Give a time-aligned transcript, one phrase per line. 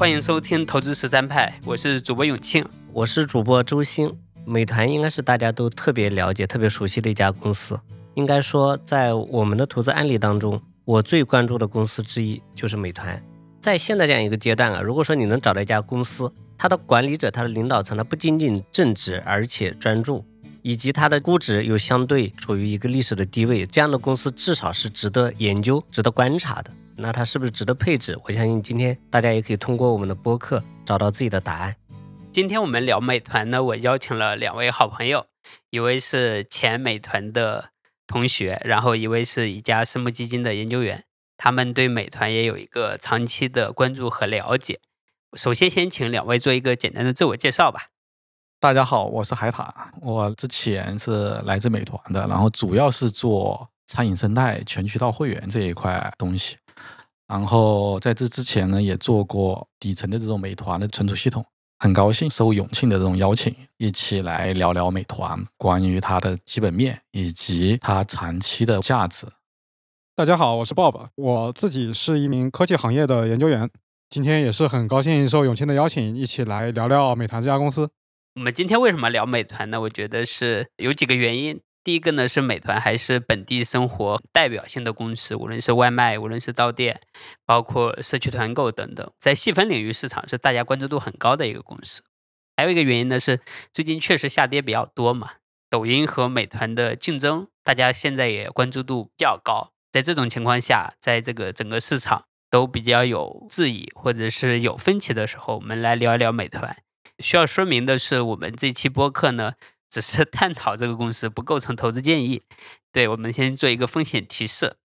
[0.00, 4.10] 欢迎收听投资十三派，我是主播永庆，我是主播周鑫。
[4.46, 7.78] 美团应该是大家都特别了解、特别熟悉的一家公司。
[8.14, 13.22] 应该说，在我们的投资案例当中，我最关注的公司之一就是美团。
[13.60, 20.24] 在现在这样一个阶段啊，如果说你能找到一家公司，它的管理者、它的领导层，它不仅仅正直，而且专注，
[20.62, 26.70] 以及它的估值又相对处于一个历史的低位，这样的公司至少是值得研究、值得观察的。
[27.02, 28.18] 那它是不是值得配置？
[28.24, 31.74] 我相信今天大家也可以通过我们的播客找到自己的答案。
[32.30, 35.26] 今天我们聊美团呢，我邀请了两位好朋友，
[35.70, 37.70] 一位是前美团的
[38.06, 41.04] 同学，然后一位是一家私募基金的研究员，
[41.38, 44.78] 他们对美团也有一个长期的关注和了解。
[45.32, 47.86] 首先，先请两位做一个简单的自我介绍吧。
[48.60, 56.58] 大家好，我是海塔，我之前是来自美团的，然后主要是做餐饮生态、全渠道会员这一块东西。
[57.30, 61.46] 然后在这之前呢，也做过底层的这种美团的存储系统。
[61.78, 69.28] 很高兴受永庆的这种邀请，一起来聊聊美团，关于它的基本面以及它长期的价值。
[70.16, 73.70] 大家好，我是 Bob，我自己是一名科技行业的研究员。
[74.10, 77.88] 今天也是很高兴受永庆的邀请，一起来聊聊美团这家公司。
[78.34, 79.80] 我们今天为什么聊美团呢？
[79.82, 81.60] 我觉得是有几个原因。
[81.82, 87.00] 第一个呢是美团还是本地生活代表性的公司，无论是外卖，无论是到店，
[87.46, 92.02] 包括社区团购等等，在细分领域市场是大家关注度很高的一个公司。
[92.56, 93.40] 还有一个原因呢是
[93.72, 95.30] 最近确实下跌比较多嘛，
[95.70, 99.72] 抖音和美团的竞争，大家现在也关注度比较高。
[99.90, 106.76] 在这种情况下，在这个整个市场都比较有质疑或者是有分歧的时候，我们来聊一聊美团。
[107.18, 109.54] 需要说明的是，我们这期播客呢。
[109.90, 112.42] 只是探讨这个公司，不构成投资建议。
[112.92, 114.76] 对我们先做一个风险提示。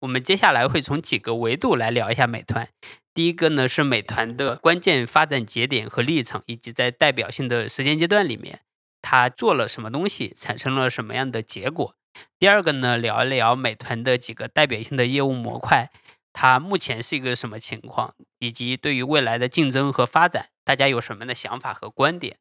[0.00, 2.68] 我们接下来会从几个维度来聊一下美团。
[3.12, 8.60] 第一个呢是美团的关键发展节点和历程，以及在代表性的时间阶段里面，
[9.02, 11.96] 它做了什么东西，产生了什么样的结果。
[12.38, 15.90] 第二个呢聊一聊美团的几个代表性的业务模块，
[16.32, 22.38] 它目前是一个什么情况，以及对于未来的竞争和发展，大家有什么样的想法和观点。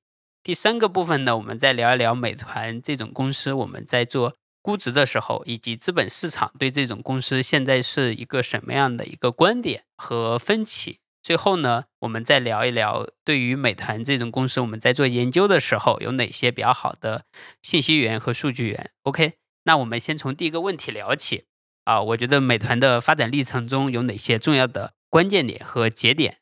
[0.47, 10.99] 第三个部分呢，我们再聊一聊美团这种公司，我们在做估值的时候，以及资本市场对这种公司现在是一个什么样的一个观点和分歧。
[11.21, 17.25] 最后呢，我们再聊一聊对于美团这种公司，我们在做研究的时候有哪些比较好的
[17.61, 18.91] 信息源和数据源。
[19.03, 19.33] OK，
[19.65, 21.43] 那我们先从第一个问题聊起
[21.83, 26.37] 啊，我觉得美团的发展历程中有哪些重要的关键点和节点？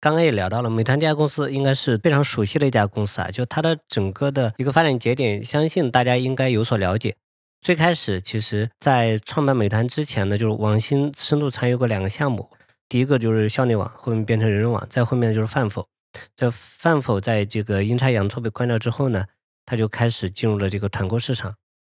[0.00, 7.14] 刚刚也聊到了，美团这家公司应该是非常熟悉的一家公司啊，就它的整个的一个发展节点，相信大家应该有所了解。
[7.60, 12.48] 最开始，其实在创办美团之前呢，就是王兴深度参与过两个项目，
[12.88, 15.86] 第一个就是校内网，后面变成人人网，再后面就是饭否。
[16.34, 19.26] 这饭否在这个阴差阳错被关掉之后呢，
[19.66, 21.54] 他就开始进入了这个团购市场。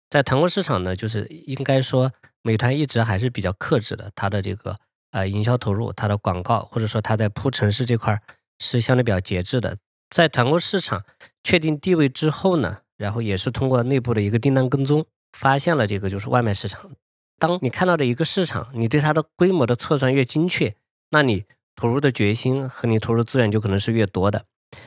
[0.10, 4.76] 在团购市场呢，就是应该说美团一直还是比较克制的，它的这个。
[5.12, 8.22] 呃，营销投入，它的广告或者说它在铺城市这块
[8.60, 9.78] 是相对比较节制的。
[10.10, 11.04] 在团购市场
[11.44, 16.92] 确定地位之后呢，然后也是通过内部的一个订单跟踪，发现了这个就是外卖市场。
[17.40, 20.76] 当你看到的一个市场，你对它的规模的测算越精确，
[21.10, 21.46] 那你
[21.76, 24.46] 投入的决心和你投入资源就可能是越多的。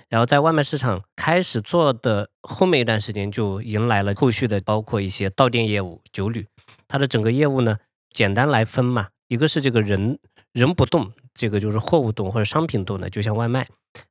[0.09, 6.47] 然后在外卖市场开始做的后面一段时间，就迎来了后续的包括一些到店业务、酒旅。
[6.87, 7.79] 它的整个业务呢，
[8.11, 9.09] 简单来分嘛。
[9.29, 10.19] 一个是这个人
[10.53, 13.65] 人不动，这个就是货物动或者商品动的，就像外卖；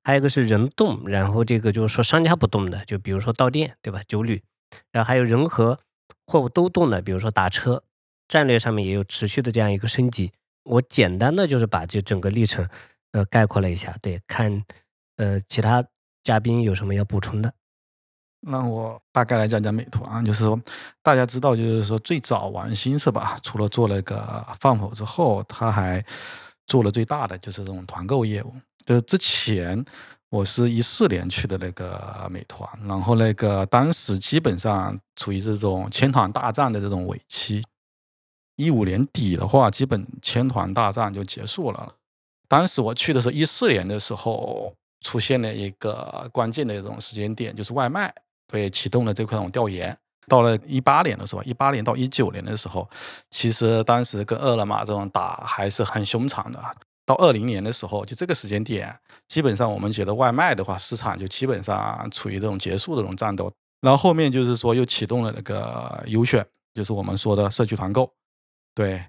[0.04, 4.02] 还有一个是人动，然后这个就是说商家不动的，就比如说到店，对吧？
[4.08, 4.44] 酒旅，
[4.92, 5.80] 然后还有人和
[6.26, 7.84] 货物都动的，比如说打车。
[8.30, 10.32] 战略上面也有持续的这样一个升级。
[10.64, 12.68] 我简单的就是把这整个历程
[13.12, 14.64] 呃概括了一下，对，看
[15.18, 15.86] 呃其他
[16.24, 17.54] 嘉宾有什么要补充的。
[18.46, 20.60] 那我大概来讲讲美团，就是说
[21.02, 23.38] 大家知道，就是说最早王兴是吧？
[23.42, 26.04] 除了做那个饭否之后，他还
[26.68, 28.54] 做了最大的就是这种团购业务。
[28.86, 29.84] 就是之前
[30.30, 37.64] 我是一四年去的那个美团，然后那个当时基本上处于这种千团大战的这种尾期。
[38.58, 41.96] 一五年底的话，基本千团大战就结束了。
[42.50, 44.72] 当时我去的时候，一四年的时候
[45.02, 48.14] 出现了一个关键的这种时间点，就是外卖。
[48.54, 49.98] 被，启动了这块种调研。
[50.28, 52.88] 到了一八年的时候，一八年到一九年的时候，
[53.32, 56.60] 其实当时跟饿了么这种打还是很凶残的。
[57.06, 58.98] 到二零年的时候，就这个时间点，
[59.28, 63.52] 基本上我们觉得外卖的话，市场就基本上处于这种结束的这种战斗。
[63.82, 68.10] 然后后面就是说又启动了那个优选，就是我们说的社区团购。
[68.74, 69.04] 对，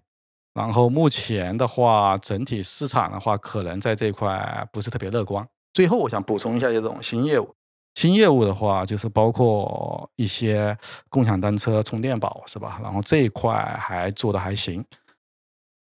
[0.52, 5.46] 然后目前的话，整体市场的话，可能在这一块不是特别乐观。
[5.73, 7.55] 最后，我想补充一下这种新业务。
[7.94, 10.76] 新业务的话，就是包括一些
[11.08, 12.81] 共享单车充电宝，是吧？
[12.82, 14.85] 然后这一块还做的还行。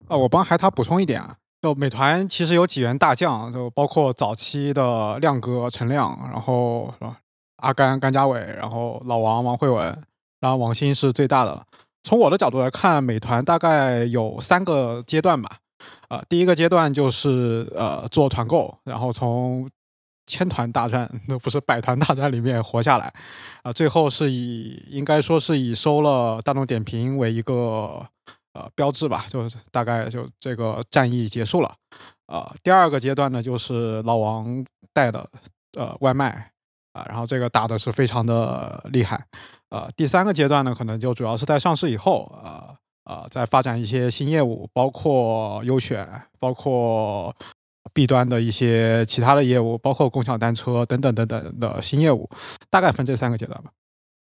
[0.08, 7.18] 啊，我帮海涛补充一点啊，就美团其实有几员大将，就包括早期的亮哥陈亮，然后是吧？
[7.56, 9.86] 阿甘甘家伟，然后老王王慧文，
[10.40, 11.66] 然后王鑫是最大的。
[12.02, 15.56] 从我的角度来看，美团大概有三个阶段吧。
[16.08, 19.68] 呃，第一个阶段就是呃做团购，然后从
[20.26, 23.12] 千团大战，那不是百团大战里面活下来，
[23.62, 28.04] 啊，最后是以应该说是以收了大众点评为一个
[28.52, 31.74] 呃标志吧，就是大概就这个战役结束了。
[32.26, 35.28] 呃，第二个阶段呢，就是老王带的
[35.72, 36.50] 呃外卖。
[36.96, 39.22] 啊，然后这个打的是非常的厉害，
[39.68, 42.74] 呃，第三个阶段呢，可能就主要是在上市以后，呃
[43.04, 46.08] 呃，在发展一些新业务，包括优选，
[46.38, 47.36] 包括
[47.92, 52.28] B 端的一些其他的业务，包括共享单车等等等等的新业务，
[52.70, 53.70] 大概分这三个阶段吧。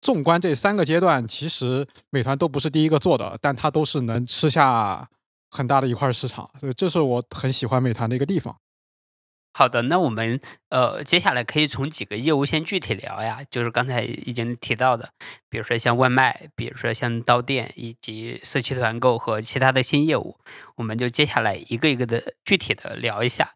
[0.00, 5.08] 纵观这三个阶段，其实美团都不是第一个做的，但它都是能吃下
[5.50, 8.56] 很大的一块市场，所以这是我很喜欢美团的一个地方。
[9.54, 10.40] 好的，那我们
[10.70, 15.10] 呃接下来可以从几个业务先具体聊呀，就是刚才已经提到的，
[15.50, 20.38] 比如说像外卖，比如说像到店，以及社区团购和其他的新业务，
[20.76, 23.54] 我们就接下来一个一个的具体的聊一下。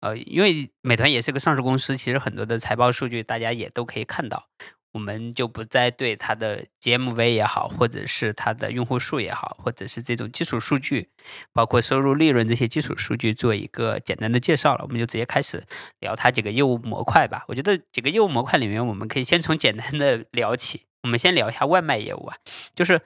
[0.00, 4.48] 呃，因为美团也是个上市公司，其实很多的财报数据大家也都可以看到。
[4.94, 11.08] 我们就不再对它的 GMV 也好，或者是它的用户数也好，或者是这种基础数据，
[11.52, 14.84] 包括收入、利润这些基础数据做一个简单的介绍了。
[14.84, 15.64] 我们就直接开始
[15.98, 17.44] 聊它几个业务模块吧。
[17.48, 20.86] 我觉得几个业务模块里面，我们可以先从简单的聊起。
[21.02, 22.36] 我们先聊一下外卖业务啊，
[22.76, 23.02] 就是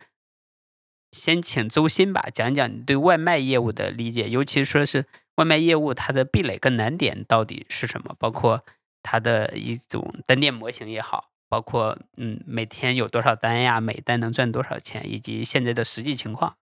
[1.12, 5.06] 先请周鑫吧讲讲你对外卖业务的理解，尤其说是
[5.36, 8.62] 外卖业务它的壁垒跟难点到底是什么，包括
[9.02, 11.30] 它的一种单店模型也好。
[11.48, 13.80] 包括嗯，每天有多少单呀？
[13.80, 15.02] 每单能赚多少钱？
[15.10, 16.56] 以及现在的实际情况。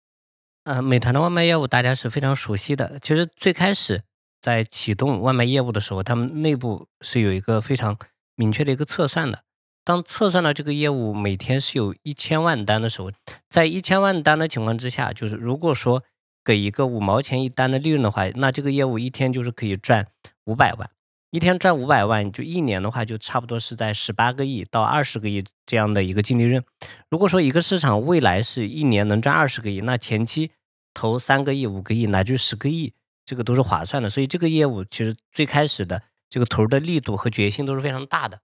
[0.65, 2.99] 呃，美团的外卖业务大家是非常熟悉的。
[3.01, 4.03] 其实最开始
[4.41, 7.97] 在启动外卖业务的时候，他们内部是有一个非常
[8.35, 9.43] 明确的一个测算的。
[9.85, 13.13] 当测算到这个业务每天是有一千万单的时候，
[13.49, 16.03] 在一千万单的情况之下，就是如果说
[16.45, 20.09] 给一个五毛钱一单的利润的话，那这个业务一天就是可以赚
[20.47, 20.91] 五百万。
[21.37, 26.65] 一天赚五百万，就一年的话，就差不多是在十八个亿到二十个亿这样的一个净利润。
[27.11, 30.53] 如果说一个市场未来是一年能赚二十个亿，那前期
[30.95, 32.95] 投三个亿、五个亿乃至十个亿，
[33.27, 34.09] 这个都是划算的。
[34.09, 38.41] 所以这个业务其实最开始的这个投入的力度和决心都是非常大的。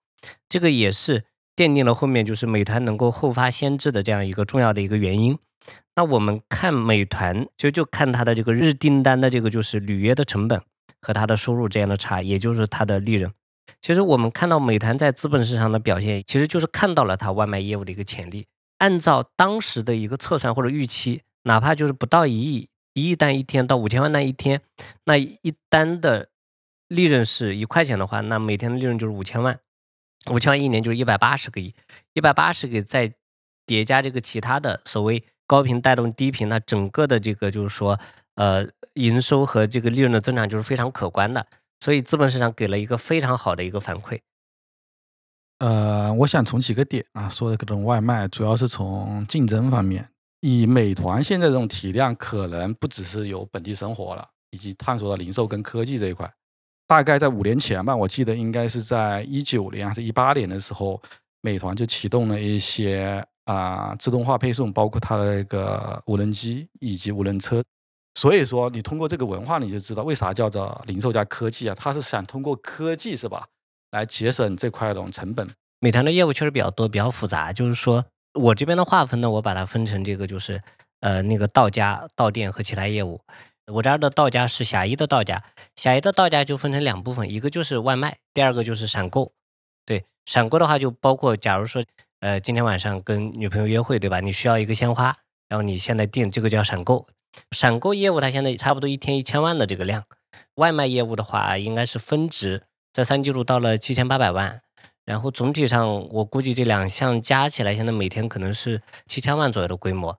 [0.51, 1.25] 这个也是
[1.57, 5.39] 奠定了后面就是美团能够后发先至的这样一个重要的一个原因。
[5.97, 10.61] 那我们看美团，其实就看它的这个日订单的这个就是履约的成本。
[11.03, 13.31] 和它的收入这样的差，也就是它的利润。
[13.81, 18.47] 其实我们看到美团在资本市场的表现，其实就是看到了它外卖业务的一个潜力。
[18.79, 24.61] 按照当时的一个测算或者预期，哪怕就是不到一亿，一亿单一天到五千万单一天，
[25.05, 26.29] 那一单的
[26.89, 29.59] 利润是一块钱的话，那每天的利润就是五千万，
[30.31, 31.75] 五千万一年就是一百八十个亿，
[32.15, 33.13] 一百八十个亿再
[33.67, 37.99] 叠加这个其他的所谓高频带动低频，那整个的这个就是说。
[38.35, 41.47] 呃，营收和这个利润的增长就是非常可观的，
[41.81, 44.19] 所以资本市场给了一个非常好的一个反馈。
[45.59, 50.09] 呃，我想从几个点啊说的各种外卖，主要是从竞争方面，
[50.41, 56.29] 以美团现在这种体量，可能不只是有本地生活了，以及探索到零售跟科技这一块。
[56.89, 61.01] 大概在五年前吧，我记得应该是在一九年还是一八年的时候，
[61.43, 67.63] 美团就启动了一些啊自动化配送，包括它的那个无人机以及无人车。
[68.15, 71.75] 所以说，你通过这个文化，你就知道为啥叫做零售加科技啊？
[71.75, 73.47] 他是想通过科技是吧，
[73.91, 75.49] 来节省这块种成本。
[75.81, 77.53] 美团的业务确实比较多，比较复杂。
[77.53, 78.05] 就是说
[78.35, 80.63] 我这边的划分呢，我把它分成这个，就是
[81.01, 83.21] 呃那个到家、到店和其他业务。
[83.67, 85.43] 我这儿的到家是狭义的到家，
[85.77, 89.33] 狭义的到家就分成两部分，一个就是外卖，第二个就是闪购。
[89.87, 91.83] 对，闪购的话就包括，假如说
[92.21, 94.21] 呃今天晚上跟女朋友约会，对吧？
[94.21, 95.17] 你需要一个鲜花，
[95.49, 97.07] 然后你现在订，这个叫闪购。
[97.51, 100.05] 闪购业务它现在差不多一天一千万的这个量，
[100.57, 104.61] 外卖业务的话应该是分值在三季度到了七千八百万，
[105.05, 110.19] 然后总体上我估计这两项加起来现在每天可能是七千万左右的规模。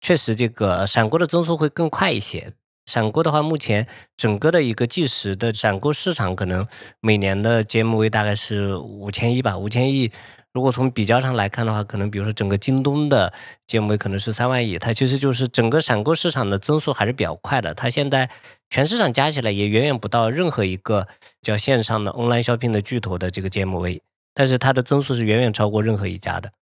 [0.00, 2.52] 确实，这个闪购的增速会更快一些。
[2.86, 6.66] 闪购的话，目前整个的一个计时的闪购市场可能
[7.00, 10.10] 每年的 GMV 大概是五千亿吧，五千亿。
[10.52, 13.32] 如果从比较上来看的话，可能比如说整个京东的
[13.66, 17.74] GMV 可能是三万亿，它其实就是整个闪购市场的增速还是比较快的。
[17.74, 18.30] 它现在
[18.70, 21.06] 全市场加起来也远远不到任何一个
[21.42, 24.00] 叫线上的 online shopping 的巨头的这个 GMV，
[24.32, 26.52] 但是它的增速是远远超过任何一家的。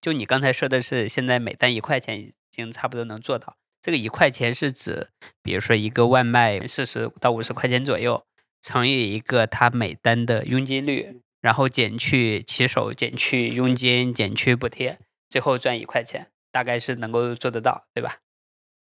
[0.00, 3.56] 就你刚才说的是，现在每单一块钱已经差不多能做到。
[3.80, 5.08] 这个一块钱是指，
[5.42, 8.24] 比如说一个外卖四十到五十块钱左右，
[8.62, 18.18] 乘以一个它每单的佣金率，然后减去骑手，减去佣金，减去补贴，最后赚一块钱，大概是能够做得到，对吧？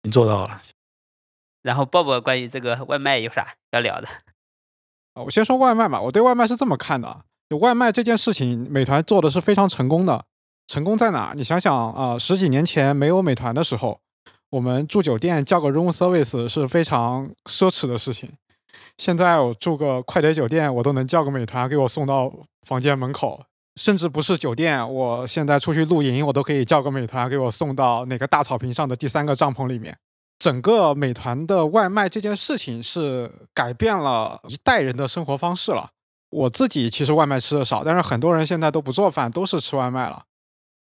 [0.04, 0.62] 已经做到了。
[1.62, 4.08] 然后鲍勃关于这个外卖有啥要聊的？
[5.14, 6.02] 啊，我先说外卖吧。
[6.02, 10.26] 我对外卖是这么看的：，就外卖这件事情，美团做的是非常成功的。
[10.68, 11.34] 成功在哪？
[11.36, 14.00] 你想想啊，十几年前没有美团的时候。
[14.50, 18.32] 我们住酒店叫个 room service 是非常奢侈的事情。
[18.98, 22.32] 现在我住个快捷酒店，我都能叫个美团给我送到
[22.68, 23.44] 房间门口。
[23.76, 29.96] 甚至不是酒店，我现在出去露营，我都可以叫个美团给我送到哪个大草坪上的第三个帐篷里面。
[30.40, 35.92] 整个美团的外卖这件事情是改变了一代人的生活方式了。
[36.32, 40.24] 我自己其实外卖吃的少，但是很多人现在都不做饭，都是吃外卖了，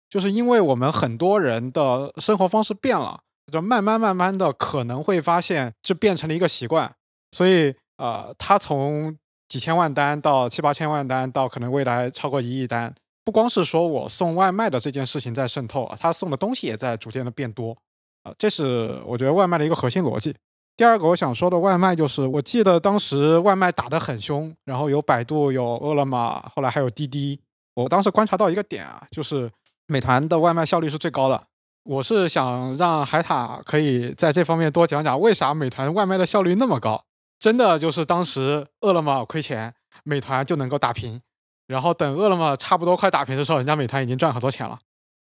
[0.09, 3.21] 就是因为我们很多人的生活方式变了。
[3.53, 6.93] 就慢慢慢慢的可能会发现，这变成了一个习惯，
[7.31, 9.17] 所以呃，他从
[9.49, 17.77] 几千万单到七八千万单，到可能未来超过一亿单，不光是说我送外卖的这件事情在渗透啊，他送的东西也在逐渐的变多
[18.23, 20.35] 啊，这是我觉得外卖的一个核心逻辑。
[20.77, 27.41] 第二个我想说的外卖就是，我记得当时外卖打得很凶，然后有百度，有饿了么，后来还有滴滴。
[27.75, 29.51] 我当时观察到一个点啊，就是
[29.87, 31.43] 美团的外卖效率是最高的。
[31.85, 37.05] 我是想让海塔可以在这方面多讲讲，为啥美团外卖的效率那么高？
[37.39, 39.75] 真的就是当时饿了么亏钱，
[40.05, 41.21] 美团就能够打平，
[41.67, 44.79] 然后等饿了么差不多快打平的时候，人家美团已经赚很多钱了。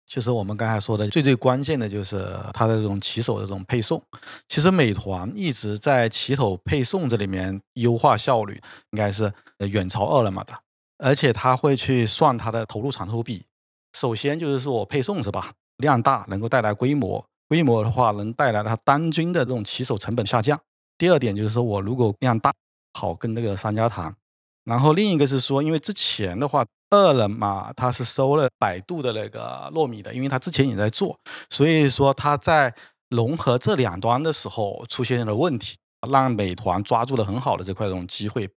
[0.07, 3.99] 其实我们刚才说的最最关键的就是它的这种骑手的这种配送。
[4.47, 10.53] 其实美团一直在骑手配送这里面优化效率，应该是远超饿了么的，
[10.99, 13.45] 而且他会去算它的投入产出比。
[13.93, 15.53] 首先就是说我配送是吧？
[15.77, 20.61] 量大能够带来规模，规模的话能带来它单均的这种骑手成本下降。
[20.97, 22.53] 第二点就是说我如果量大，
[22.93, 24.15] 好跟那个商家谈。
[24.63, 31.15] 然后另一个是说，因为之前的话，饿了么它是收了百度的那个糯米的，因为它之前也在做，
[31.51, 32.73] 所以说它在
[33.09, 35.77] 融合这两端的时候出现了问题，
[36.11, 38.49] 让美团抓住了很好的这块这种机会。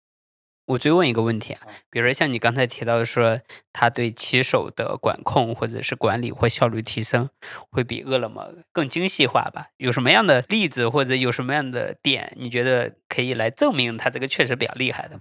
[0.69, 3.41] 我追问一个问题啊，比如说像你刚才提到说，
[3.73, 7.31] 他对骑手的管控或者是管理或效率提升，
[7.71, 9.69] 会比饿了么更精细化吧？
[9.79, 15.21] 有什么样的例子或者有什么样的点，你觉得可以来证明他这个确实比较厉害的？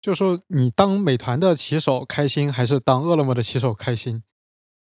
[0.00, 4.22] 就是说，你当美团的骑手开心，还是当饿了么的骑手开心？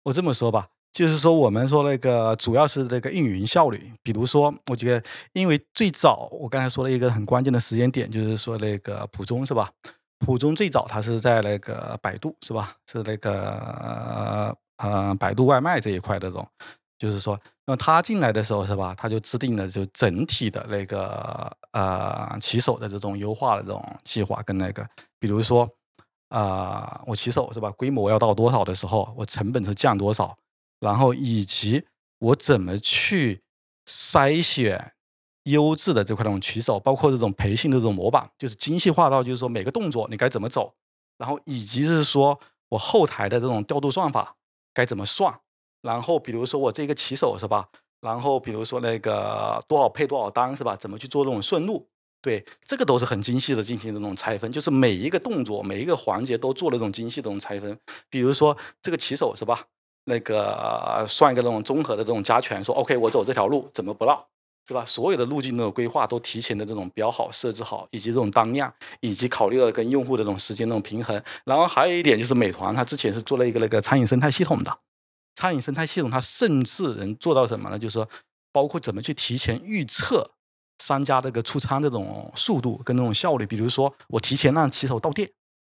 [0.04, 3.94] 我这么说吧，就是说我们说那个主要是那个运营效率。
[4.04, 9.72] 比如说，我觉得因为最早我刚才说了一个很关键的时间点，就是说那个普中是吧？
[10.20, 12.76] 普中最早它是在那个百度是吧？
[12.90, 16.48] 是那个呃百度外卖这一块的这种，
[16.98, 18.96] 就是说，那他进来的时候是吧？
[18.98, 24.88] 他就制定了就整体的那个呃骑手的这种优化的这种计划跟那个，
[25.20, 25.70] 比如说
[26.30, 27.70] 啊我骑手是吧？
[27.72, 30.38] 规模要到多少的时候，我成本是降多少，
[30.80, 31.86] 然后以及
[32.20, 33.42] 我怎么去
[33.86, 34.93] 筛选。
[35.44, 40.74] 优质的这块这种骑手，包括这种培训的这种模板，就是精细化到就是说每个动作你该怎么走，
[41.18, 44.36] 然后以及是说我后台的这种调度算法
[44.74, 45.38] 该怎么算，
[45.82, 47.68] 然后比如说我这个骑手是吧，
[48.02, 51.88] 然后比如说那个多少配多少单是吧，怎么去做这种顺路，
[52.22, 57.78] 对，这个都是很精细的进行这种拆分，就是每一个动作每一个环节都做了这种精细的这种拆分，
[58.10, 59.66] 比如说这个骑手是吧，
[60.06, 64.26] 那个算一个那种综合的这种加权，说 OK 我走这条路怎么不绕。
[64.68, 64.86] 是吧？
[64.86, 71.22] 所有的路径的规划都提前的这种标好、设置好，以及这种单量，以及考虑到跟用户的这种时间那种平衡。
[71.44, 74.80] 然后还有一点就是，美团它之前是做了一个那个餐饮生态系统的，
[75.36, 77.78] 餐饮生态系统它甚至能做到什么呢？
[77.78, 78.08] 就是说，
[78.52, 80.32] 包括怎么去提前预测
[80.82, 83.46] 商家这个出餐这种速度跟那种效率。
[83.46, 85.30] 比如说，我提前让骑手到店。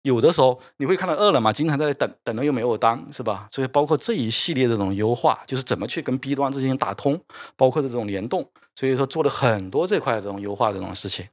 [0.07, 3.49] 有的时候你会看到饿了么经常在那等，等了又没有单，是吧？
[3.51, 7.19] 所以包括这一系列这种优化，就是怎么去跟 B 端之间打通，
[7.57, 11.27] 包括这种联动，所以说做了很多这块这种优化这种事情。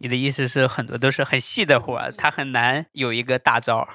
[0.00, 3.88] 你的意思是很多都是很细的活儿，它很难有一个大招。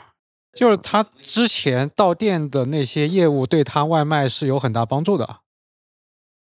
[0.53, 5.41] 就是他之前到店的那些业务，对他外卖是有很大帮助的。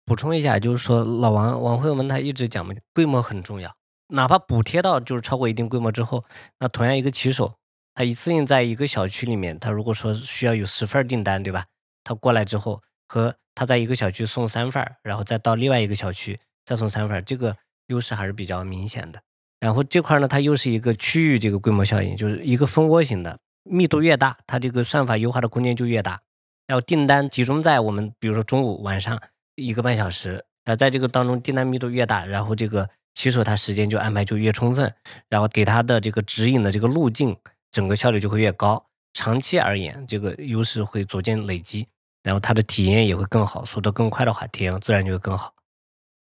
[0.04, 3.75] 补充一下，就是说老王王慧文他一直讲嘛，规模很重要。
[4.14, 6.25] 哪怕补贴到就是超过一定规模之后，
[6.61, 7.54] 那同样一个骑手，
[7.94, 11.66] 他一次性在一个小区里面，他如果说需要有十份订单，对吧？
[12.04, 17.56] 他过来之后，和他在一个小区送三份，然后再到另外一个小区再送三份，这个
[17.88, 19.21] 优势还是比较明显的。
[19.61, 26.21] 然后这块呢，它又是一个区域这个规模效应，就是一个蜂窝型的，密度越大，它这个算法优化的空间就越大。
[26.66, 29.21] 然后订单集中在我们，比如说中午、晚上
[29.54, 34.94] 一个半小时，啊，在这个当中订单密度越大，然后这个骑手他时间就安排就越充分，
[35.28, 37.37] 然后给他的这个指引的这个路径，
[37.73, 38.87] 整个效率就会越高。
[39.12, 41.87] 长期而言，这个优势会逐渐累积，
[42.23, 45.54] 然后他的体验也会更好，速度更快的话，体验自然就会更好。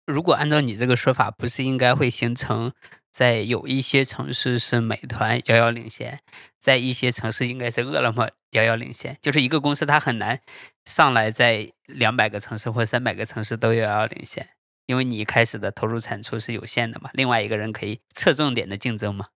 [0.06, 2.72] 如果按照你这个说法，不是应该会形成？
[3.10, 6.20] 在有一些城市是美团遥遥领先，
[6.58, 9.18] 在一些城市应该是饿了么遥遥领先。
[9.20, 10.40] 就是一个公司，它很难
[10.86, 14.48] 上来在两百个城市或三百个城市都遥遥领先，
[14.86, 17.10] 因为你一开始的投入产出是有限的嘛。
[17.14, 19.26] 另外一个人可以侧重点的竞争嘛。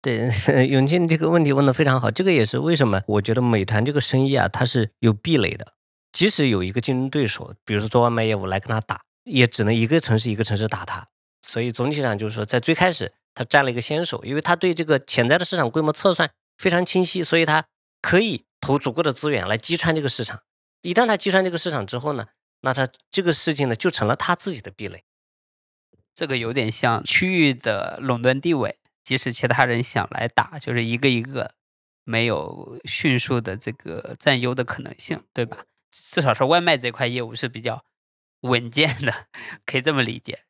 [0.00, 0.28] 对，
[0.68, 5.72] 永庆这个问题问的非常好，这个也是为什么我觉得美团这个生意啊，它是有壁垒的。
[6.12, 11.08] 即使有一个竞争对手，比如说做外卖业务来跟他打，也只能一个城市一个城市打他。
[11.42, 17.64] 所以总体上就是说，在最开始他占了一个先手，因为他对这个潜在的市场规模测算非常清晰，所以他
[18.00, 20.40] 可以投足够的资源来击穿这个市场。
[20.82, 22.26] 一旦他击穿这个市场之后呢，
[22.64, 25.04] 那他这个事情呢就成了他自己的壁垒。
[26.14, 31.54] 这个有点像区域的垄断地位，即使其他人想来打，就是一个一个
[32.04, 35.66] 没有迅速的这个占优的可能性，对吧？
[35.90, 37.84] 至少是外卖这块业务是比较
[38.40, 39.26] 稳健的，
[39.66, 40.44] 可以这么理解。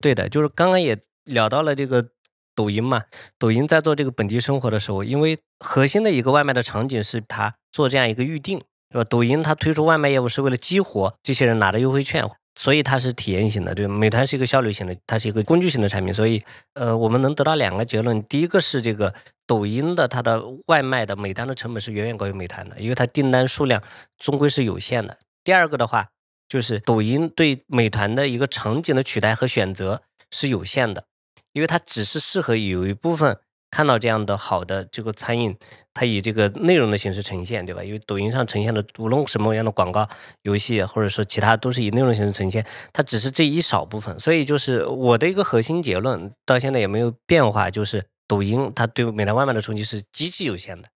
[0.00, 2.10] 对的，就是刚刚也聊到了这个
[2.54, 3.04] 抖音嘛。
[3.38, 8.60] 抖音在做这个本地生活的时候，因为核心的一个外卖的场景是它做这样一个预定，
[8.96, 9.06] 对吧？
[9.10, 12.24] 抖音它推出外卖业务是为了激活这些人拿的优惠券，
[12.54, 13.74] 所以它是体验型的。
[13.74, 16.14] 对，美团是一个效率型的，它是一个工具型的产品。
[16.14, 19.12] 所以，呃，我们能得到两个结论：第一个是这个
[19.46, 23.82] 抖音的它的外卖的每单的成本是远远高于美团的，因为它订单数量
[24.18, 25.18] 终归是有限的。
[25.44, 26.08] 第二个的话。
[26.48, 31.04] 就是抖音对美团的一个场景的取代和选择是有限的，
[31.52, 33.40] 因为它只是适合有一部分
[33.76, 35.54] 看到这样的好的这个餐饮，
[35.92, 37.84] 它以这个内容的形式呈现，对吧？
[37.84, 40.08] 因为抖音上呈现的无论什么样的广告、
[40.40, 44.18] 游戏，或者说其他，都是以内容形式呈现，它只是这一少部分。
[44.18, 50.88] 所以就是我的一个核心结论，到现在也没有变化，就是抖音它对美团外卖的冲击是极其有限的。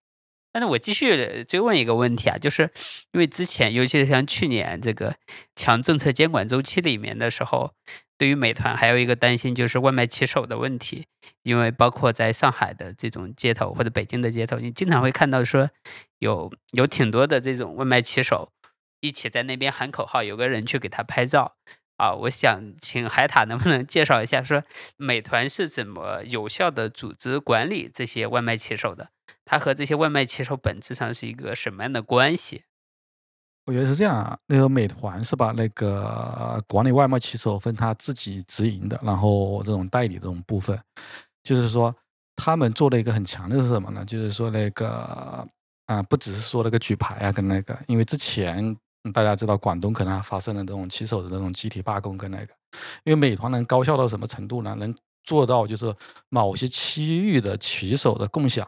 [0.53, 2.71] 但是我继续追问一个问题啊，就是
[3.13, 5.15] 因为之前，尤其是像去年这个
[5.55, 7.73] 强政策监管周期里面的时候，
[8.19, 11.07] 对于美团还有一个担心就是外卖骑手的问题，
[11.43, 15.71] 因为包括在上海的这种街头或者北京的街头，你经常会看到说
[16.19, 18.53] 有有挺多的这种外卖骑手
[19.01, 21.57] 一起在那边喊口号，有个人去给他拍照
[21.97, 22.13] 啊。
[22.13, 24.65] 我想请海塔能不能介绍一下，说
[24.97, 29.11] 美团是怎么有效的组织管理这些外卖骑手的？
[29.51, 32.63] 它和这些外卖骑手本质上是一个什么样的关系？
[33.67, 40.81] 我觉得是这样啊，那个美团是把那个管理外卖骑手分他自己直营的，然后这种代理这种部分，
[41.43, 41.93] 就是说
[42.37, 44.05] 他们做了一个很强的是什么呢？
[44.05, 45.45] 就是说那个
[45.87, 48.77] 啊，不只是说那个举牌啊，跟那个，因为之前
[49.13, 52.55] 大家知道广东可能还发生了这种骑手的那种集体罢工跟那个，
[53.03, 54.77] 因为美团能高效到什么程度呢？
[54.77, 55.93] 能做到就是
[56.29, 58.65] 某些区域的骑手的共享。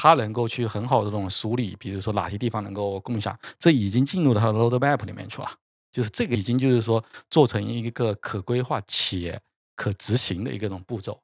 [0.00, 5.50] 它能够去很好的这种梳理，比如说哪些地方能够共享，这已经进入到它的 roadmap 里面去了。
[5.90, 9.40] 就是这个已经就是说做成一个可规划且
[9.74, 11.18] 可执行的一个种步骤。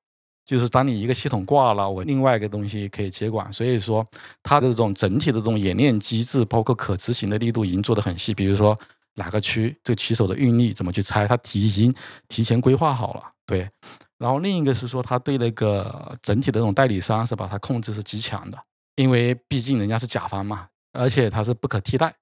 [0.45, 3.51] 就是当你一个系统挂了，我另外一个东西可以接管。
[3.53, 4.05] 所以说
[4.43, 8.35] 它的这种整体的这种演练机制，包括可执行的力度已经做得很细。
[8.35, 8.77] 比如说
[9.15, 11.95] 哪个区这个骑手的运力怎么去拆，它提已经
[12.27, 13.23] 提前规划好了。
[13.47, 13.71] 对。
[14.19, 17.49] 然后另一个是说，他对那个整体的这种代理商是把？
[17.49, 18.59] 他控制是极强的，
[18.97, 22.15] 因为毕竟人家是甲方嘛，而且它是不可替代，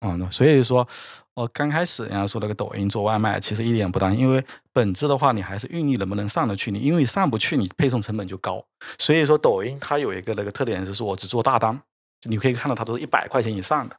[0.00, 0.86] 嗯，所以说，
[1.34, 8.64] 我刚开始人家说那个抖音做外卖，其实一点不担心，因为本质的话，你还是运力能不能上得去，你因为上不去，你配送成本就高。
[8.98, 11.78] 所以说，抖音它有一个那个特点，就是我只做大单，
[12.22, 13.96] 你可以看到它都是一百块钱以上的，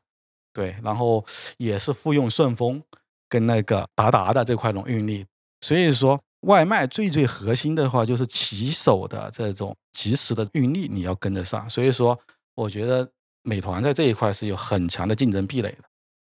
[0.51, 1.23] 对，然后
[1.57, 2.81] 也是复用顺丰
[3.29, 5.25] 跟那个达达的这块种运力，
[5.61, 6.19] 所以说。
[6.41, 11.69] 外卖最最核心的话就是骑手的这种及时的运力，你要跟得上。
[11.69, 12.19] 所以说，
[12.55, 13.09] 我觉得
[13.43, 15.83] 美团在这一块是有很强的竞争壁垒的。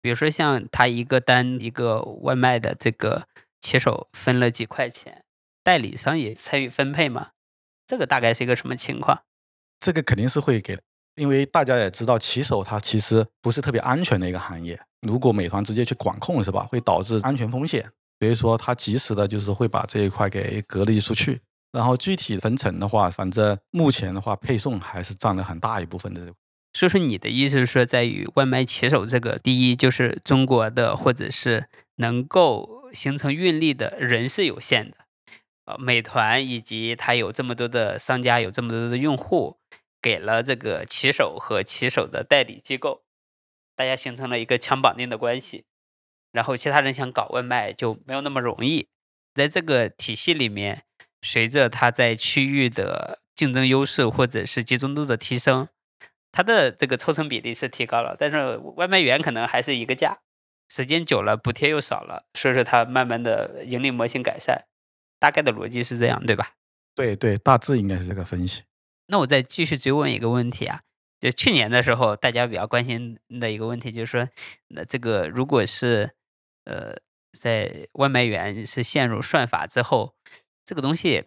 [0.01, 3.27] 比如说，像他一个单一个外卖的这个
[3.59, 5.23] 骑手分了几块钱，
[5.63, 7.31] 代理商也参与分配嘛？
[7.85, 9.23] 这个大概是一个什么情况？
[9.79, 10.81] 这个肯定是会给的，
[11.15, 14.79] 因为大家也知道，骑手它其实不是特别安全的一个行业。
[15.01, 16.65] 如果美团直接去管控，是吧？
[16.69, 17.91] 会导致安全风险。
[18.19, 21.41] 所以说，他及时的就是会把这一块给隔离出去。
[21.71, 26.33] 然后具体分成的话，反正目前的话，配送还是占了很大一部分的。
[26.73, 34.97] 所以说，你的意思是说，在于外卖骑手这个，第一就是中国的或者是能够形成运力的人是有限的，
[35.65, 39.57] 呃，美团以及它有这么多的商家，有这么多的用户，
[40.01, 43.03] 给了这个骑手和骑手的代理机构，
[43.75, 45.65] 大家形成了一个强绑定的关系，
[46.31, 48.87] 然后其他人想搞外卖就没有那么容易，
[49.33, 50.83] 在这个体系里面。
[51.21, 55.67] 随着它在区域的竞争优势或者是集中度的提升，
[56.31, 60.19] 它的这个抽成比例是提高了，但是外卖员可能还是一个价，
[60.69, 64.63] 时间久了补贴又少了，所以说它慢慢的盈利模型改善，
[65.19, 66.53] 大概的逻辑是这样，对吧？
[66.95, 68.63] 对对，大致应该是这个分析。
[69.07, 70.79] 那我再继续追问一个问题啊，
[71.19, 74.29] 就去年的时候大家比较关心的一个问题就是说，
[74.69, 76.11] 那这个如果是
[76.69, 76.95] 呃
[77.33, 80.15] 在外卖员是陷入算法之后。
[80.65, 81.25] 这个东西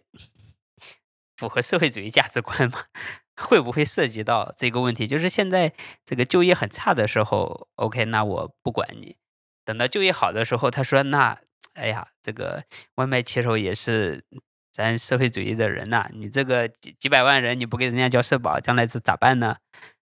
[1.35, 2.85] 符合社会主义价值观吗？
[3.35, 5.05] 会不会涉及到这个问题？
[5.05, 5.73] 就是现在
[6.05, 9.17] 这个就业很差的时候，OK，那我不管你。
[9.65, 11.37] 等到就业好的时候，他说：“那
[11.73, 12.63] 哎呀，这个
[12.95, 14.23] 外卖骑手也是
[14.71, 19.57] 咱社会主义的人呐，你这个几几百万人你不给人家交社保，将来是咋办呢？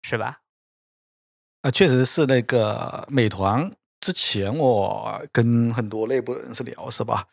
[0.04, 0.42] 是吧？”
[1.64, 3.74] 啊，确实是那个美团
[4.10, 7.28] 之前我跟很多内部人士聊，是吧？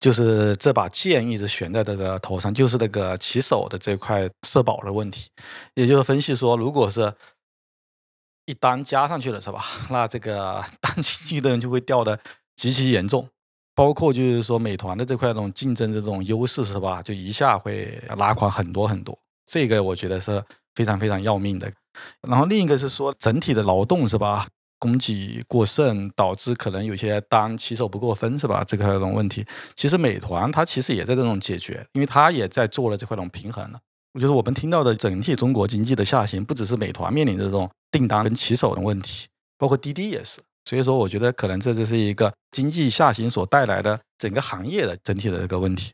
[0.00, 5.30] 就是这把剑一直悬在这个头上，就是那个骑手的这块社保的问题，
[5.74, 7.14] 也就是分析说，如果是
[8.46, 9.62] 一单加上去了，是吧？
[9.88, 12.18] 那这个单经济的人就会掉的
[12.56, 13.28] 极其严重，
[13.76, 17.00] 包括就是说美团的这块这种竞争的这种优势，是吧？
[17.00, 20.42] 就一下会拉垮很多很多，这个我觉得是
[20.74, 21.72] 非常非常要命的。
[22.28, 24.48] 然后另一个是说整体的劳动，是吧？
[24.78, 28.62] 供给过剩导致可能有些单骑手不过分是吧？
[28.66, 33.78] 这个这种问题，其实美团它其实也在这种解决，因为它也在做了这块种平衡了。
[34.20, 40.40] 就是我们听到的整体中国经济的下行，不只是美团面临这种订单跟骑手的问题，包括滴滴也是。
[40.64, 45.92] 所以说，我觉得可能这就是一个经济下行所带来的整个行业的整体的这个问题。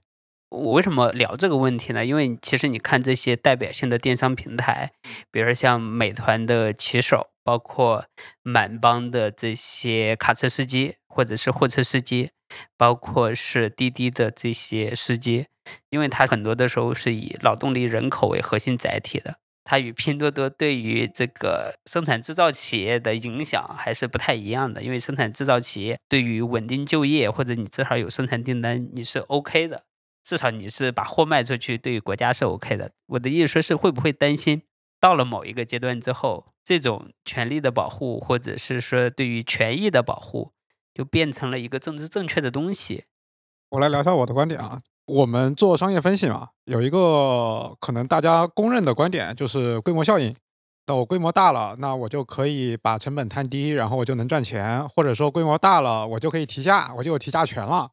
[0.52, 2.04] 我为什么聊这个问题呢？
[2.04, 4.92] 因为其实你看这些代表性的电商平台，
[5.30, 7.28] 比如像美团的骑手。
[7.44, 8.04] 包括
[8.44, 12.30] 满帮的这些卡车司机或者是货车司机，
[12.76, 15.46] 包括是滴滴的这些司机，
[15.90, 24.80] 因为它很多的时候是以劳动力人口为核心载体的，它与拼多多对于这个生产制造企业的影响还是不太一样的。
[24.80, 29.82] 因为生产制造企业对于稳定就业或者你至少有生产订单，你是 OK 的，
[30.22, 32.92] 至少你是把货卖出去，对于国家是 OK 的。
[33.06, 34.62] 我的意思说是会不会担心？
[35.00, 40.52] 到了某一个阶段之后，这种权利的保护，或者是说对于权益的保护，
[40.94, 43.04] 就变成了一个政治正确的东西。
[43.70, 44.80] 我来聊一下我的观点啊。
[45.06, 50.35] 我们做商业分析嘛，有一个可能大家公认的观点就是规模效应。
[50.87, 57.90] 那我规模大了，那我就可以把成本摊低，然后我就能赚钱；或者说规模大了，我就可以提价，我就有提价权了。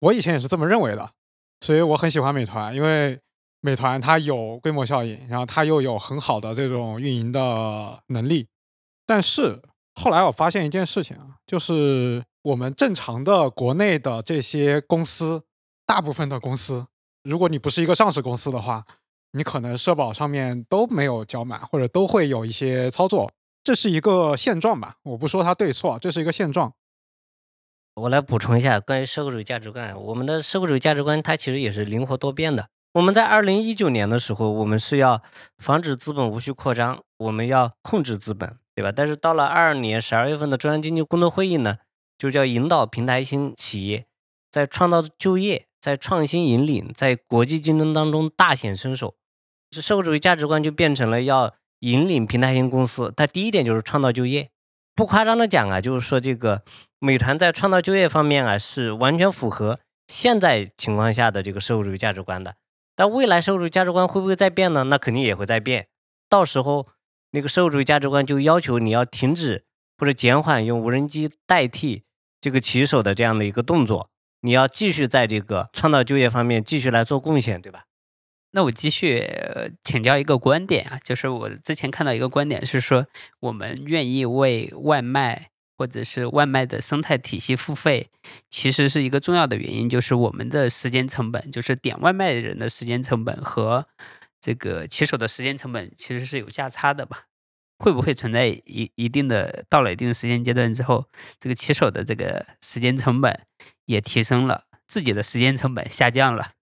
[0.00, 1.12] 我以前也是这么认为的，
[1.60, 3.20] 所以我很喜欢美团，因为。
[3.60, 8.46] 美团它有规模效应，然后它又有很好的这种运营的能力，
[9.04, 9.60] 但是
[9.96, 15.42] 后来我发现一件事情啊，就是我们正常的国内的这些公司，
[15.84, 16.86] 大部分的公司，
[17.24, 18.86] 如果你不是一个上市公司的话，
[19.32, 23.28] 你可能社保上面都没有交满，或者都会有一些操作，
[23.64, 24.98] 这是一个现状吧？
[25.02, 26.72] 我不说它对错，这是一个现状。
[27.98, 32.68] 我来补充一下关于社会主义价值观，我们的社会主义价值观它其实也是灵活多变的。
[32.94, 35.22] 我们在二零一九年的时候，我们是要
[35.58, 38.92] 防止资本无序扩张，我们要控制资本，对吧？
[38.94, 41.78] 但是到了二二年十二月份的中央经济工作会议呢，
[42.16, 44.06] 就叫引导平台型企业
[44.50, 49.16] 在创造就业、在创新引领、在国际竞争当中大显身手。
[49.70, 53.12] 这社会主义价值观就变成了要引领平台型公司。
[53.16, 54.50] 它第一点就是创造就业，
[54.98, 56.64] 不夸张的讲啊，就是说这个
[56.98, 62.56] 美团在创造就业方面啊，是完全符合现在情况下的这个社会主义价值观的。
[62.96, 64.82] 但未来社会主义价值观会不会再变呢？
[64.82, 65.86] 那肯定也会再变。
[66.28, 66.88] 到时候，
[67.30, 72.02] 那个社会主义价值观就要求你要停止或者减缓用无人机代替
[72.40, 77.84] 这个骑手的这样的一个动作，你要继续在这个创造就业方面继续来做贡献，对吧？
[78.52, 79.24] 那我继续
[79.84, 83.06] 请教一个观点啊，就是我之前看到一个观点是说，
[83.40, 85.50] 我们愿意为外卖。
[85.80, 88.10] 或者是外卖的生态体系付费，
[88.50, 93.86] 其实是一个重要的原因，就是我们的时间成本，就是点外卖的人的时间成本和
[94.40, 97.26] 这个骑手的时间成本其实是有价差的吧？
[97.78, 101.06] 会不会存在一一定的到了一定时间阶段之后，
[101.38, 103.40] 这个骑手的这个时间成本
[103.84, 106.57] 也提升了，自己的时间成本下降了？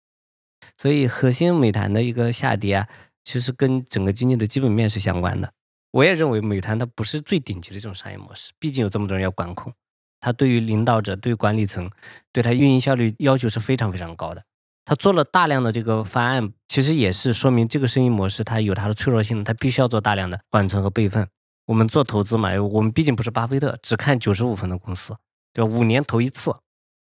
[0.77, 2.89] 所以核心美团的一个下跌啊，
[3.25, 5.53] 其实跟整个经济的基本面是相关的。
[5.93, 9.73] 我也认为美团它不是最顶级的这种商业模式，毕竟有这么多人要管控，
[10.21, 11.91] 它对于领导者、对管理层、
[12.33, 14.43] 对它运营效率要求是非常非常高的。
[14.85, 21.27] 他做了大量的这个方案，其实也是说明这个生意模式它有它的脆弱性，它必须要做大量的缓存和备份。
[21.65, 25.17] 我们做投资嘛，我们毕竟不是巴菲特，只看九十五分的公司，
[25.53, 25.69] 对吧？
[25.69, 26.55] 五年投一次，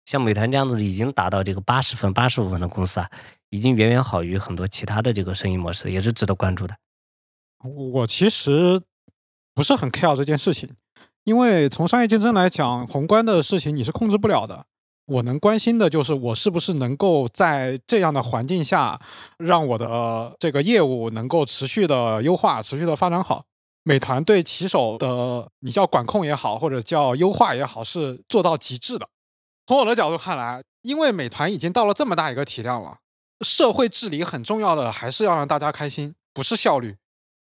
[0.04, 3.08] 像美团这样子已经达到这个八十分、八十五分的公司啊，
[3.50, 6.76] 已经远远好于很多其他的这个生意模式，也是值得关注的。
[7.64, 8.80] 我其实
[9.54, 10.70] 不是很 care 这件事情，
[11.24, 14.66] 因为从商业竞争来讲，宏观的事情你是控制不了的。
[15.06, 19.00] 我能关心的就是我是不是能够在这样的环境下，
[19.38, 23.44] 让我的这个业务能够持续的优化、持续的发展好。
[23.85, 29.09] 美团对骑手的，你叫管控也好，或者叫优化也好，是做到极致的。
[29.68, 32.98] 从我的角度看来，因为美团已经到了这么大一个体量了，
[33.40, 36.96] 社会治理很重要的还是要让大家开心，不是效率。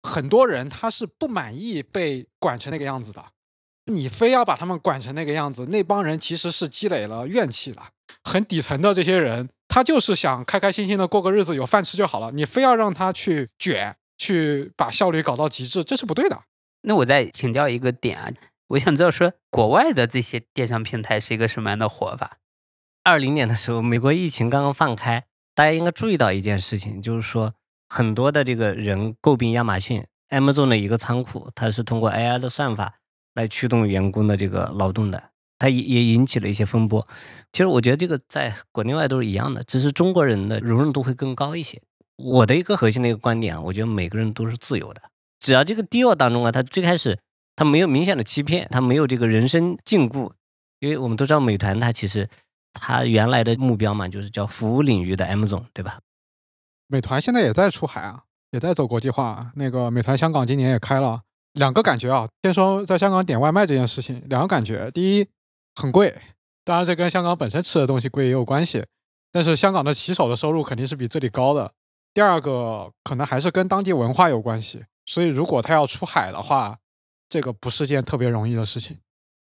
[0.02, 3.24] 很多人他是不满意被管成那个样子的。
[3.86, 7.82] 你非要把他们管成那个样子，那帮人其实是积累了怨气的，
[8.22, 12.30] 很底层的这些人，他就是想开开心心的过个日子，有饭吃就好了。
[12.30, 16.42] 你非要让他去卷，去把效率搞到极致，这是不对的。
[16.82, 18.30] 那我再请教一个点啊，
[18.68, 22.38] 我想知道说，国外的这些电商平台是一个什么样的活法？
[23.02, 27.54] 二零年的时候，美国疫情刚刚放开，大家应该注意到一件事情，就是说
[27.88, 32.94] 很多的这个人诟病亚马逊 Amazon 的一个仓库，它是通过 AI 的算法。
[33.34, 37.08] 来驱动员工的这个劳动的，它也也引起了一些风波。
[37.50, 41.80] 其实我觉得这个在国内外都是一样的，只是中国人的容忍度会更高一些。
[42.16, 45.00] 我的一个核心的一个观点啊，我觉得每个人都是自由的，
[45.40, 47.18] 只要这个 deal 当中啊，他最开始
[47.56, 50.32] 他没有明显的欺骗，他没有这个人身禁锢。
[50.80, 52.28] 因为我们都知道美团它其实
[52.72, 56.00] 他原来的目标嘛，就是叫服务领域的 M 总，对吧？
[56.86, 59.52] 美团现在也在出海啊，也在走国际化。
[59.54, 61.22] 那个美团香港今年也开了。
[61.54, 64.90] 两个感觉啊，先说在香港点外卖这件事情，两个感觉。
[64.90, 65.28] 第一，
[65.74, 66.20] 很贵，
[66.64, 68.84] 当然这跟香港本身吃的东西贵也有关系，
[69.30, 71.72] 但是香港的骑手的收入肯定是比这里高的。
[72.14, 76.78] 第二个，可能还是跟当地文化有关系，所以如果他要出海的话，
[77.28, 78.98] 这个不是件特别容易的事情。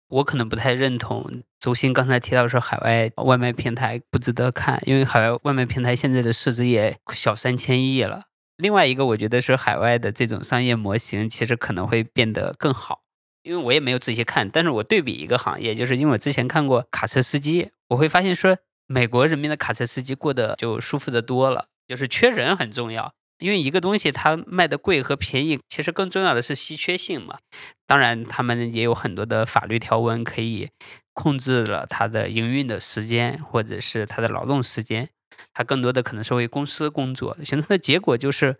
[0.07, 8.23] 我可能不太认同周鑫刚才提到说海外外卖平台不值得看，因为海外外卖平台现在的市值也小三千亿了。
[8.57, 13.01] 另外一个，我觉得是海外的这种商业模型，其实可能会变得更好。
[13.43, 21.65] 因为我也没有仔细看，但是我对比一个行业，就是因为我之前看过卡车司机，我会发现说，美国人民的卡车司机过得就舒服的多了。
[21.87, 27.37] 就是缺人很重要，因为一个东西它卖的贵和便宜，其实更重要的是稀缺性嘛。
[27.85, 30.69] 当然，他们也有很多的法律条文可以
[31.13, 35.09] 控制了它的营运的时间，或者是它的劳动时间。
[35.53, 38.57] 他更多的可能是为公司工作，形成的结果就是，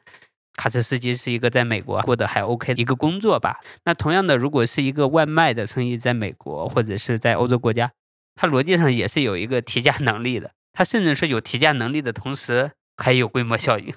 [0.57, 3.61] 卡车司机是一个在美国过得还 OK 的一个工作吧。
[3.85, 7.91] 那同样的，如果是一个外卖的生意，在美国或者是在欧洲国家，
[8.35, 10.51] 它逻辑上也是有一个提价能力的。
[10.73, 13.93] 它甚至是有提价能力的同时，还有规模效应。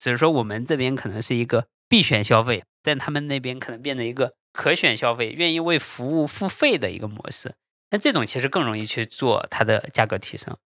[0.00, 7.54] 只是说我们这边可能是一个必选消费，在他们那边可能变成一个可选消费，愿意为服务付费的一个模式。
[7.90, 10.56] 那这种其实更容易去做它的价格提升。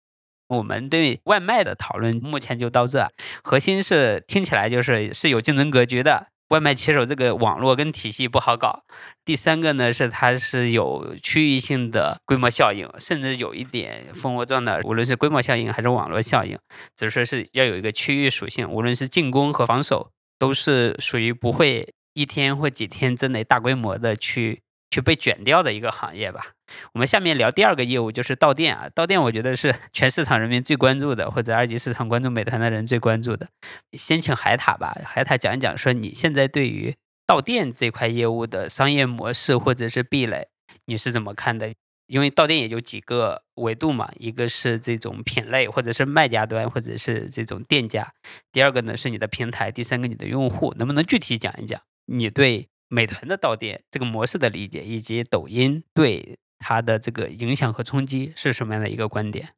[0.48, 3.10] 我们对外卖的讨论目前就到这，
[3.42, 6.28] 核心是听起来就是是有竞争格局的。
[6.54, 8.84] 外卖骑手这个网络跟体系不好搞。
[9.24, 16.56] 第三个呢是它是有区域性的规模效应，甚至有一点蜂窝状的，无论是规模效应还是网络效应，
[16.94, 24.62] 只是说是要有一个区域属性，无论是进攻和防守都是属于不会一天或几天之内大规模的去
[24.94, 26.52] 去被卷掉的一个行业吧。
[26.92, 28.88] 我们下面聊第二个业务，就是到店啊。
[28.94, 33.48] 到店，我觉得是 全市场人民最关注的，或者二级市场关注美团的人最关注的。
[33.92, 36.94] 先请海塔吧，海塔讲一讲，说你现在对于
[37.26, 40.46] 到店这块业务的商业模式或者是壁垒，
[40.86, 41.74] 你是怎么看的？
[42.06, 48.04] 因为到店也就几个维度嘛，一个是这种品类，或者是卖家端，或者是这种店家；
[48.52, 50.72] 第二个呢是你的平台，第三个你的用户。
[50.76, 56.38] 能不能具体讲一讲你对美团的到店这个模式的理解，以及抖音对？
[56.60, 59.50] 它的这个影响和冲击是什么样的一个观点？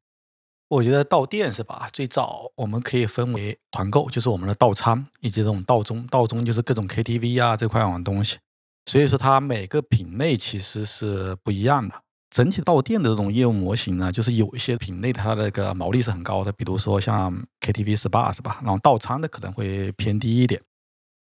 [0.69, 1.89] 我觉得到店是吧？
[1.93, 6.05] 最早我们可以分为团购，就是我们的到餐，以及这种到中。
[6.09, 8.39] 到中就是各种 KTV 啊这块网东西。
[8.87, 11.95] 所以说它每个品类其实是不一样的。
[12.31, 18.61] 整体到店的这种业务模型呢，就是有一些品类它的那个毛利是很高的，比如说像 KTV、SPA 是吧？
[18.65, 20.61] 然后到餐的可能会偏低一点。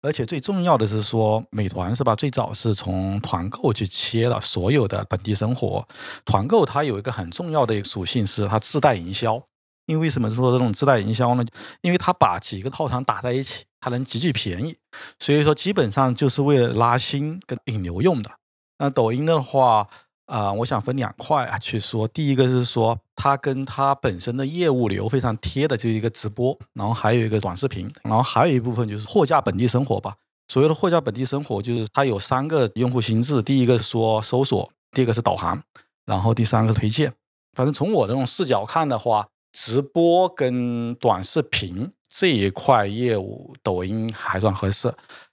[0.05, 2.15] 而且最重要的是说，美团是吧？
[2.15, 5.83] 最早是从团购去切了所有的本地生活。
[6.27, 9.43] 团购它有一个很重要的一个属性是它自带营销，
[9.87, 11.45] 因为为什么说这种自带营销呢？
[11.81, 14.77] 因为它把几个套餐打在一起，它能极具便宜，
[15.19, 18.31] 所以说基本上就是为了拉新跟引流用的。
[18.79, 19.89] 那抖音的话，
[20.27, 22.09] 啊，我想分两块啊去说。
[22.09, 30.15] 第一个是说它跟它本身的业务流非常贴的，就是一个直播，然后还有一个短视频，然后还有一部分就是货架本地生活吧。
[30.49, 35.63] 所谓的货架本地生活，就是它有三个用户心智：第一个是说搜索，第二个是导航，
[36.05, 37.13] 然后第三个是推荐。
[37.55, 44.93] 反正从我这种视角看的话，直播跟短视频这一块业务，抖音还算合适。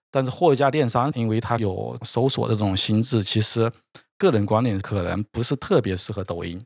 [0.09, 3.71] 但是货架电商，因为它有搜索的这种心智，其实
[4.21, 6.63] 个人观点可能不是特别适合抖音。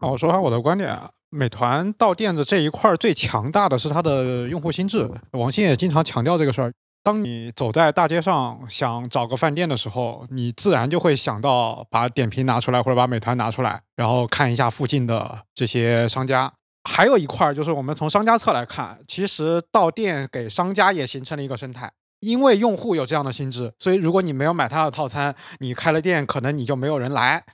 [0.00, 5.10] 啊，我说下我的观点啊，美团到店的这一块最强大的是它的用户心智。
[5.30, 6.70] 王鑫也经常强调这个事儿。
[7.02, 16.52] 当你走在大街上想找个饭店的时候，你自然就会想到把点评拿出来或者把美团拿出来，然后看一下附近的这些商家。
[16.86, 21.90] 还有一块就是我们从商家侧来看，其实到店给商家也形成了一个生态。
[22.24, 27.44] 因为用户有这样的心智，所以如果你没有买他的套餐，你开了店，可能你就没有人来。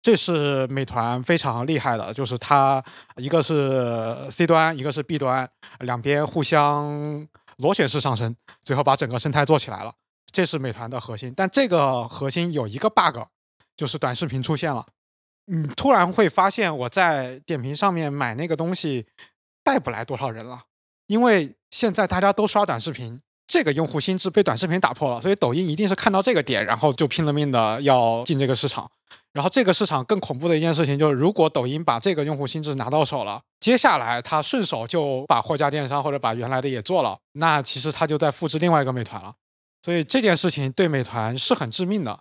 [0.00, 2.82] 这是美团非常厉害的，就是它
[3.16, 5.48] 一个是 C 端，一个是 B 端，
[5.80, 9.92] 两边互相螺旋式上升，最后把整个生态做起来了。
[10.30, 13.18] 这是美团的核心，但这个核心有一个 bug，
[13.76, 14.86] 就是短视频出现了。
[15.46, 19.06] 你突然会发现，我在点评上面买那个东西，
[19.64, 20.64] 带不来多少人了，
[21.06, 23.20] 因为现在大家都刷短视频。
[23.48, 28.88] 这个用户心智被短视频打破了，所以抖音一定是看到这个点，然后就拼了命的要进这个市场。
[29.32, 39.32] 然后这个市场更恐怖的一件事情就是，如果抖音把这个用户心智拿到手了，接下来他顺手就把货架电商或者把原来的也做了，那其实他就在复制另外一个美团了。
[39.80, 42.20] 所以这件事情对美团是很致命的。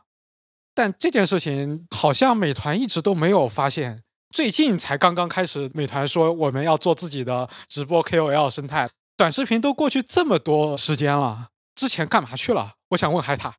[0.74, 8.88] 但这件事情好像美团一直都没有发现，最近才刚刚开始，美团说我们要做自己的直播 KOL 生态。
[9.18, 12.74] 短视频都过去这么多时间了，之前干嘛去了？
[12.90, 13.56] 我想问海塔，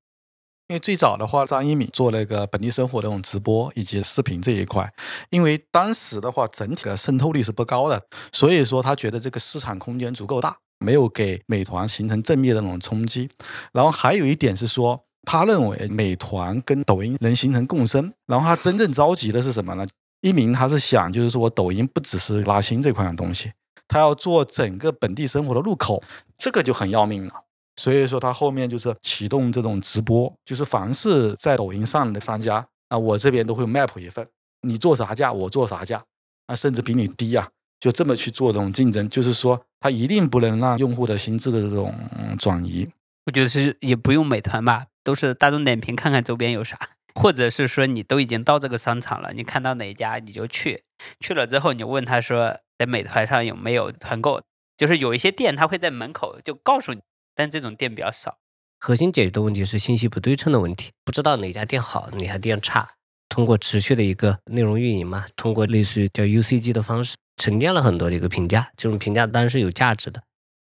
[0.69, 4.89] 因为最早的话，张一鸣做那个本地生活的这种直播以及视频这一块，
[5.31, 8.01] 因为当时的话整体的渗透率是不高的，
[8.33, 13.29] 所以说他觉得这个市场空间足够大，没有给美团形成正面的那种冲击。
[13.73, 18.13] 然后还有一点是说，他认为美团跟抖音能形成共生。
[18.29, 19.85] 然后他真正着急的是什么呢？
[20.21, 23.51] 一鸣他是想，就是说我抖音不只是拉新这块的东西。
[23.89, 26.03] 他要做整个本地生活的入口，
[26.37, 27.33] 这个就很要命了。
[27.77, 34.27] 所以说他后面就是启动这种直播，就是凡是在抖音上的商家，啊，我这边都会 map 一份，
[34.63, 36.05] 你做啥价，我做啥价，
[36.47, 37.49] 啊，甚至比你低啊，
[37.79, 39.09] 就这么去做这种竞争。
[39.09, 41.95] 就是说，他一定不能让用户的心智的这种
[42.39, 42.89] 转移。
[43.27, 46.77] 我觉得是也不用美团吧，都是大众点评看看周边有啥，
[47.15, 50.83] 或者是说你都已经到这个商场了，你看到哪家你就去，
[51.21, 52.59] 去了之后你问他说。
[52.79, 54.41] 在美团上有没有团购？
[54.77, 57.01] 就是有一些店，他会在门口就告诉你，
[57.35, 58.39] 但这种店比较少。
[58.79, 62.89] 核心解决的问题是信息不对称的问题，不知道哪家店好，哪家店差。
[63.29, 68.71] 通过持续的一个内容运营嘛，通过类似于叫 UCG 的方式，沉淀了很多这个评价。
[68.77, 70.23] 这种评价当然是有价值的。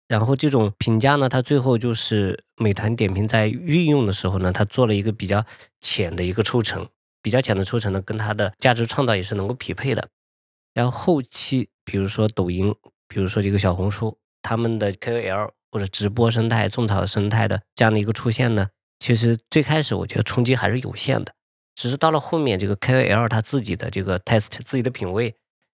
[0.09, 5.45] 然后这种评价呢，它最后就是美团点评在运用的时候呢，它做了一个比较
[5.81, 6.89] 浅的一个抽成，
[7.23, 10.09] 比较浅的抽成呢，跟它的价值创造也是能够匹配的。
[10.75, 11.69] 然后后期。
[11.83, 12.73] 比如说抖音，
[13.09, 18.69] 比如说这个小红书，他们的 KOL 或者直播生态、种草生态的这样的一个出现呢，
[19.01, 21.35] 其实最开始我觉得冲击还是有限的，
[21.75, 25.33] 只是到了后面这个 KOL 他自己的这个 test、自己的品味、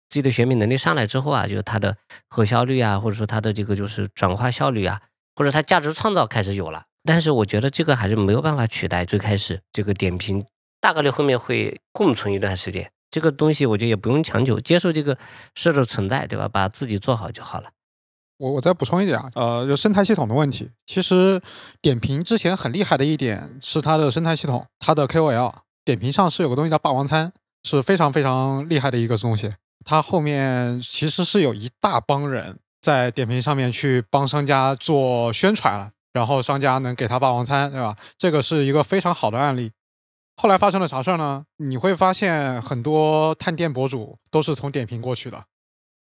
[0.07, 1.97] 自己的选品能力上来之后啊，就是他的
[2.29, 5.01] 核销率啊，或者说他的这个就是转化效率啊，
[5.35, 10.45] 或者他价值创造开始有了，但是我觉得这个还是没有办法取代最开始这个点评，
[10.79, 12.89] 大概率后面会共存一段时间。
[13.15, 15.17] 这个东西我觉得也不用强求，接受这个
[15.53, 16.49] 事的存在，对吧？
[16.49, 17.69] 把自己做好就好了。
[18.39, 20.69] 我我再补充一点啊，呃，就生态系统的问题。
[20.85, 21.41] 其实
[21.81, 25.53] 点评之前很厉害的一点是它的生态系统，它的 KOL
[25.85, 27.31] 点评上是有个东西叫霸王餐，
[27.63, 29.53] 是非常非常厉害的一个东西。
[29.85, 37.95] 它后面其实是有一大帮人在点评上面去帮商家做宣传了，然后商家能给他霸王餐，对吧？
[38.17, 39.71] 这个是一个非常好的案例。
[40.37, 41.45] 后来发生了啥事儿呢？
[41.57, 45.45] 你会发现很多探店博主都是从点评过去的，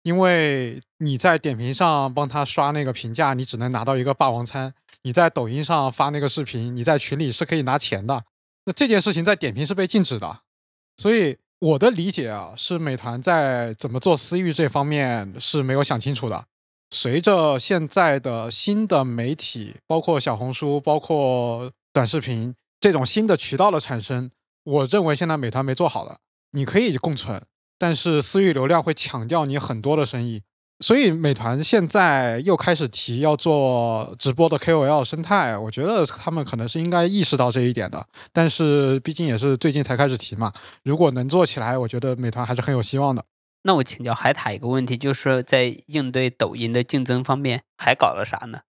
[0.03, 4.71] 因为你在点评上帮他刷那个评价，你只能拿到一个霸王餐；
[5.03, 8.25] 你在抖音上发那个视频，你在群里是可以拿钱的。
[8.65, 10.41] 那这件事情在点评是被禁止的。
[10.97, 16.47] 所以我的理解啊，是美团在怎么做私域这方面是没有想清楚的。
[16.91, 22.55] 随着现在的新的媒体，包括小红书，包括短视频。
[22.83, 24.29] 这种新的渠道的产生，
[24.65, 26.19] 我认为现在美团没做好的。
[26.51, 27.41] 你可以共存，
[27.79, 30.43] 但是私域流量会抢掉你很多的生意。
[30.81, 38.05] 所以美团现在又开始提要做直播的 KOL 生态，我觉得他们可能是应该意识到这一点的。
[38.33, 40.53] 但是毕竟也是最近才开始提嘛，
[40.83, 43.25] 如果能做起来，我觉得美团还是很有希望的。
[43.63, 48.63] 那我请教海塔一个问题，就是在应对抖音的竞争方面，还搞了啥呢？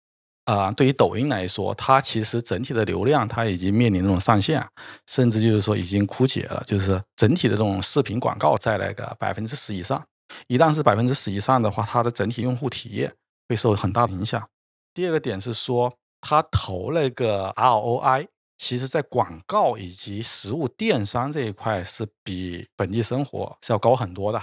[0.44, 4.64] 啊、对于抖音来说，它其实整体的流量它已经面临那种上限，
[5.06, 10.04] 甚至就是说已经枯竭了，就是整体的这种视频广告在那个百分之十以上。
[10.48, 13.12] 一旦是百分之十以上的话，它的整体用户体验
[13.48, 14.48] 会受很大的影响。
[14.92, 18.26] 第二个点是说，它投那个 ROI，
[18.58, 24.42] 其实在广告以及实物电商这一块是比本地生活是要高很多的。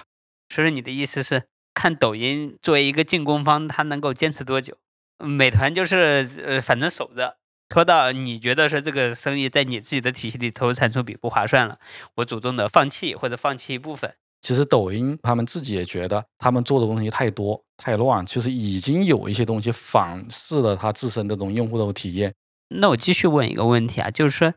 [0.50, 1.44] 所以你的意思是，
[1.74, 4.78] 看抖音作为一个进攻方，它能够坚持多久？
[5.20, 11.78] 美团就是呃，反正守着，拖到你觉得是这个生意在你自己的体系里投入产出比不划算了，
[12.16, 14.14] 我主动的放弃或者放弃一部分。
[14.42, 22.34] 其实抖音他们自己也觉得，他们做的东西太多太乱，其实已经有一些东西反噬了它自身的这种用户的体验。
[22.70, 24.54] 那我继续问一个问题啊，就是说，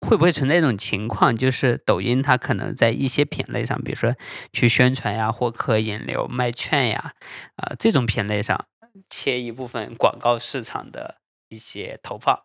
[0.00, 4.16] 会不会存在一种情况，就是抖音它可能在一些品类上，比如说
[4.52, 7.12] 去宣传呀、获客、引流、卖券呀，
[7.54, 8.66] 啊、这种品类上
[9.08, 11.16] 切一部分广告市场的
[11.48, 12.42] 一些投放，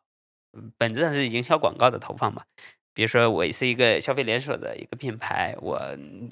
[0.54, 2.44] 嗯本质上是营销广告的投放嘛。
[2.94, 5.82] 比如说，我是一个消费连锁的一个品牌，我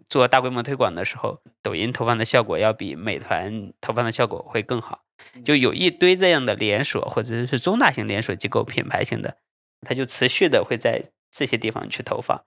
[0.07, 5.03] 做大规模推广的时候，抖音投放的效果要比美团投放的效果会更好。
[5.43, 9.37] 就有一堆这样的连锁或者是中大型连锁机构、品牌型的，
[9.81, 12.45] 它就持续的会在这些地方去投放。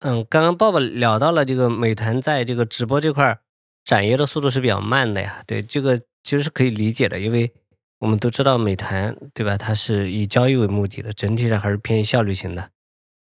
[0.00, 3.40] 嗯，刚刚爸爸聊到了这个美团在这个直播这块儿
[3.82, 5.42] 展业的速度是比较慢的呀。
[5.46, 7.52] 对，这个其实是可以理解的，因为
[8.00, 9.56] 我们都知道美团对吧？
[9.56, 12.70] 它是以交易为目的的，整体上还是偏效率型的，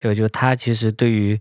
[0.01, 0.15] 对吧？
[0.15, 1.39] 就它其实对于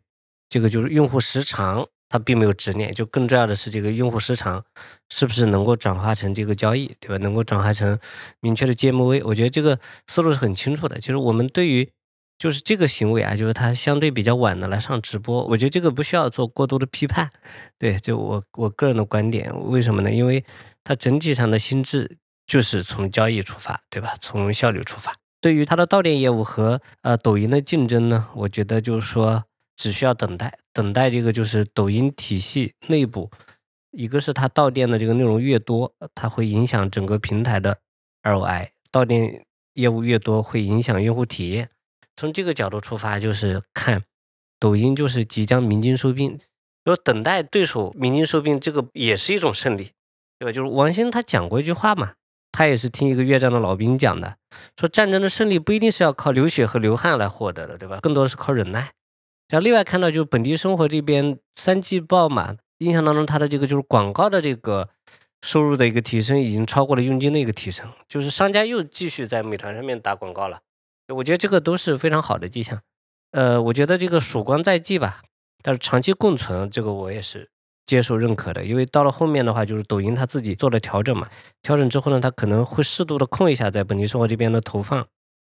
[0.49, 4.63] 这个就是用户时长，它并没有执念，就更重要的是这个用户时长
[5.09, 7.17] 是不是能够转化成这个交易，对吧？
[7.17, 7.97] 能够转化成
[8.39, 10.99] 明确的 GMV，我觉得这个思路是很清楚的。
[10.99, 11.89] 其实我们对于
[12.37, 17.29] 就是这个行为啊，就是它相对比较晚的来上直播，我觉得这个不需要做过多的批判。
[17.79, 20.11] 对，就我我个人的观点，为什么呢？
[20.11, 20.43] 因为
[20.83, 24.15] 它整体上的心智就是从交易出发，对吧？
[24.21, 25.15] 从效率出发。
[25.41, 29.43] 对于它的到店业务和呃抖音的竞争呢，我觉得就是说
[29.75, 33.29] 只需要等待，等待这个就是抖音体系内部，
[33.91, 37.79] 一个是它到店的这个内容越多，它会影响整个平台的
[38.21, 41.69] ROI，到店业务越多会影响用户体验。
[42.15, 44.03] 从这个角度出发，就是看
[44.59, 46.39] 抖音就是即将鸣金收兵，
[46.85, 49.91] 就等待对手鸣金收兵，这个也是一种胜利，
[50.39, 50.51] 对吧？
[50.51, 52.13] 就是王兴他讲过一句话嘛，
[52.51, 54.37] 他也是听一个越战的老兵讲的，
[54.77, 57.99] 说战争的胜利不一定是要靠流血和流汗来获得的，对吧？
[58.01, 58.91] 更多的是靠忍耐。
[59.49, 64.89] 然后另外看到就是本地生活这边三季报嘛，印象当中他的这个就是广告的这个
[65.41, 70.61] 收入的一个提升，已经超过了佣金的一个提升，就是商家又继续在美团上面打广告了。
[71.15, 72.81] 我觉得这个都是非常好的迹象。
[73.31, 75.21] 呃，我觉得这个曙光在即吧，
[75.61, 77.49] 但是长期共存，这个我也是
[77.85, 78.63] 接受认可的。
[78.63, 81.27] 因为到了后面的话，就是抖音它自己做了调整嘛，
[81.61, 85.05] 调整之后呢，它可能会适度的控一下在本地生活这边的投放。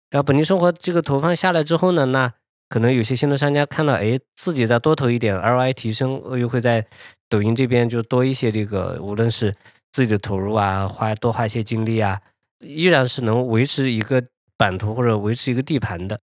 [0.10, 2.34] 然后本地生活这个投放下来之后呢，那
[2.68, 6.86] 可能有些新的商家看到，哎，自己再多投一点，ROI 提升，又会在
[7.28, 9.56] 抖音这边就多一些这个，无论是
[9.92, 12.20] 自己的投入啊，花多花一些精力啊，
[12.60, 14.24] 依然是能维持一个
[14.56, 16.20] 版图或者维持一个地盘的。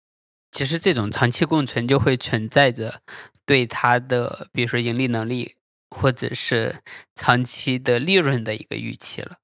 [0.52, 3.02] 其实这种长期共存就会存在着
[3.46, 5.56] 对它的，比如说盈利能力
[5.94, 6.82] 或者是
[7.16, 9.38] 长期的利润的一个预期了。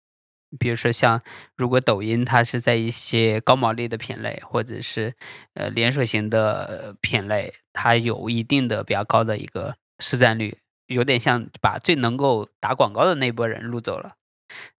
[0.58, 1.22] 比如说像
[1.56, 5.14] 如果抖音它是在一些高毛利的品类或者是
[5.54, 14.16] 呃连锁型的品类，它有一定的比较高的一个市占率，有点像把最能够打广告的那波人录走了。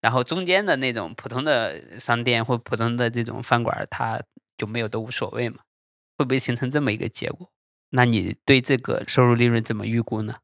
[0.01, 4.21] 然后中间的那种普通的商店或普通的这种饭馆，它
[4.59, 5.61] 就没有都无所谓嘛。
[6.18, 7.49] 会不会形成这么一个结果？
[7.91, 10.35] 那你对这个收入利润怎么预估呢？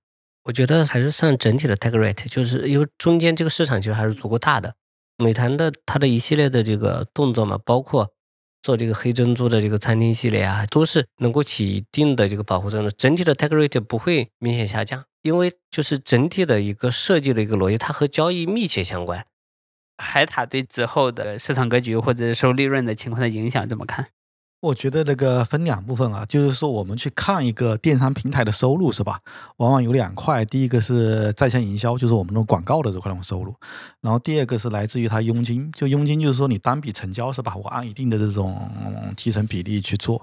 [0.47, 4.77] 我觉得还是算整体的 take rate，就是因为中间这个市场其实还是足够大的。
[5.19, 8.13] 美团的它的一系列的这个动作嘛，包括
[8.63, 12.95] 做这个黑珍珠的这个餐厅系列啊，都是能够起一定的这个保护作用的。
[12.97, 19.27] 整体的 take rate 不会明显下降，因为就是整体的一个设计的一个逻辑，它和交易密切相关。
[19.97, 24.11] 海塔对之后的市场格局或者收利润的情况的影响怎么看？
[24.61, 29.21] 我觉得那个分两部分啊，就是说我们去看一个电商平台的收入是吧？
[29.59, 33.55] 往往有两块，第一个是在线营销，就是我们那种广告的这块那种收入，
[34.01, 37.55] 然后第二个是来自于它佣金，就佣金就是说你单笔成交是吧？
[37.55, 38.71] 我按一定的这种
[39.17, 40.23] 提成比例去做，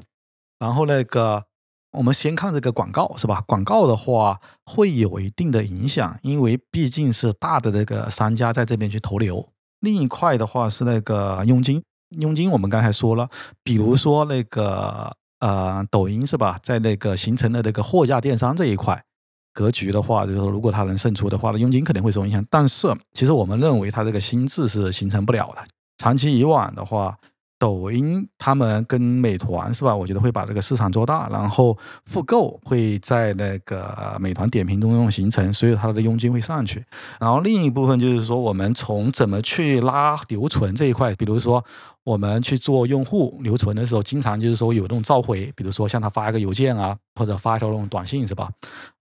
[0.59, 1.45] 然后那个
[1.91, 3.41] 我们先看这个广告是吧？
[3.47, 9.47] 广告的话会有一定的影响，因为毕竟是大的那个商家在这边去投流。
[9.79, 11.83] 另一块的话是那个佣金，
[12.19, 13.27] 佣金我们刚才说了，
[13.63, 19.03] 比如说那个呃抖音是吧，在那个形成的那个货架电商这一块
[19.53, 22.45] 格局的话，就是说如果它能胜出的话，那佣金肯定会受影响。
[22.49, 25.63] 但是其实我们认为它这个心智是形成不了的，
[25.97, 27.17] 长期以往的话。
[27.63, 29.95] 抖音他们跟美团是吧？
[29.95, 36.83] 我觉得会把这个市场做大，然后复购会在那个美团点评中形成，所以它的佣金会上去。
[37.21, 41.63] 然后另一部分就是说，我们从怎么去拉留存这一块，比如说
[42.03, 48.49] 我们去做用户留存的时候，经常就是说有那种召回，比如说向他发一个邮件啊，或者发一条那种短信是吧？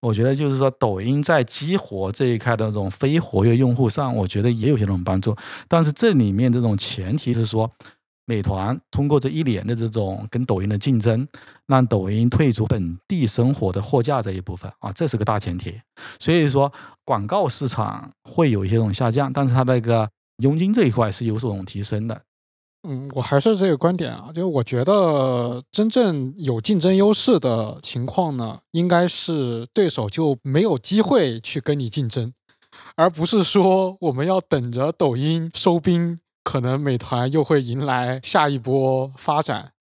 [0.01, 5.35] 我觉得就是说，抖音在激活这一块的那种非活跃用户上，我觉得也有些那种帮助。
[5.67, 7.69] 但是这里面这种前提是说。
[8.25, 11.27] 美团通过这一年的这种跟抖音的竞争，
[11.67, 15.75] 让抖音退出本地生活的货架这一部分啊，这是个大前提。
[16.21, 16.73] 所以说，
[17.05, 20.09] 广告市场会有一些种下降，但是它那个
[20.39, 22.23] 佣金这一块是有所提升的。
[22.89, 32.33] 嗯，我还是这个观点啊，就是我觉得真正有竞争优势的情况呢，应该是对手就没有机会去跟你竞争，
[32.97, 36.19] 而不是说我们要等着抖音收兵。
[36.43, 39.73] 可能美团又会迎来下一波发展，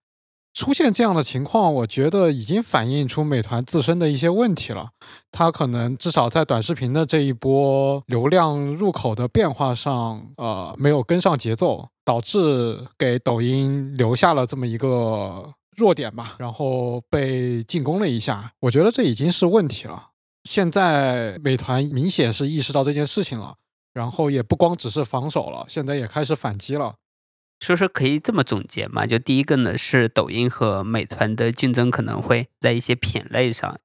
[0.53, 4.89] 出现这样的情况，我觉得已经反映出美团自身的一些问题了。
[5.31, 18.51] 它可能至少在短视频的这一波流量入口的变化上，呃，没有跟上节奏，导致给抖音留下了这么一个弱点吧，然后被进攻了一下。
[18.59, 20.09] 我觉得这已经是问题了。
[20.43, 23.55] 现在美团明显是意识到这件事情了。
[23.93, 26.95] 然后也不光只是防守了，现在也开始反击了。
[27.59, 29.05] 所以说可以这么总结嘛？
[29.05, 33.79] 就第一个呢，是抖音和美团的竞争可能会在一些品类上，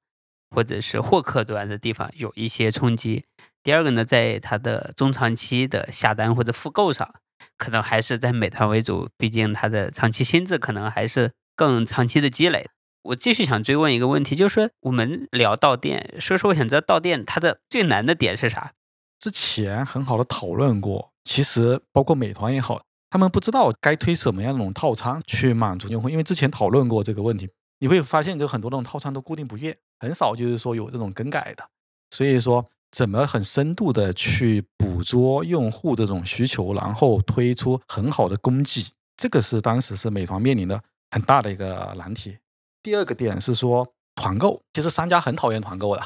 [0.49, 3.25] 或者是获客端的地方有一些冲击。
[3.61, 7.13] 第二个呢，在它的中长期的下单或者复购上，
[7.57, 12.69] 可能还是在美团为主，毕竟它的长期心智可能还是更长期的积累。
[13.03, 18.73] 我继续想追问一个问题，就是说我们聊到店，所以说我想知道到店它的最难的点是啥？
[19.19, 27.49] 之前很好的讨论过，其实包括美团也好，他们不知道该推什么样的那种套餐去满足用户，因为之前讨论过这个问题，
[27.79, 31.67] 你会发现就很多那种套餐都固定不变，很少就是说有这种更改的。
[32.11, 38.87] 所以说，怎么很深度的去捕捉用户这种需求，然后推出很好的供给，
[39.17, 42.37] 这个是当时是美团面临的很大的一个难题。
[42.83, 46.03] 第二个点是说团购，其实商家很讨厌团购的。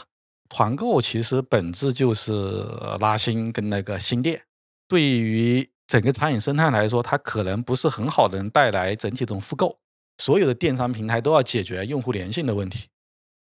[0.54, 2.62] 团购其实本质就是
[3.00, 4.42] 拉新跟那个新店，
[4.86, 9.80] 对于整个餐饮生态来说，它可能不是很好的能带来整体这种复购。
[10.18, 12.90] 所有的电商平台都要解决用户粘性的问题。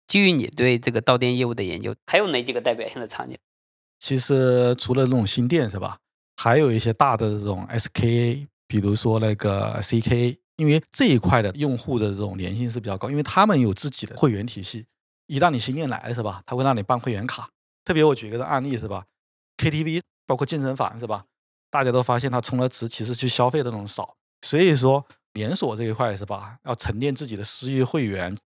[0.07, 3.37] 基于你对这个到店业务的研究，还有哪几个代表性的场景？
[3.99, 5.97] 其实除了那种新店是吧，
[6.37, 14.85] 还有一些大的这种 SKA，比如说那个 CK，因为这一块的用户的这种粘性是比较高，因为他们有自己的会员体系。
[15.31, 17.49] 一旦你新店来了是吧，他会让你办会员卡。
[17.85, 19.05] 特别我举一个案例是吧
[19.55, 21.23] ，KTV 包括健身房是吧，
[21.69, 24.17] 大家都发现他充了值其实去消费的那种少。
[24.41, 28.37] 所以说连锁这一块是吧，要沉淀自己的私域会员。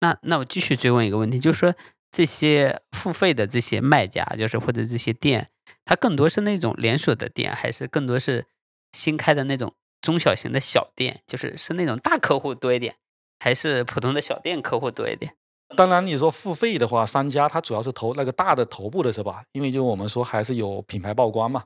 [0.00, 1.74] 那那我继续追问一个问题，就是说
[2.10, 5.48] 这些付费的这些卖家，就是或者这些店，
[5.86, 8.44] 它更多是那种连锁的店，还是更多是
[8.92, 9.72] 新开的那种
[10.02, 11.22] 中小型的小店？
[11.26, 12.96] 就是是那种大客户多一点，
[13.40, 15.34] 还是普通的小店客户多一点？
[15.76, 19.44] 当然，你说付费的话，商家他主要是投那个大的头部的是吧？
[19.52, 21.64] 因为就我们说还是有品牌曝光嘛。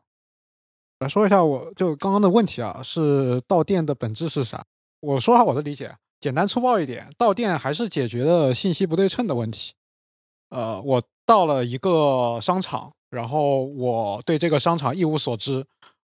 [0.99, 4.65] 来说一下，我就刚刚的问题啊，是到店的本质是啥？
[5.01, 9.75] 我说下我的理解，简单粗暴一点，到店还是解决了信息不对称的问题。
[10.51, 15.67] 呃，我到了一个商场，然后我对这个商场一无所知，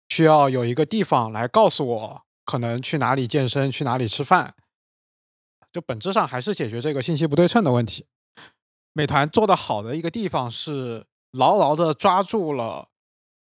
[0.09, 4.55] 需要有一个地方来告诉我，可能去哪里健身，去哪里吃饭。
[5.77, 8.07] 就本质上还是解决这个信息不对称的问题。
[8.95, 12.89] 美团做的好的一个地方是牢牢的抓住了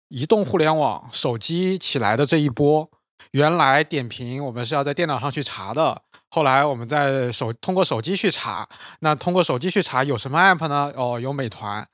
[0.08, 2.90] 移动互联网、手机起来的这一波。
[3.30, 8.68] 原来点评我们是要在电脑上去查的，后来我们在手通过手机去查。
[9.00, 10.92] 那通过手机去查有什么 app 呢？
[10.94, 11.88] 哦，有美团。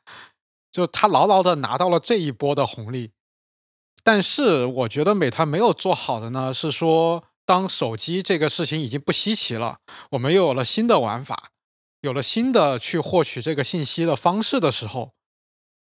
[0.72, 3.12] 就他牢牢的拿到了这一波的红利。
[4.02, 7.22] 但是我觉得美团没有做好的呢，是说。
[7.44, 9.78] 当手机这个事情已经不稀奇了，
[10.12, 11.50] 我们又有了新的玩法，
[12.00, 15.12] 有了新的去获取这个信息的方式的时候，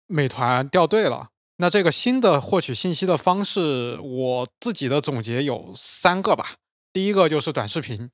[0.05, 1.29] 美团掉队了。
[1.59, 6.57] 那这个新的获取信息的方式，我自己的总结有三个吧。
[6.93, 8.11] 第一个就是短视频，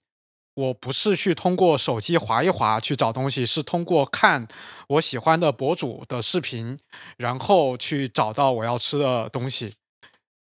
[0.53, 4.47] 我不是去通过手机划一划去找东西，是通过看
[4.87, 6.79] 我喜欢的博主的视频，
[7.17, 9.75] 然后去找到我要吃的东西。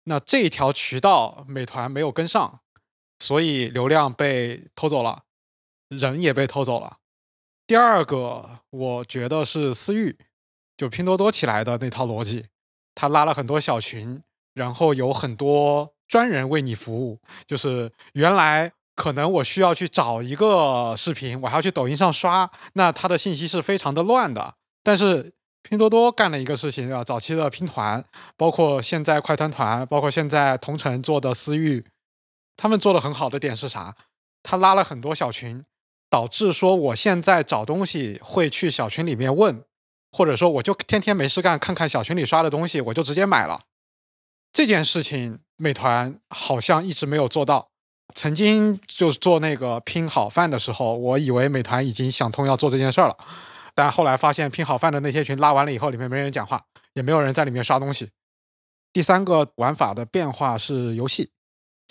[0.05, 2.61] 那这一条渠道，美团没有跟上，
[3.19, 5.23] 所以流量被偷走了，
[5.89, 6.99] 人也被偷走了。
[7.67, 10.17] 第二个，我觉得是私域，
[10.77, 12.47] 就拼多多起来的那套逻辑，
[12.95, 14.23] 他拉了很多小群，
[14.55, 18.73] 然后有很多专人为你服务，就是原来。
[18.99, 24.57] 可能我需要去找一个视频，我还要去抖音上刷，那它的信息是非常的乱的。
[24.83, 28.05] 但是拼多多干了一个事情，啊，早期的拼团，
[28.37, 31.85] 包括现在快团团，包括现在同城做的私域，
[32.59, 33.97] 他们做的很好的点是啥？
[34.43, 35.65] 他拉了很多小群，
[36.11, 39.65] 导致说我现在找东西会去小群里面问，
[40.13, 43.63] 或者说我就天天没事干，看看小群里刷的东西，我就直接买了。
[44.53, 47.71] 这件事情，美团好像一直没有做到。
[48.15, 53.17] 曾经就做那个拼好饭的时候，我以为美团已经想通要做这件事儿了，
[53.75, 58.11] 但后来发现拼好饭的那些群拉完了以后，里面没人讲话，也没有人在里面刷东西。
[58.93, 61.31] 第三个玩法的变化是游戏，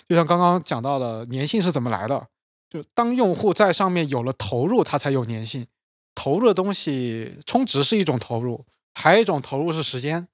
[0.08, 2.26] 就像刚刚讲到的，粘性是怎么来的？
[2.70, 5.66] 就当用户在上面有了投入，它才有粘性。
[6.14, 10.26] 投入的东西充值是一种投入，还有一种投入是时间。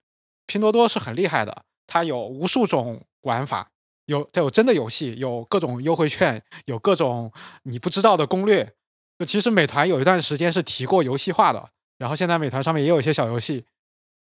[0.46, 3.70] 拼多多是很厉害的，它有无数种玩法。
[4.06, 7.32] 有它有真的游戏，有各种优惠券，有各种
[7.64, 8.74] 你不知道的攻略。
[9.18, 13.64] 就其实美团有一段时间是提过游戏化的，然后现在美团上面也有一些小游戏。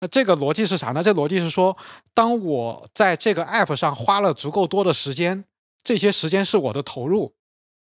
[0.01, 1.03] 那这个逻辑是啥呢？
[1.03, 1.77] 这逻辑是说，
[2.13, 5.45] 当我在这个 app 上花了足够多的时间，
[5.83, 7.33] 这些时间是我的投入，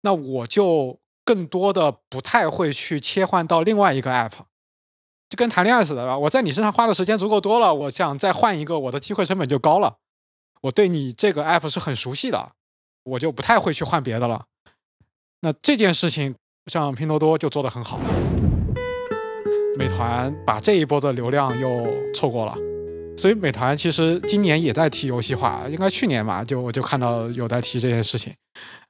[0.01, 4.31] 那我就更多的不太会去切换到另外一个 app，
[5.29, 6.17] 就跟谈恋爱似的，吧？
[6.17, 9.97] 我在你身上花的时间足够多了，我想再换一个，我的机会成本就高了。
[10.61, 12.53] 我对你这个 app 是很熟悉的，
[13.03, 14.45] 我就不太会去换别的了。
[15.41, 16.33] 那这件事情，
[16.65, 17.99] 像拼多多就做得很好，
[19.77, 22.55] 美团把这一波的流量又错过了。
[23.15, 28.33] 所以美团其实今年也在提游戏化，应该去年嘛，就我就看到有在提这件事情。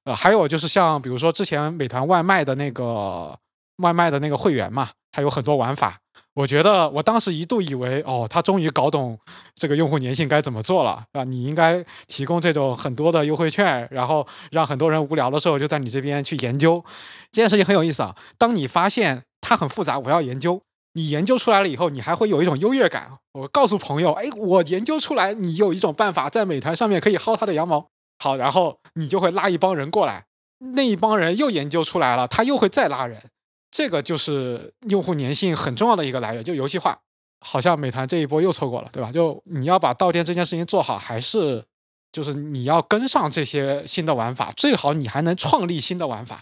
[0.05, 3.37] 呃，还有就是像比如说之前美团外卖的那个
[3.83, 5.97] 外卖的那个会员嘛，它有很多玩法。
[6.33, 9.17] 我觉得我当时一度以为，哦，他终于搞懂
[9.55, 16.83] 这个用户粘性该怎么做了，啊，你应该提供这种很多的优惠券，然后让很多人无聊的时候就在你这边去研究。
[17.31, 18.15] 这件事情很有意思啊。
[18.37, 20.61] 当你发现它很复杂，我要研究，
[20.97, 23.07] 你研究出来了以后，你还会有一种优越感。
[23.33, 27.87] 我告诉朋友，哎，我研究出来，你有一种办法在美团上面可以薅他的羊毛。
[28.17, 30.25] 好，然后你就会拉一帮人过来，
[30.73, 33.21] 那一帮人又研究出来了，他又会再拉人。
[33.69, 36.97] 这个就是用户粘性很重要的一个来源，就游戏化。
[37.41, 39.11] 好像美团这一波又错过了，对吧？
[39.11, 41.63] 就你要把到店这件事情做好，还是
[42.11, 46.41] 就是你要跟上这些新的玩法，最好你还能创立新的玩法，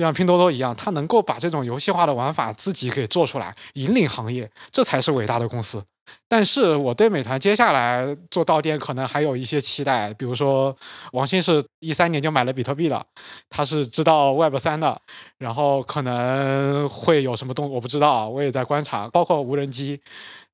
[0.00, 5.84] 就像拼多多一样，它能够把这种游戏化的玩法自己给做出来，引领行业，这才是伟大的公司。
[6.26, 10.74] 但是我对美团接下来做到店可能还有一些期待，比如说
[11.12, 13.04] 王兴是一三年就买了比特币的，
[13.50, 14.98] 他是知道 Web 三的，
[15.36, 20.00] 然后可能会有什么动，我不知道，我也在观察，包括无人机，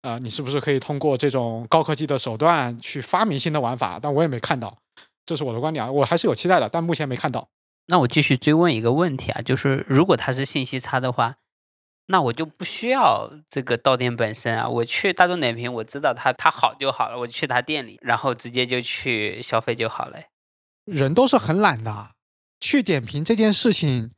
[0.03, 4.01] 啊，你是不是可以通过这种高科技的手段去发明新的玩法？
[4.03, 4.77] 但我也没看到，
[5.25, 7.47] 这是我的观点啊，我还是有期待的，但目前没看到。
[7.87, 11.37] 那我继续追问一个问题啊，就是如果它是信息差的话。
[12.09, 20.21] 那我就不需要这个到店本身啊，我去大众点评，我知道它它好就好了，我去他店里，然后直接就去消费就好了。
[20.85, 22.13] 人都是很懒的，
[22.61, 24.13] 去点评这件事情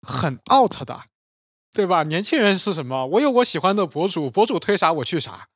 [0.00, 1.02] 很 out 的，
[1.70, 2.02] 对吧？
[2.04, 3.04] 年轻人是什么？
[3.04, 5.48] 我有我喜欢的博主，博主推啥我去啥，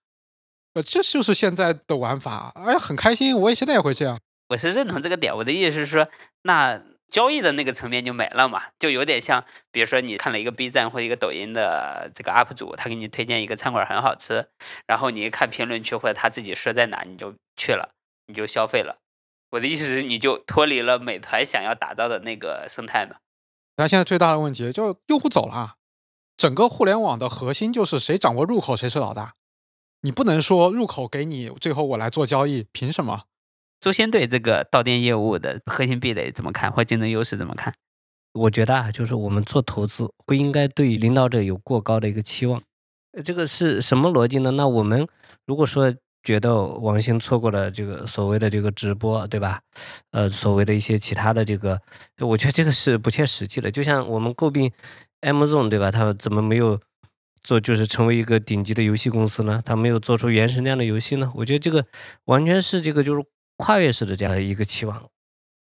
[0.75, 2.53] 呃，这就是现在的玩法。
[2.55, 4.21] 哎呀，很开心，我也现在也会这样。
[4.51, 6.07] 我是认同这个点，我的意思是说，
[6.43, 6.83] 那。
[7.13, 14.49] 交易的那个层面就没了嘛，就有点像，比如说你看了一个 B 站或者一个抖音的这个 UP 主，他给你推荐一个餐馆很好吃，
[14.87, 17.91] 然后你一看评论区或者他自己说在哪，你就去了，
[18.27, 18.97] 你就消费了。
[19.51, 23.17] 我的意思是，你就脱离了美团想要打造的那个生态嘛。
[23.77, 25.75] 那现在最大的问题就是用户走了，
[26.39, 29.35] 整个互联网的核心就是谁掌握入口谁是老大，
[30.01, 33.25] 你不能说入口给你，最后我来做交易，凭什么？
[33.83, 37.75] 周先对这个到店业务的核心壁垒怎么看，或竞争优势怎么看？
[38.33, 42.63] 我觉得啊，就是我们做投资不应该对领导者有过高的一个期望。
[43.25, 44.53] 这个是什么逻辑呢？
[44.53, 45.09] 那我们
[45.47, 49.61] 如果说觉得王兴错过了这个所谓的这个直播，对吧？
[50.13, 51.81] 呃，所谓的一些其他的这个，
[52.21, 53.69] 我觉得这个是不切实际的。
[53.69, 54.71] 就像我们诟病
[55.23, 55.91] Amazon，对吧？
[55.91, 56.79] 他怎么没有
[57.43, 59.61] 做，就是成为一个顶级的游戏公司呢？
[59.65, 61.33] 他没有做出原神那样的游戏呢？
[61.35, 61.85] 我觉得这个
[62.27, 63.25] 完全是这个就是。
[63.63, 65.09] 跨越式的这样一个期望，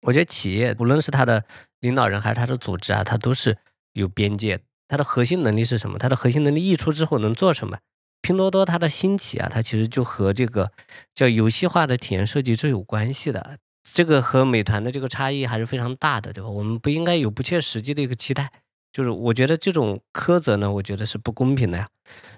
[0.01, 1.45] 我觉得企业无论是它的
[1.81, 3.59] 领导人还是它的组织啊，它都是
[3.93, 4.61] 有边界。
[4.89, 5.99] 它的核心能力是什么？
[5.99, 7.79] 它的核心能力溢出之后能做什么？
[8.23, 10.73] 拼多多它的兴起啊，它其实就和这个
[11.15, 13.59] 叫游戏化的体验设计是有关系的。
[13.93, 16.49] 这个和美团的这个差异还是非常大的，对吧？
[16.49, 18.51] 我们不应该有不切实际的一个期待。
[18.93, 21.89] 就是我觉得这种苛责呢，我觉得是不公平的呀。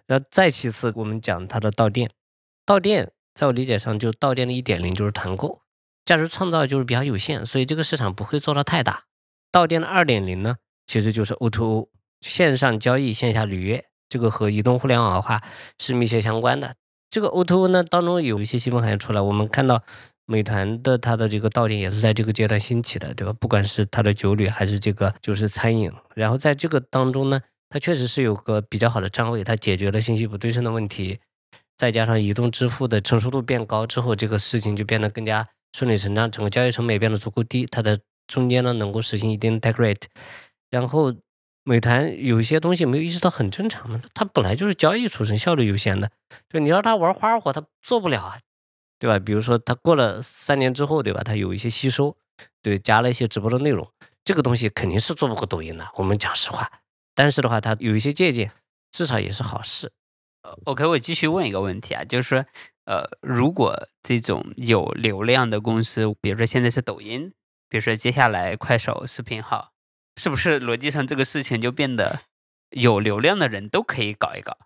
[0.07, 2.11] 然后再其次，我们讲它的到店，
[2.67, 5.61] 到店在我理解上就到店的一点零就是团购，
[6.05, 9.05] 价值创造就是比较有限，所以这个市场不会做到太大。
[9.51, 10.57] 到店的二点零呢，
[10.87, 11.89] 其实就是 O to O，
[12.21, 15.43] 线上交易，线下履约，这个和移动互联网化
[15.79, 16.77] 是密切相关的。
[17.11, 19.83] 这个 O to O 呢当中有一些新闻还出来，我们看到。
[20.25, 23.33] 美团的它的这个到店也是在这个阶段兴起的，对吧？
[23.39, 31.19] 不管是它的酒旅还是这个就是餐饮，然后在这个当中呢，它确实是有个比较好的站位，它解决了信息不对称的问题，
[31.77, 40.05] 再加上移动支付的成熟度变高之后，这个事情就变得更加顺理成章，整个交易成本也变得足够低，它的中间呢能够实行一定的 take rate，
[40.71, 41.15] 然后
[41.65, 46.11] 美团有些东西没有意识到很正常嘛，它本来就是交易出身，效率优先的，
[46.49, 48.39] 就你让它玩花活，它做不了啊。
[48.99, 49.19] 对吧？
[49.19, 51.25] 比如说，他过了三年之后，对吧？
[51.25, 52.17] 他有一些吸收，
[52.63, 53.91] 对，加了一些直播的内容，
[54.23, 55.85] 这个东西肯定是做不过抖音的。
[55.97, 56.71] 我们讲实话，
[57.13, 58.53] 但是的话，他有一些借鉴，
[58.93, 59.91] 至少也是好事。
[60.65, 62.45] ，OK，我继续问一个问题啊，就是说，
[62.85, 67.33] 呃，如果这种有流量的公司，比如说现在是抖音，
[67.69, 69.73] 比如说接下来快手视频号，
[70.17, 72.21] 是不是逻辑上这个事情就变得
[72.71, 74.57] 有流量的人都可以搞一搞？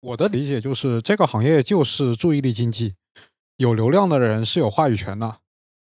[0.00, 2.94] 我的理解就是，这个行业就是注意力经济。
[3.56, 5.40] 有流量的人是有话语权的，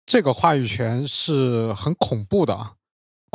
[0.06, 2.76] 这个话语权是很恐怖的啊，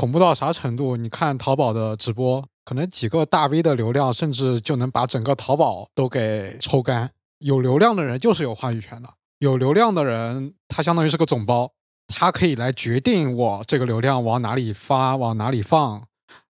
[0.01, 0.97] 恐怖到啥程度？
[0.97, 7.11] 你看淘宝的直播，可能几个大 V 的流量，甚至就能把整个淘宝都给抽干。
[7.41, 11.71] 有流量的人就是有话语权的，有流量的人他相当于是个总包，
[12.09, 15.99] 他可以来决定我这个流量往哪里发，往哪里放，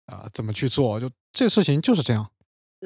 [0.06, 1.00] 啊，怎么去做？
[1.00, 2.30] 就这事情就是这样。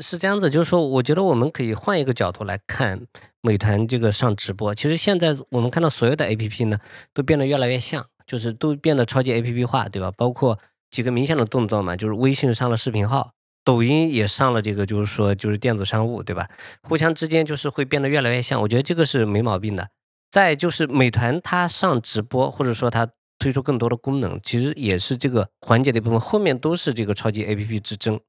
[0.02, 3.06] 是这样子，就是说，我觉得我们可以换一个角度来看
[3.42, 4.74] 美团这个上直播。
[4.74, 6.80] 其实现在我们看到所有的 APP 呢，
[7.14, 10.12] 都变得越来越像，就是都变得超级 APP 化，对吧？
[10.12, 10.60] 包括
[10.92, 13.32] 几个明显的动作嘛，就是微信上了视频号，
[13.64, 16.50] 抖音也上了这个，就是说就是电子商务，对吧？
[16.82, 19.90] 互相之间就是会变得越来越像，我觉得这个是没毛病的。
[20.32, 23.08] 再就是美团它上直播，或者说它
[23.38, 28.20] 推出更多的功能，其实也是这个环节的一部分，后面都是这个超级 APP 之争。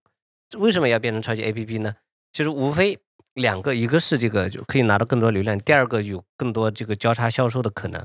[0.59, 1.95] 为什么要变成超级 APP 呢？
[2.33, 2.99] 就是无非
[3.35, 8.05] 两个，一个是这个就可以拿到更多流量，第二个有更多这个交叉销售的可能，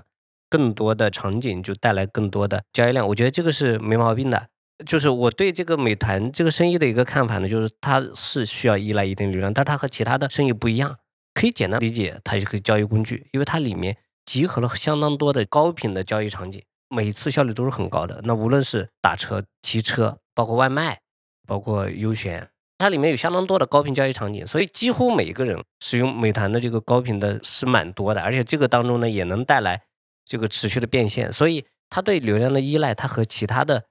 [0.49, 3.07] 更多的场景就带来更多的交易量。
[3.07, 4.47] 我觉得这个是没毛病的。
[4.85, 10.97] 就是我对这个美团这个生意的一个看法呢，就是它是需要依赖一定流量，但它和其他的生意不一样。
[11.33, 18.21] 可以简单理解，它是个交易工具，因为它里面集合了相当多的高频的交易场景，每一次效率都是很高的。
[18.23, 20.99] 那无论是打车、骑车，包括外卖。
[21.47, 22.47] 包括优选，
[22.77, 29.81] 它里面有相当多的高频交易场景，所以几乎每一个人使用美团的这个高频的是蛮多的，而且这个当中呢也能带来
[30.29, 33.85] 这个持续的变现，所以它对流量的依赖，它和其他的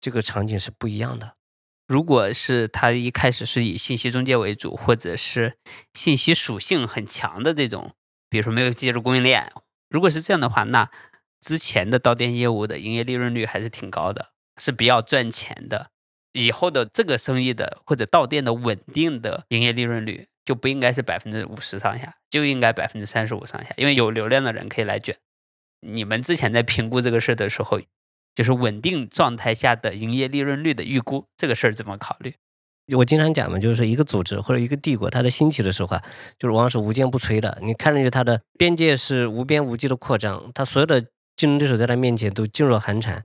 [0.00, 1.34] 这个场景是不一样的。
[1.86, 5.58] 如果是它一开始是以信息中介为主，或者是
[5.92, 7.92] 信息属性很强的这种，
[8.30, 9.52] 比如说没有介入供应链，
[9.90, 10.90] 如果是这样的话，那
[11.42, 15.90] 之前的到店业务的营业利润率还是挺高的，是比较赚钱的。
[16.32, 25.18] 以后的这个生意的或者到店的稳定的营业利润率就不应该是百分之五十上下，就应该百分之三十五上下，因为有流量的人可以来卷。
[25.84, 27.80] 你们之前在评估这个事儿的时候，
[28.34, 32.34] 就是稳定状态下的营业利润率的预估，这个事儿怎么考虑？
[32.96, 36.02] 我经常讲嘛，就是一个组织或者一个帝国，它在兴起的时候啊，
[36.38, 37.58] 就是往往是无坚不摧的。
[37.62, 41.00] 你看上去它的边界是无边无际的扩张，它所有的
[41.36, 43.24] 竞争对手在它面前都噤若寒蝉。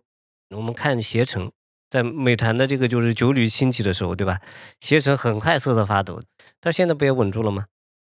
[0.56, 1.52] 我们看携程。
[1.90, 4.40] 在美团的这个就是酒旅兴起的时候，对吧？
[4.80, 6.22] 携程很快瑟瑟发抖，
[6.60, 7.66] 但现在不也稳住了吗？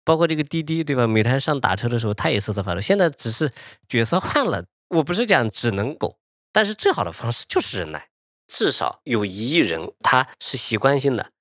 [0.08, 1.06] 包括这个滴滴，对吧？
[1.06, 2.80] 美团上打车的时候，它也瑟瑟发抖。
[2.80, 3.52] 现在只是
[3.90, 4.64] 角色换了。
[4.88, 6.18] 我不是讲只能狗，
[6.54, 8.08] 但是最好的方式就是忍耐。
[8.48, 11.32] 至少有一亿人他是习惯性的，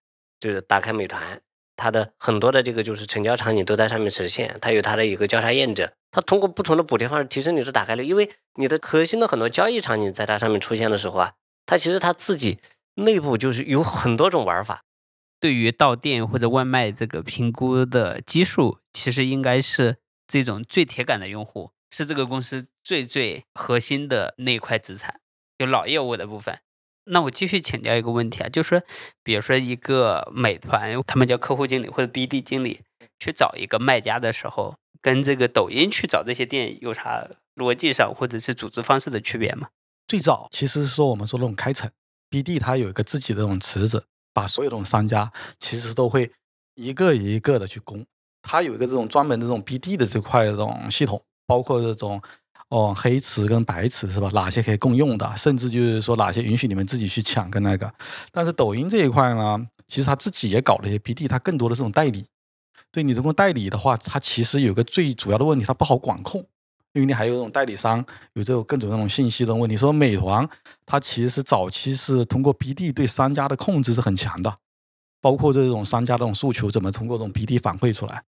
[0.41, 1.41] 就是打开美团，
[1.77, 11.35] 它的很多的这个就是成交场景都在上面实现，它有它的一个交叉验证，它通过不同的补贴方式提升你的打开率，因为你的核心的很多交易场景在它上面出现的时候啊。
[11.67, 12.59] 它其实它自己
[12.95, 14.83] 内部就是有很多种玩法，
[15.41, 25.21] 对于到店或者外卖这个评估的基数，其实应该是这种最铁杆的用户，是这个公司最最核心的那一块资产，
[25.59, 26.59] 就老业务的部分。
[27.09, 28.83] 那我继续请教一个问题啊，就是
[29.23, 32.81] 比如说一个美团，他们叫客户经理或者 BD 经理
[33.21, 39.69] 去找一个卖家的时候，跟这个抖音去找这些店有啥逻辑上或者是组织方式的区别吗？
[40.09, 41.89] 最早其实是说我们说那种开城
[42.29, 44.07] ，BD 它有一个自己的这种池子，
[44.37, 46.31] 把所有这种商家其实都会
[46.75, 48.05] 一个一个的去攻。
[48.43, 52.21] 它有一个这种专门的这种 BD 的这块这种系统，包括这种
[52.69, 54.29] 哦黑池跟白池是吧？
[54.35, 57.91] 哪些可以共用的，甚至就是说哪些允许你们自己去抢跟那个。
[58.31, 62.27] 但是抖音这一块呢，其实他自己也搞了一些 BD，它更多的这种代理。
[62.93, 66.47] 对你这种代理的话，它其实有个最主要的问题，它不好管控。
[66.97, 69.77] 因为你还有这种代理商，有这种各种那种信息的问题。
[69.77, 70.49] 说美团，
[70.87, 74.57] 它其实早期是通过 BD 对商家的控制是很强的，
[75.21, 78.23] 包括这种商家这种诉求怎么通过这种 BD 反馈出来。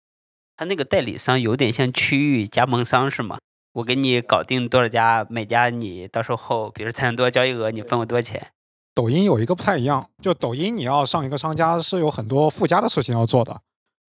[0.56, 3.38] 它那个代理商有点像区域加盟商是吗？
[3.74, 8.48] 我给你搞定多少家，每家你到时候比如产生多少交易额，你分我多少钱？
[8.96, 13.60] 抖音有一个不太一样，就抖音你要上一个商家是有很多附加的事情要做的，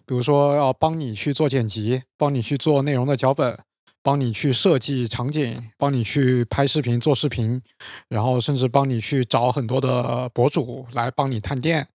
[0.07, 3.59] 比如说要帮你去做剪辑，帮你去做内容的脚本。
[4.07, 7.61] 帮你去设计场景，帮你去拍视频、做视频，
[8.07, 11.85] 然后甚至帮你去找很多的博主来帮你探店。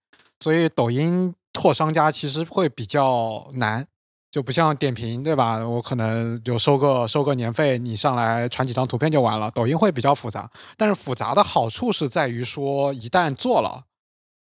[0.40, 3.86] 所以抖音拓商家其实会比较难，
[4.30, 5.66] 就不像点评，对吧？
[5.66, 9.50] 我可能就收个收个年费，你上来传几张图片就完了。
[9.50, 13.84] 抖音会比较复杂，但是复杂的好处是在于说，一旦做了，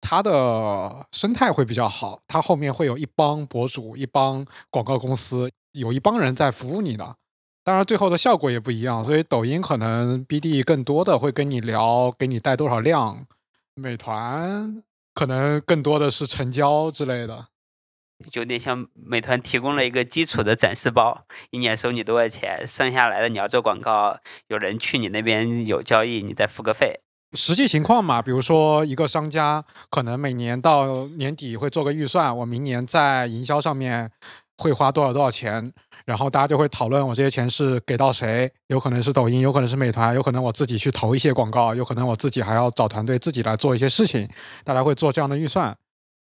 [0.01, 7.15] 它的生态会比较好，它后面会有一帮博主、一帮广告公司，有一帮人在服务你的。
[7.63, 13.25] 当然，最后的效果也不一样，所以抖音可能 BD 更多的会跟你聊，给你带多少量；
[13.75, 14.81] 美团
[15.13, 17.49] 可能更多的是成交之类的，
[18.33, 27.01] 有点像美团提供了一个基础的展示包，一年收你多少钱，剩下来的你要做广告，有人去你那边有交易，你再付个费。
[27.33, 34.11] 实际情况嘛，比如说一个商家可能每年到年底会做个预算，我明年在营销上面
[34.57, 35.71] 会花多少多少钱。
[36.11, 44.29] 然后大家就会讨论我这些钱是给到谁，有可能是抖音，有可能是美团，有可能我自己去投一些广告，有可能我自己还要找团队自己来做一些事情，
[44.65, 45.77] 大家会做这样的预算。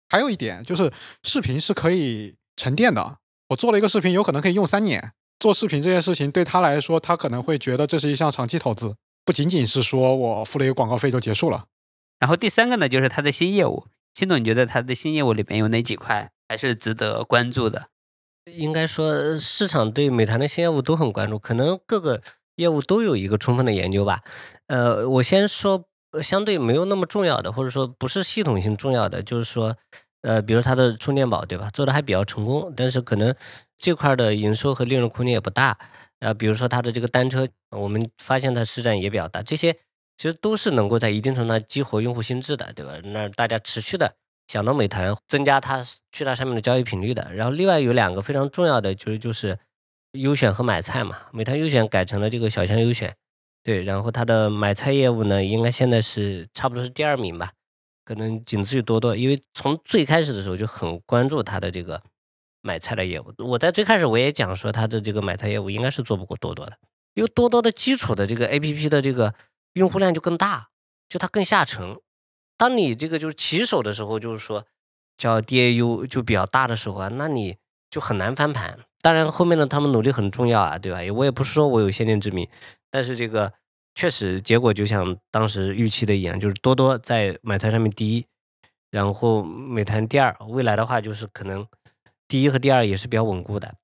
[0.09, 3.18] 还有一点就是，视频是可以沉淀的。
[3.51, 5.12] 我做了一个视频，有可能可以用三年。
[5.39, 11.66] 做视频这件事情对他来说，他可能会觉得这是一项长期投资，不仅仅是说我付了一个广告费就结束了。
[12.18, 13.87] 然后第三个呢，就是他的新业务。
[14.12, 17.89] 金总，你觉得他的新业务里面有哪几块还是值得关注的？
[18.53, 22.23] 应该说，市场对美团的新业务都很关注，可能各个
[22.55, 24.23] 业务都有一个充分的研究吧。
[24.69, 25.85] 呃，我先说
[26.23, 29.77] 相对没有那么重要的，或者说不是系统性重要的，就是说，
[30.23, 31.69] 呃，比如它的充电宝，对吧？
[31.71, 33.35] 做的还比较成功，但是可能
[33.77, 35.77] 这块的营收和利润空间也不大。
[36.21, 39.73] 呃，比如说它的这个单车，我们发现它市占也比较大，这些
[40.17, 42.93] 其实都是能够在一定程度上激活用户心智的，对吧？
[43.03, 44.15] 那大家持续的。
[44.47, 45.83] 想到美团增加它
[46.13, 49.59] 去它上面的交易频率的，然后另外有两个非常重要的就是就是
[50.13, 53.15] 优选和买菜嘛，美团优选改成了这个小象优选，
[53.65, 57.53] 对，然后它的买菜业务呢，应该现在是差不多是第二名吧，
[58.05, 62.01] 可能仅次于多多，因为从最开始的时候就很关注它的这个
[62.63, 66.79] 买菜的业务，我在最开始我也讲说它的这个买菜业务应该是做不过多多的，
[67.15, 69.35] 因为多多的基础的这个 A P P 的这个
[69.75, 70.69] 用户量就更大，
[71.09, 71.99] 就它更下沉。
[72.57, 74.65] 当你这个就是起手的时候，就是说
[75.19, 77.57] 叫 DAU 就比较大的时候啊，那你
[77.91, 78.79] 就很难翻盘。
[79.03, 80.99] 当然后面的，他们努力很重要啊，对吧？
[81.15, 82.49] 我也不是说我有先见之明，
[82.91, 83.53] 但是这个
[83.95, 88.27] 确实结果就像当时预期的一样，就是多多在美团上面第一，
[88.91, 90.35] 然后美团第二。
[90.49, 91.67] 未来的话就是可能
[92.27, 93.75] 第一和第二也是比较稳固的。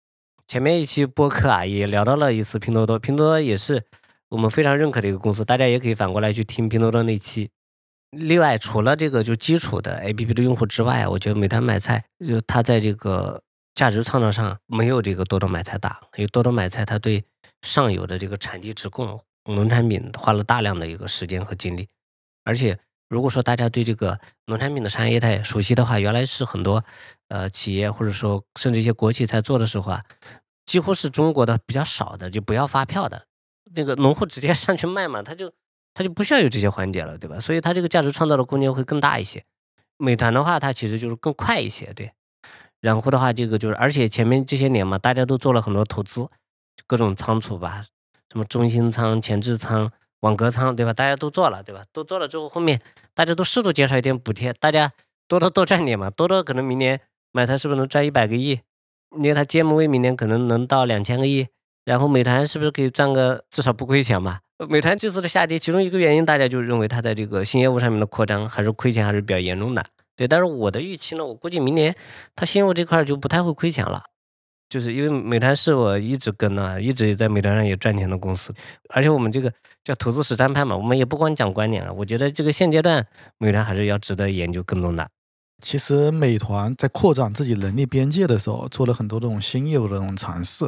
[0.49, 3.85] 前面一期播客啊也聊到了一次拼多多，拼多多也是
[4.29, 7.51] 我们非常认可的一个公司，大家也可以反过来去听拼多多那期。
[8.13, 13.43] 另外，除了这个就基础的 APP 的用户之外，我觉得美团买菜就它在这个
[13.75, 15.99] 价值创造上没有这个多多买菜大。
[16.17, 17.25] 因为多多买菜，它对
[17.63, 21.89] 上游的这个产地直供农产品花了大量的一个时间和精力。
[22.45, 26.85] 而且，如果说大家对这个农产品的产业态熟悉的话，原来是很多
[27.29, 30.05] 呃企业或者说甚至一些国企在做的时候啊，
[30.67, 33.25] 几乎是中国的比较少的，就不要发票的
[33.75, 35.51] 那个农户直接上去卖嘛，他就。
[35.95, 37.39] 它就不需要有这些环节了，对吧？
[37.41, 39.43] 所以它这个价值创造的空间会更大一些。
[39.99, 42.13] 美团的话，它其实就是更快一些，对。
[42.81, 46.29] 然后的话，这个就是，而且前面这些年嘛，大家都做了很多投资，
[46.87, 47.85] 各种仓储吧，
[48.33, 50.93] 什么中心仓、前置仓、网格仓，对吧？
[50.93, 51.85] 大家都做了，对吧？
[51.93, 52.81] 都做了之后，后面
[53.15, 54.91] 大家都适度减少一点补贴，大家
[55.29, 58.61] 多多多赚点嘛，多多可能明年买它是不是能赚一百个亿？
[59.17, 61.47] 因为它 GMV 明年可能能到两千个亿，
[61.85, 64.41] 然后美团是不是可以赚个至少不亏钱嘛？
[64.67, 69.85] 美团这次的下跌，其中一个原因，大家就认为它在这个新业务上面的扩张还是亏钱，还是比较严重的。
[70.17, 71.95] 对，但是我的预期呢，我估计明年
[72.37, 74.03] 它新业务这块就不太会亏钱了。
[74.69, 78.55] 就是因为美团是我一直跟的，一直在美团上也赚钱的公司，
[78.89, 79.53] 而且我们这个
[79.85, 81.93] 叫投资实战派嘛，我们也不光讲观点啊。
[81.93, 83.07] 我觉得这个现阶段
[83.37, 85.07] 美团还是要值得研究跟踪的。
[85.61, 90.65] 其实美团在扩展自己能力边界的时候，做了很多这种新业务的这种尝试，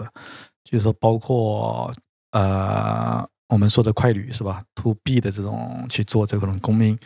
[0.65, 1.91] 就是说包括
[2.33, 6.99] 呃我们说的快旅是吧？To B 的这种去做这种供应，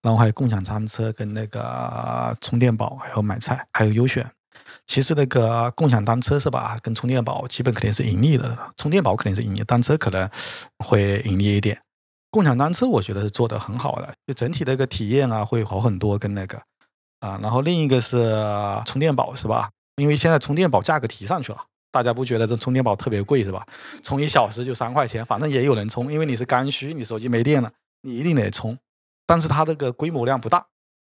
[0.00, 4.28] 然后还有共享单车跟那个充电宝，还有买菜，还有优选。
[4.86, 10.28] 其实那个共享单车是吧，跟充电宝基本肯定是盈利的，充电宝肯定是盈利，单车可能
[10.78, 11.80] 会盈利一点。
[12.30, 16.58] 共享单车我觉得是做的很好的，就整体的一个体验啊会好很多，跟那个
[17.20, 18.34] 啊，然后另一个是
[18.86, 19.70] 充电宝是吧？
[19.96, 21.62] 因为现在充电宝价格提上去了，
[21.92, 23.64] 大家不觉得这充电宝特别贵是吧？
[24.02, 27.70] 充一小时就三块钱，反正也有人充，因为你是刚需，你手机没电了，
[28.00, 28.76] 你一定得充，
[29.26, 30.66] 但是它这个规模量不大。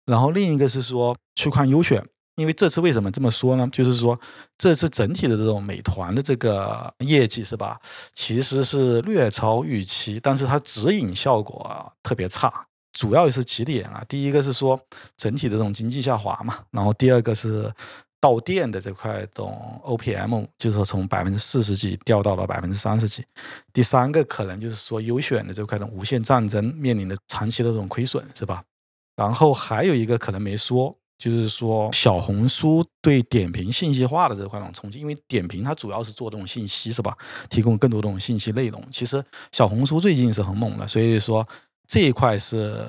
[0.04, 2.04] 然后另一个是说去看优选。
[2.36, 3.68] 因为这次为什么这么说呢？
[3.70, 4.18] 就是说，
[4.58, 7.80] 这次整体的这种美团的这个业绩是吧，
[8.12, 14.04] 其实是略超预期，但是它指引效果特别差，主要也是几点啊。
[14.08, 14.76] 第一个是说
[15.16, 17.72] 整体的这种经济下滑嘛，然后第二个是
[18.24, 23.22] 到店的这块种 OPM，就是说从百分之四十几掉到了百分之三十几。
[23.70, 28.62] 第三个可能就是说优选的这块的无限战争面临的长期的这种亏损是吧？
[29.14, 30.96] 然后还有一个可能没说。
[31.16, 37.16] 就是说，小红书对点评信息化的这块种冲击，因为点评它主要是做这种信息，是吧？
[37.48, 38.82] 提供更多这种信息内容。
[38.90, 41.46] 其实小红书最近是很猛的，所以说
[41.86, 42.84] 这一块是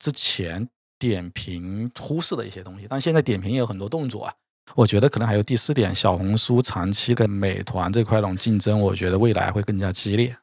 [0.00, 4.34] 之前点评忽视的一些东西，但现在点评也有很多动作啊。
[4.74, 10.36] 我觉得可能还有第四点，小红书长期跟美团这块种竞争，我觉得未来会更加激烈。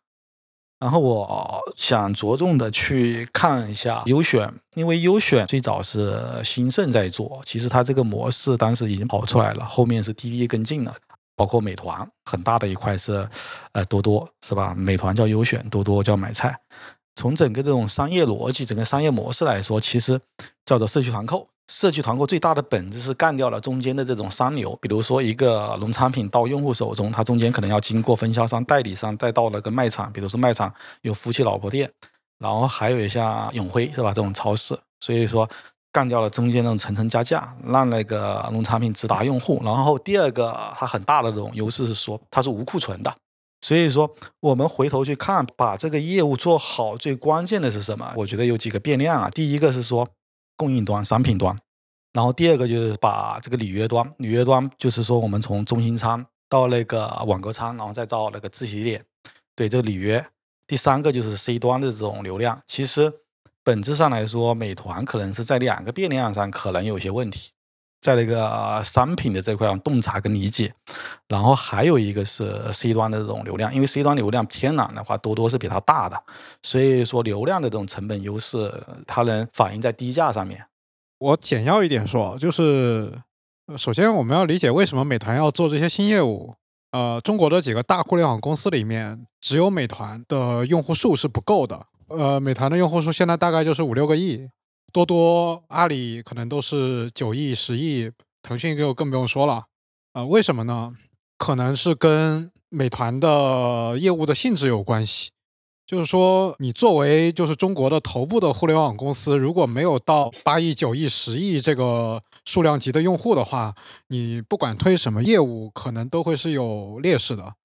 [0.80, 10.94] 然后我想着重的去看一下优选，因为优选最早是兴盛在做，其实它这个模式当时已经跑出来了，后面是滴滴跟进了，
[11.38, 13.26] 包括美团很大的一块是，
[13.72, 14.74] 呃多多是吧？
[14.76, 16.60] 美团叫优选，多多叫买菜。
[17.16, 20.20] 从整个这种商业逻辑、整个商业模式来说，其实
[20.66, 21.48] 叫做社区团购。
[21.68, 31.90] 社区团购最大的本质是干掉了中间的这种商流，比如说一个农产品到用户手中，它中间可能要经过分销商、代理商，再到那个卖场，比如说卖场有夫妻老婆店，
[32.38, 34.10] 然后还有一下永辉是吧？
[34.10, 35.50] 这种超市，所以说
[35.94, 39.62] 干掉了中间那种层层加价，让那个农产品直达用户。
[39.64, 43.16] 然后第二个，它很大的这种优势是说它是无库存的，
[43.62, 48.14] 所以说我们回头去看，把这个业务做好，最关键的是什么？
[48.18, 49.30] 我觉得有几个变量啊。
[49.30, 50.06] 第一个是说。
[50.56, 51.56] 供应端、商品端，
[52.14, 59.04] 然后第二个就是把这个履约端，履约端就是说我们从中心仓到那个网格仓，然后再到那个自提点，
[59.56, 60.26] 对这个履约。
[60.66, 62.62] 第三个就是 C 端的这种流量。
[62.68, 63.12] 其实
[63.64, 67.52] 本质上来说，美团可能是在两个变量上可能有些问题。
[68.04, 70.74] 在那个商品的这块上洞察跟理解，
[71.30, 76.22] 然后还有一个是 C 端的这种流量，因为 C 端流量天然的话多多是比它大的，
[76.62, 78.70] 所以说流量的这种成本优势，
[79.08, 80.66] 它能反映在低价上面。
[81.20, 83.18] 我简要一点说，就是
[83.78, 86.54] 首先我们要理解为什么美团要做这些新业务。
[86.92, 91.86] 呃，中国的几个大互联网公司里面，只有美团的用户数是不够的。
[92.10, 94.50] 呃，美团的用户数现在大概就是五六个亿。
[94.94, 98.12] 多多、阿里可能都是九亿、十亿，
[98.44, 99.66] 腾讯就更不用说了。
[100.14, 100.92] 呃，为什么呢？
[101.40, 105.32] 可能是跟美团的业务的性质有关系。
[105.86, 113.76] 就是说，你作为就是中国的头部的互联网公司，如果没有到八亿、九亿、十亿这个数量级的用户的话，
[114.10, 117.56] 你不管推什么业务，可能都会是有劣势的。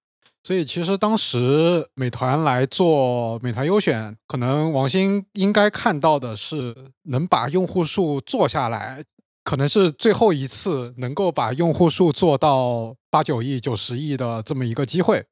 [0.49, 9.05] 所以其实当时美团来做美团优选，可能王兴应该看到的是能把用户数做下来，
[9.45, 15.23] 可能是最后一次能够把用户数做到八九亿、九十亿的这么一个机会，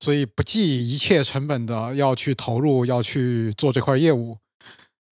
[0.00, 4.38] 所以不计一切成本的要去投入，要去做这块业务。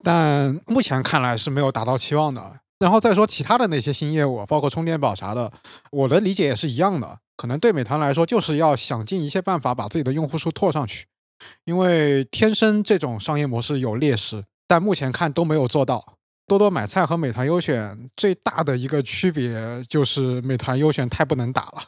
[0.03, 2.61] 但目前看来是没有达到期望的。
[2.79, 5.53] 然后再说其他的那些新业务，包括充电宝啥的，
[5.91, 7.19] 我的理解也是一样的。
[7.43, 11.09] 可能对美团来说，就是要想尽一切办法把自己的用户数拓上去，
[11.65, 16.15] 因为天生这种商业模式有劣势，但目前看都没有做到。
[16.47, 21.83] 多多买菜和美团优选最大的一个区别就是美团优选太不能打了，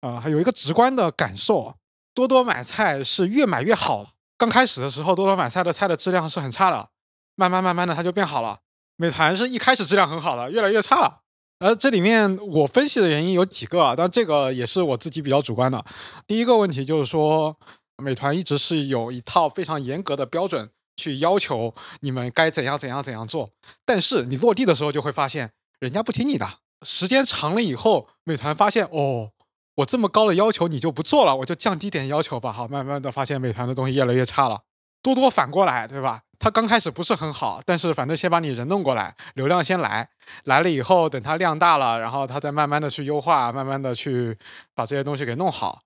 [0.00, 1.74] 啊，还有一个直观的感受，
[2.14, 4.12] 多多买菜是越买越好。
[4.38, 6.88] 刚开始的时候，多多买菜的菜的质量是很差的，
[7.34, 8.60] 慢慢慢慢的它就变好了。
[8.96, 11.21] 美团是一开始质量很好的，越来越差了。
[11.62, 15.84] 呃，这里面我分析的原因有几个啊，但这个也是我自己比较主观的。
[16.26, 17.56] 第一个问题就是说，
[17.98, 23.50] 美团一直是有一套非常严格的标准去要求你们该怎样怎样怎样做，
[23.84, 26.48] 但是你落地的时候就会发现人家不听你的。
[26.84, 29.30] 时间长了以后，美团发现哦，
[29.76, 32.52] 我这么高的要求你就不做了，我就降低点要求吧。
[32.52, 34.62] 好，慢慢的发现美团的东西越来越差了。
[35.00, 36.22] 多多反过来，对吧？
[36.42, 40.08] 他刚开始不是很好，但是反正先把你人弄过来，流量先来，
[40.42, 44.36] 来了以后，等它量大了，然后他再慢慢的去优化，慢慢的去
[44.74, 45.82] 把这些东西给弄好。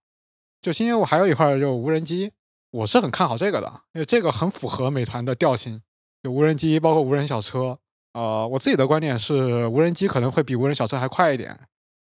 [0.63, 2.33] 就新业务还有一块就无人机，
[2.71, 5.83] 我是很看好这个的，因为这个很符合美团的调性。
[6.23, 7.79] 就无人机包括无人小车，
[8.15, 11.55] 呃，我自己的观点是，无人机可能会比无人小车还快一点。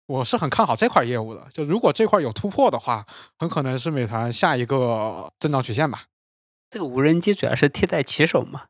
[0.08, 1.46] 我是很看好这块业务的。
[1.52, 3.06] 就如果这块有突破的话，
[3.38, 6.04] 很可能是美团下一个增长曲线吧。
[6.76, 8.64] 这个无人机主要是替代骑手嘛？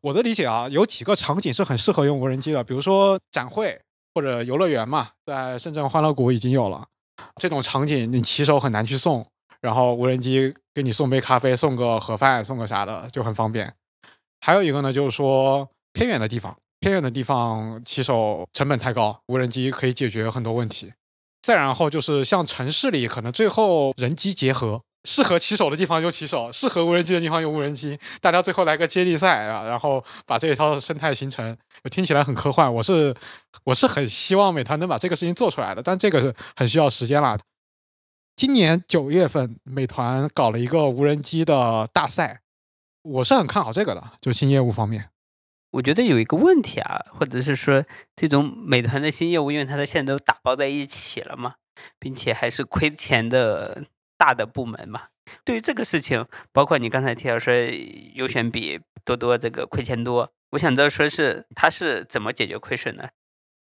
[0.00, 3.80] 我的理解啊，有几个场景是很适合用无人机的，比如说展会
[4.12, 6.84] 或者游乐园嘛，在深圳欢乐谷已经有了
[7.36, 9.24] 这种场景，你骑手很难去送，
[9.60, 13.72] 然后无人机给你送杯咖啡、送个盒饭、送个啥的就很方便。
[14.40, 20.92] 还有一个呢，就是说偏远的地方，偏远的地方骑手成本太高，无人机可以解决很多问题。
[21.40, 24.82] 再然后就是像城市里，可能最后人机结合。
[25.04, 31.56] 适合骑手的地方有骑手，适合无人机的地方有无人机，大家最后来个接力赛啊，然后把这一套生态形成，
[31.90, 32.72] 听起来很科幻。
[32.72, 33.14] 我是
[33.64, 37.38] 我是很希望美团能把这个事情做出来的，但这个是很需要时间了。
[38.34, 42.40] 今年九月份，美团搞了一个无人机的大赛，
[43.02, 45.10] 我是很看好这个的，就新业务方面。
[45.72, 47.84] 我觉得有一个问题啊，或者是说
[48.16, 51.56] 这种美团的新业务，因为它的现在都打包在一起了嘛，
[51.98, 53.84] 并且还是亏钱的。
[54.16, 55.02] 大的部门嘛，
[55.44, 57.52] 对于这个事情，包括你刚才提到说
[58.14, 63.10] 优选比多多这个亏钱多，我想知道说是他是怎么解决亏损的？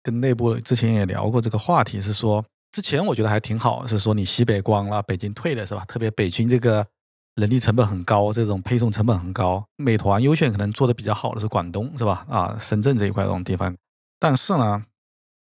[0.02, 5.84] 跟内部之前也聊过这个话题，是说之前我觉得还挺好，是说你西北光了，北京退了是吧？
[5.86, 6.86] 特别北京这个
[7.34, 9.62] 人力成本很高，这种配送成本很高。
[9.76, 12.24] 美团优选可能做的比较好的是广东是吧？
[12.28, 13.76] 啊，深圳这一块这种地方，
[14.18, 14.82] 但是呢，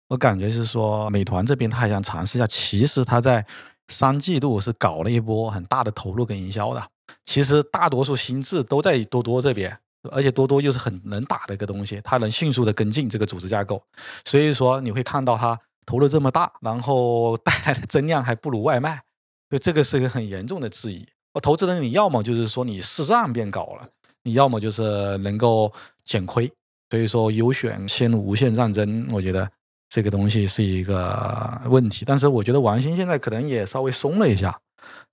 [0.10, 3.46] 我感觉是说美团这边他还想尝试一下，其实他在。
[3.90, 6.88] 三季度是搞了一波很大的投入跟营销的，
[7.26, 9.78] 其实大多数心智都在多多这边，
[10.12, 13.84] 而且多多又是很能打的一个东西，它能迅速的跟进这个组织架构，
[14.24, 19.02] 所以说你会看到它投入这么大，然后带来的增量还不如外卖，
[19.50, 21.06] 就这个是一个很严重的质疑。
[21.34, 23.88] 我投资人你要么就是说你市占变高了，
[24.24, 25.74] 你要么就是能够
[26.06, 26.52] 减亏，
[26.90, 29.50] 所以说优选陷入无限战争，我觉得。
[29.90, 34.56] 这个东西是一个问题，但是我觉得王兴现在可能也稍微松了一下，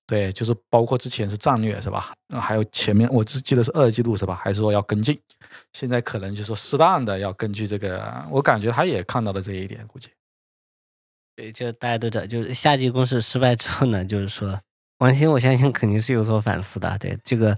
[0.06, 2.12] 对，就是包括之前是战略是吧？
[2.38, 4.34] 还有前面我只记得是二季度是吧？
[4.34, 5.18] 还是说要跟进？
[5.72, 10.10] 现在可能就是说适当的要根据这个，我感觉他也看到了这一点，估计。
[11.34, 14.60] 对，就大家都知道，就是夏季攻势失败之后呢，就是说
[14.98, 16.98] 王兴，我相信肯定是有所反思的。
[16.98, 17.56] 对，这个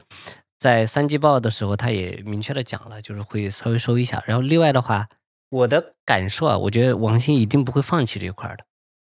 [0.56, 4.22] 在三季报的时候他也明确的讲了，就是会稍微收一下。
[4.24, 5.08] 然后另外的话。
[5.51, 8.64] 我的感受啊，我觉得王兴一定不会放弃这一块的。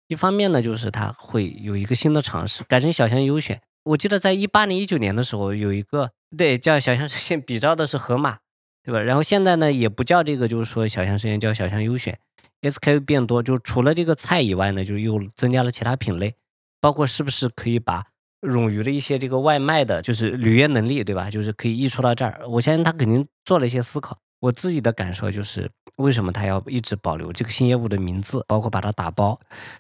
[0.09, 3.61] 一方面呢，就是他会有一个新的尝试，改成小象优选。
[3.85, 8.39] 我记得在一八年、一九年的时候，有一个对叫小象实现， 比照的是盒马，
[8.85, 9.01] 对吧？
[9.01, 12.19] 然后现在呢，也不叫这个，就是说小象实现，叫小象优选。
[12.63, 16.35] SKU 变多，就除了这个菜以外呢，就又增加了其他品类，
[16.81, 18.05] 包括是不是可以把
[18.41, 21.31] 冗余的一些这个外卖的，就是履约能力，对吧？
[21.31, 22.41] 就是可以溢出到这儿。
[22.49, 24.19] 我相信他肯定做了一些思考。
[24.41, 29.39] 我自己的感受就是，为什么他要一直保留这个新业务的名字，包括把它打包？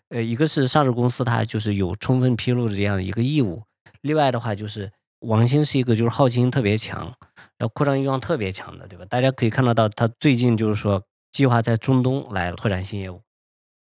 [0.09, 3.63] 呃，一个是上市公司，它就是有充分披露的这样一个义务；
[4.01, 4.91] 另外的话，就是
[5.21, 7.01] 王兴是一个就是好奇心特别强，
[7.59, 9.05] 然后扩张欲望特别强的，对吧？
[9.05, 11.03] 大家可以看得到，他最近就是说
[11.33, 13.21] 计划在中东来拓展新业务。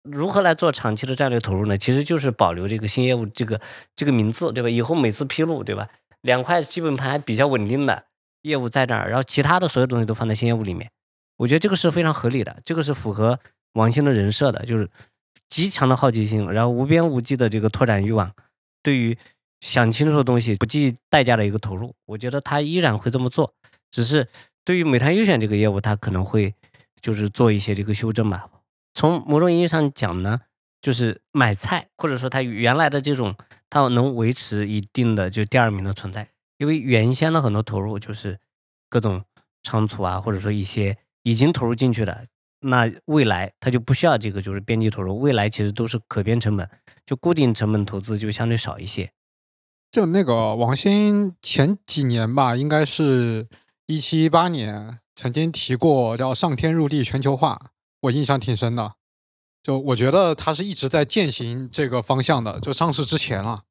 [0.02, 1.76] 如何来做长期的战略投入呢？
[1.76, 3.60] 其实就是保留这个新业务这个
[3.94, 4.70] 这个名字，对吧？
[4.70, 5.88] 以后每次披露，对吧？
[6.22, 8.04] 两块基本盘还比较稳定的。
[8.42, 10.90] 业务在这儿，然后其他的所有东西都放在新业务里面，
[11.36, 13.38] 我觉得这个是非常合理的，这个是符合
[13.74, 14.88] 王兴的人设的，就是
[15.48, 18.32] 极强的好奇心，然后无边无际的这个拓展欲望，
[18.82, 19.16] 对于
[19.60, 23.52] 想清楚的东西不计代价的一个投入，我觉得他依然会这么做，
[23.90, 24.26] 只是
[24.64, 26.54] 对于美团优选这个业务，他可能会
[27.00, 28.48] 就是做一些这个修正吧。
[28.94, 30.40] 从某种意义上讲呢，
[30.80, 33.36] 就是买菜或者说他原来的这种，
[33.68, 36.29] 他能维持一定的就第二名的存在。
[36.60, 38.38] 因为原先的很多投入就是
[38.90, 39.24] 各种
[39.62, 42.26] 仓储啊，或者说一些已经投入进去的，
[42.60, 46.68] 那未来它就不需要这个就是边际投入，未来其实都是可编成本，
[47.06, 49.10] 就固定成本投资就相对少一些。
[49.90, 53.48] 就那个王兴前几年吧，应该是
[53.86, 57.72] 一七一八年曾经提过叫上天入地全球化，
[58.02, 58.96] 我印象挺深的。
[59.62, 63.64] 就我觉得他是一直在践行这个方向的，就上市之前了。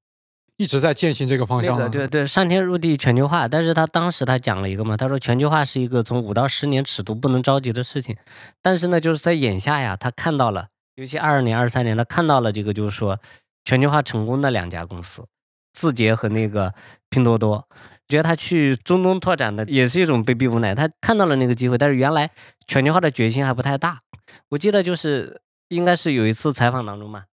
[0.60, 1.78] 一直在践行这个方向。
[1.78, 8.18] 那个对对，上天入地全球化，但是他当时他讲了一个嘛，他说全球化是一个从五到十年尺度不能着急的事情，
[8.62, 13.18] 但是呢，就是在眼下呀，他看到了，尤其二二年、二三年，他看到了这个，就是说
[13.64, 15.26] 全球化成功的两家公司，
[15.74, 16.74] 字节和那个
[17.10, 17.66] 拼多多。
[18.10, 22.30] 觉得他去中东拓展的也是一种被逼无奈，他看到了那个机会，但是原来
[22.68, 24.00] 全球化的决心还不太大。
[24.50, 27.26] 我记得就是应该是有一次采访当中嘛，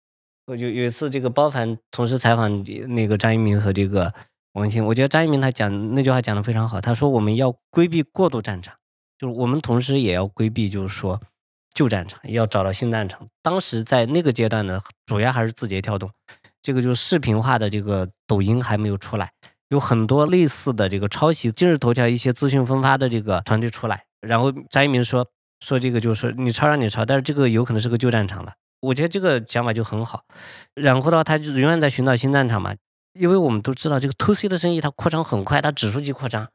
[0.47, 4.13] 我就有一次这个包凡同时采访那个张一鸣和这个
[4.53, 8.75] 王兴，我觉得张一鸣他讲那句话讲的非常好，他说我们要规避过度战场，
[9.17, 11.19] 就是我们同时也要规避就是说
[11.73, 13.27] 旧战场，要找到新战场。
[13.41, 16.11] 当时在那个阶段呢，主要还是字节跳动，
[16.61, 19.31] 这个就是视频化的这个抖音还没有出来。
[19.69, 25.27] 有很多类似的这个抄袭今日头条一些资讯分发的这个团队出来，然后张一鸣说
[25.59, 28.53] 说这个就是你抄让你抄，但是这个有可能是个旧战场了。
[28.85, 30.23] 我觉得这个想法就很好。
[30.75, 32.75] 然后的话，他就永远在寻找新战场嘛，
[33.13, 36.47] 因为我们都知道这个 to C 的生意它扩张很快，它指数级扩张，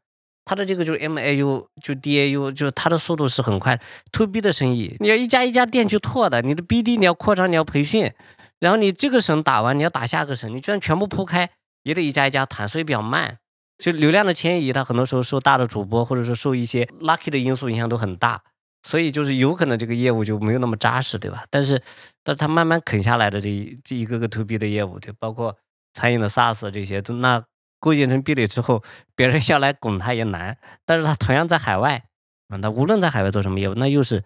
[0.44, 3.81] 它的这个就是 MAU 就 DAU 就是它的速度是很快。
[4.12, 8.12] to B 的生意你要一家一家店去拓的，你的 BD 你要扩张你要培训，
[8.59, 11.51] 然后你这个省打完你要打下个省，你居然全部铺开。
[11.82, 13.39] 也得一家一家谈，所以比较慢。
[13.78, 18.43] 就流量的迁移，它很多时候受大的主播，或者说受一些 lucky 的因素影响都很大，
[18.82, 21.44] 所以就是有可能这个业务就没有那么扎实，对吧？
[21.51, 21.81] 但是，
[22.23, 25.57] 但是他慢慢啃下来的这一这一个个 to B 的业务，对，包括
[25.93, 27.44] 餐饮的 SaaS 这些，都那
[27.78, 28.82] 构建成壁垒之后，
[29.15, 30.57] 别人要来拱他也难。
[30.85, 32.05] 但是他同样在海外，
[32.48, 34.23] 啊，他无论在海外做什么业务，那又是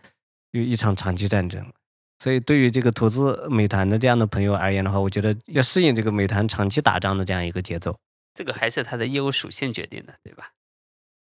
[0.52, 1.64] 有一场长期战争。
[2.20, 7.98] 所以，对于这个投资美团的这样的朋友而言的话，我觉得要适应这个美团长期打仗的这样一个节奏，
[8.32, 10.50] 这个还是它的业务属性决定的，对吧？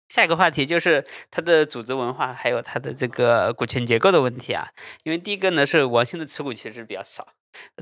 [0.08, 4.68] 下一个话题就是它的组织文化，还有它的这个股权结构的问题啊。
[5.02, 7.28] 因为第一个呢是王兴的持股其实比较少。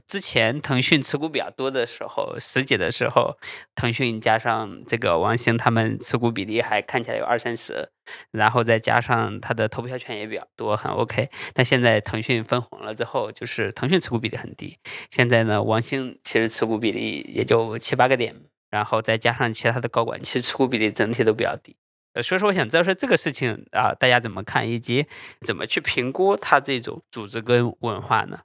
[0.07, 3.39] 之前腾讯持股比较多的时候，十几的时候，
[3.75, 7.89] 腾讯加上这个王兴，他们持股比例还看起来有二三十，
[8.33, 11.31] 然后再加上他的投票权也比较多，很 OK。
[11.55, 14.79] 但现在腾讯分红了之后，就是腾讯持股比例很低。
[15.11, 18.37] 现在呢，王兴其实持股比例也就七八个点，
[18.69, 21.75] 然后再加上其他的高管，其实持股比例整体都比较低。
[22.15, 25.07] 呃，所以说我想知道说这个事情啊，大家怎么看，以及
[25.47, 28.39] 怎么去评估他这种组织跟文化呢？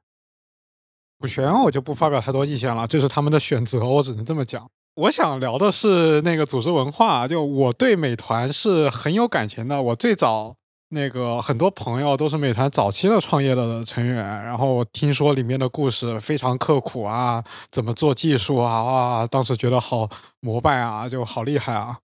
[1.19, 4.69] 股权我就不发表太多意见了，这是他们的选择，我只能这么讲。
[4.95, 9.81] 我想聊的是那个组织文化，就我对美团是很有感情的。
[9.81, 10.55] 我最早
[10.89, 21.97] 那个很多朋友都是美团早期的创业的成员，然后听说里面的故事非常刻苦啊，怎么做技术啊，哇，当时觉得好膜拜啊，就好厉害啊。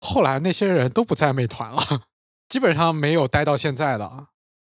[0.00, 2.02] 后来那些人都不在美团了，
[2.48, 4.28] 基本上没有待到现在的。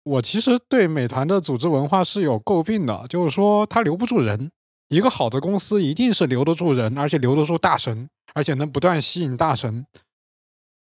[0.05, 4.51] 我其实对美团的组织文化是有诟病的，就是说它留不住人。
[4.89, 9.85] 一个好的公司一定是留得住人，而且留得住大神，而且能不断吸引大神。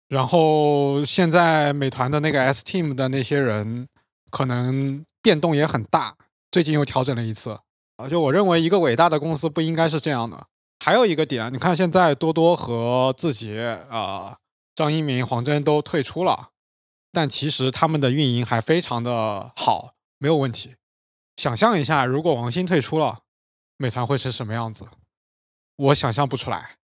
[0.07, 3.87] 然后现在美团的那个 S Team 的那些人，
[4.29, 6.15] 可能变动也很大，
[6.51, 7.57] 最近又调整了一次。
[7.97, 10.45] 啊，就我认为一个伟大的公司不应该是这样的。
[10.79, 14.37] 还有一个点，你看现在多多和字节啊，
[14.75, 16.49] 张一鸣、黄峥都退出了。
[17.11, 20.75] 但其实他们的运营还非常的好，没有问题。
[21.37, 23.19] 想象一下，如果王兴退出了，
[23.77, 24.85] 美团会是什么样子？
[25.77, 26.77] 我想象不出来。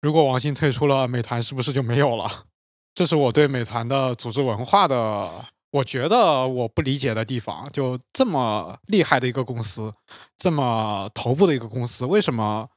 [0.00, 2.46] 如果王兴退出了，美团是不是就没有了？
[2.94, 7.70] 这是我对美团的组织文化的，我觉得我不理解的地方。
[7.70, 9.94] 就这么厉害的一个公司，
[10.38, 12.68] 这么头部的一个公司，为什么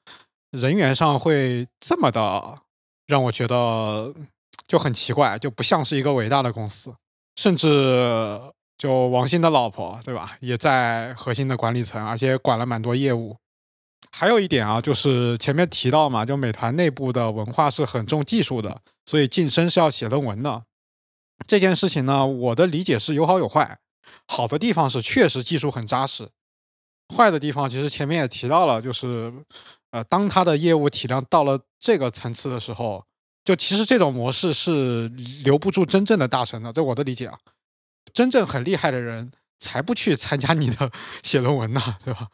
[0.54, 2.60] 人员上会这么的
[3.06, 4.14] 让我觉得？
[4.66, 6.96] 就很奇怪，就不像是一个伟大的公司，
[7.36, 8.40] 甚至
[8.78, 10.38] 就王兴的老婆，对吧？
[10.40, 13.36] 也在核心的管理层，而且管了蛮多业务。
[14.12, 20.64] 还有一点啊，就是前面提到嘛，就美团内部的文化是很重技术的，所以晋升是要写论文的。
[21.46, 23.80] 这件事情呢，我的理解是有好有坏。
[24.28, 26.30] 好的地方是确实技术很扎实，
[27.14, 29.34] 坏的地方其实前面也提到了，就是
[29.94, 33.06] 呃，当他的业务体量到了这个层次的时候。
[33.46, 35.10] 就其实这种模式是
[35.44, 37.38] 留不住真正的大神的，这我的理解啊。
[38.14, 40.90] 真正很厉害的人才不去参加你的
[41.22, 42.30] 写论文呢，对吧？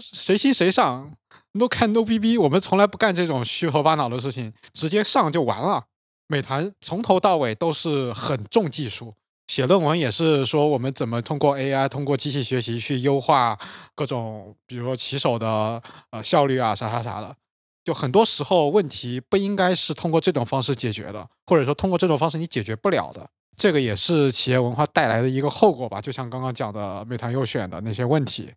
[0.00, 1.10] 谁信谁上
[1.54, 5.86] ，no 看 no 逼逼，我们从来不干这种虚头巴脑的事情，直接上就完了。
[6.28, 9.12] 美团从头到尾都是很重技术，
[9.52, 13.58] 写论文也是说我们怎么通过 AI、通过机器学习去优化
[13.94, 17.36] 各种，比如说骑手的呃效率啊，啥啥啥的。
[17.84, 26.00] 就很多时候问题不应该是通过这种方式解决的，或者说通过这种方式你解决不了的，这个也是企业文化带来的一个后果吧。
[26.00, 28.50] 就像刚刚讲的美团优选的那些问题，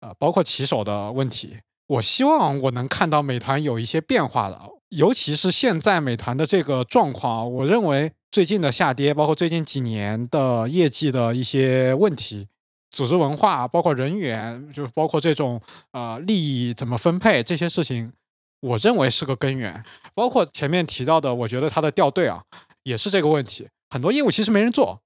[0.00, 1.58] 呃，包括骑手的问题，
[1.88, 4.58] 我希望我能看到美团有一些变化的，
[4.88, 12.46] 尤其是现在美团的这个状况，我认为最近的下跌，包括最近几年的业绩的一些问题，
[12.90, 15.60] 组织文化，包括人员，就包括这种
[15.92, 18.12] 啊利益怎么分配这些事情，
[18.60, 19.82] 我认为是个根源。
[20.14, 22.42] 包括前面提到的，我觉得它的掉队啊，
[22.82, 23.68] 也是这个问题。
[23.88, 25.00] 很多业务其实没人做。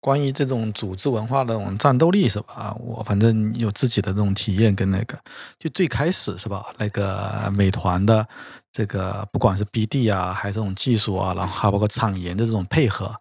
[0.00, 2.74] 关于这种组织文化的这种战斗力是吧？
[2.80, 5.18] 我反正有自己的这种体验跟那个，
[5.58, 6.64] 就最开始是吧？
[6.78, 8.26] 那个美团的
[8.72, 13.14] 这个不管是 BD 啊，还是这种技术啊，然后还包括产研的这种配合，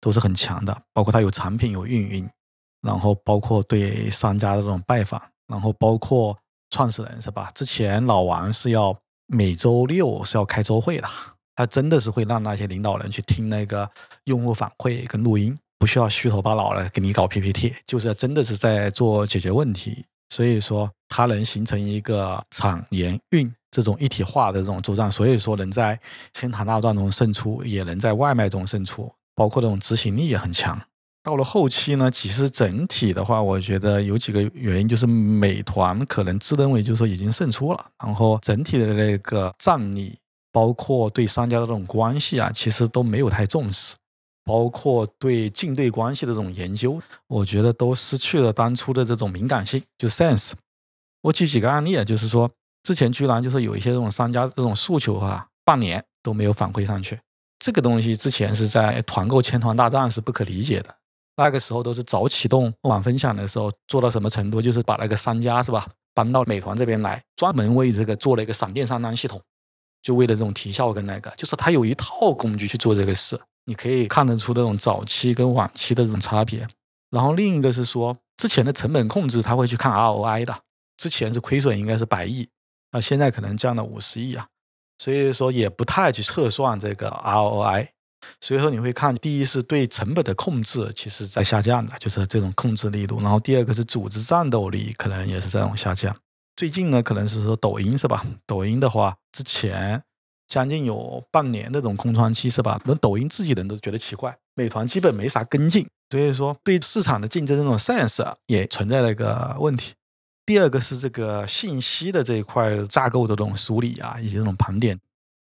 [0.00, 0.76] 都是很强的。
[0.92, 2.28] 包括它有产品有运营，
[2.82, 6.36] 然后包括对商家的这种拜访，然后包括
[6.70, 7.48] 创始人是吧？
[7.54, 8.96] 之前老王是要
[9.28, 11.06] 每周六是要开周会的，
[11.54, 13.88] 他真的是会让那些领导人去听那个
[14.24, 15.56] 用户反馈跟录音。
[15.78, 20.04] 不需要虚头巴脑的给你搞 PPT，就是真的是在做解决问题。
[20.30, 25.98] 所以说，它能形成一个产研运这种一体化的这种作战，所以说能在
[26.32, 30.80] 千团大战中胜出，也能在外卖中胜出，包括这种执行力也很强。
[31.22, 40.18] 到了后期呢，其实整体的话，我觉得有几个原因，就是美团可能自认为就是说已经胜出了，然后整体的那个战力，
[40.50, 43.94] 包括对商家的这种关系啊，其实都没有太重视。
[44.44, 50.52] 包括对竞对关系的这种研究，我觉得都失去了当初的这种敏感性，就 sense。
[51.22, 52.50] 我举几个案例啊，就是说
[52.82, 57.18] 之前居然就是有一些这种商家这种诉求啊，半年都没有反馈上去。
[57.58, 60.94] 这个东西之前是在团购千团大战是不可理解的。
[61.36, 64.60] 那个时候都是早启动晚分享的时候，做到什么程度？
[64.60, 69.40] 就是把那个商家是吧搬到美团这边来，专门为这个做了一个闪电上单系统，
[70.02, 73.40] 就为了这种提效跟那个，就是他有一套工具去做这个事。
[73.66, 76.66] 你可以看得出那种早期跟晚期的这种差别，
[77.10, 80.54] 然后另一个是说之前的成本控制，他会去看 ROI 的，
[80.98, 82.46] 之前是亏损应该是百亿，
[82.90, 84.46] 啊现在可能降到五十亿啊，
[84.98, 87.88] 所以说也不太去测算这个 ROI，
[88.40, 96.14] 所以说你会看，第一是对成本的控制其实在下降的，就是这种控制力度，然后第二个是组织战斗力可能也是这种下降。
[96.56, 98.26] 最近呢，可能是说抖音是吧？
[98.46, 100.02] 抖音的话之前。
[100.46, 102.80] 将近有半年那种空窗期是吧？
[102.84, 109.94] 连抖音自己人都觉得奇怪，美团基本没啥跟进，所以说对市场的竞争这种 sense 也存在了一个问题。
[110.46, 115.00] 第二个是这个信息的这一块架构的这种梳理啊，以及这种盘点。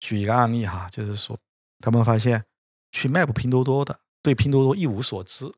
[0.01, 1.39] 举一个案例哈，就是说
[1.81, 2.45] 他们发现
[2.93, 5.51] 去 map 拼多多的对拼多多一无所知，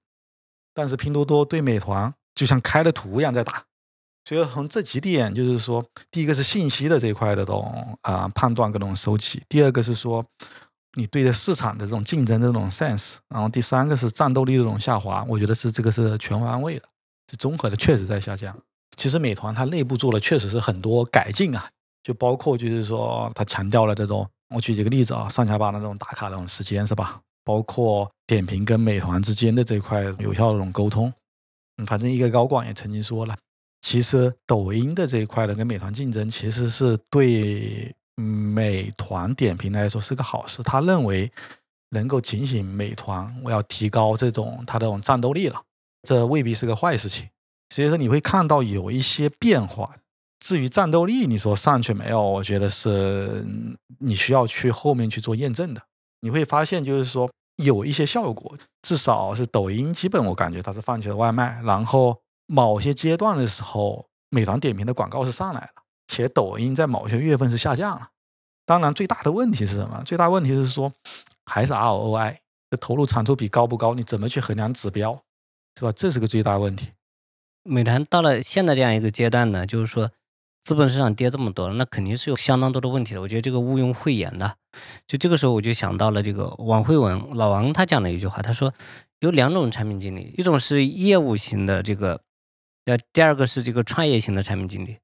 [0.73, 3.65] 但是拼多多对美团就像开了图一样在打。
[4.29, 10.25] 所以从这几点，就是说，第一个是信息的这一块的这种啊判断跟这种收集；第二个是说，
[10.95, 15.25] 你对着市场的这种竞争的这种 sense；然后第三个是战斗力的这种下滑。
[15.29, 16.89] 我觉得是这个是全方位的，
[17.31, 18.57] 是综合的，确实在下降。
[18.97, 21.71] 其实美团它内部做了确实是很多改进啊，
[22.03, 27.21] 就包括就是说，它强调了这种，我举几个例子啊，上下班的这种打卡这种时间是吧？
[27.45, 31.13] 包括点评跟美团之间的这块有效的这种沟通。
[31.77, 33.37] 嗯，反正一个高管也曾经说了。
[33.83, 40.61] 其实抖音的这一块的跟美团竞争，其实是对美团点评来说是个好事。
[40.63, 41.31] 他认为
[41.91, 45.63] 能够警醒美团，我要提高这种它的这种战斗力了，
[46.03, 47.29] 这未必是个坏事情。
[47.71, 49.95] 所以说你会看到有一些变化。
[50.41, 52.21] 至于战斗力，你说上去没有？
[52.21, 53.47] 我觉得是
[54.01, 55.81] 你需要去后面去做验证的。
[56.21, 62.19] 你会发现就是说有一些效果，至少是抖音基本我感觉它是放弃了外卖，然后。
[62.47, 68.11] 某些阶段的时候，美团点评的广告是上来了，且抖音在某些月份是下降了。
[68.65, 70.03] 当然，最大的问题是什么？
[70.05, 70.93] 最大问题是说，
[71.45, 72.37] 还是 ROI
[72.71, 73.95] 的投入产出比高不高？
[73.95, 75.23] 你怎么去衡量指标，
[75.79, 75.93] 是吧？
[75.93, 76.91] 这是个最大问题。
[77.63, 80.11] 美团到了现在这样一个阶段呢，就是说，
[80.65, 83.21] 资本市场跌这么多，那肯定是有相当多的问题的。
[83.21, 84.57] 我觉得这个毋庸讳言的。
[85.07, 88.75] 就这个时候，我就想到了这个王慧文老王他讲了一句话，他说
[89.21, 92.21] 有两种产品经理，一种是业务型的这个。
[92.87, 94.99] 呃，第二个是这个创业型的产品经理，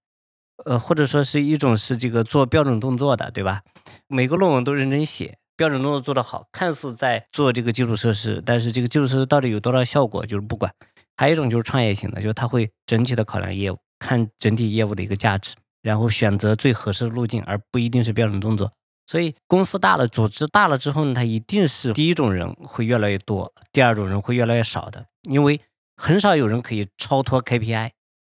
[0.64, 3.62] 呃，或者说是一种是这个做标准动作的，对吧？
[4.06, 10.72] 每个论文都认真写，标准动作做得好，看似在做这个基础设施，但是这个基础设施到底有多少效果，就是不管。
[11.16, 18.72] 还有一种就是创业型的，就是他会整体的考量业务，看整体业务的一个价值，然后选择最合适的路径，而不一定是标准动作。
[19.08, 25.60] 所以公司大了，组织大了之后呢，它一定是第一种人会越来越多，第二种人会越来越少的，因为。
[25.96, 27.90] 很少有人可以超脱 KPI，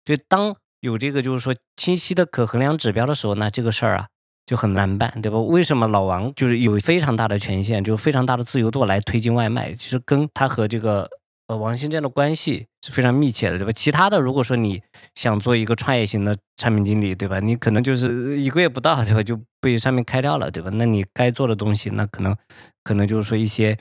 [0.05, 4.07] 就当有这个就是说清晰的可衡量指标的时候，那这个事儿啊
[4.45, 5.39] 就很难办，对吧？
[5.39, 9.73] 为什么老王就是有非常大的权限，就非常大的自由度来推进外卖？
[9.75, 11.09] 其实跟他和这个
[11.49, 13.73] 呃王兴这样的关系是非常密切的，对吧？
[13.73, 14.81] 其他的如果说你
[15.17, 17.41] 想做一个创业型的产品经理，对吧？
[17.41, 19.23] 你可能就是一个月不到，对吧？
[19.23, 20.71] 就被上面开掉了，对吧？
[20.75, 22.37] 那你该做的东西，那可能
[22.85, 23.77] 可能就是说一些。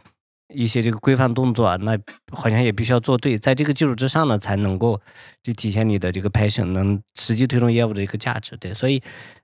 [0.54, 1.98] 一些这个规范动作啊，那
[2.32, 5.02] 好像也必须要做对，在这个基础之上呢，才能够
[5.42, 8.56] 就体现你的这个 passion，能实际推动业务的一个价值。
[8.58, 9.02] 对，所以，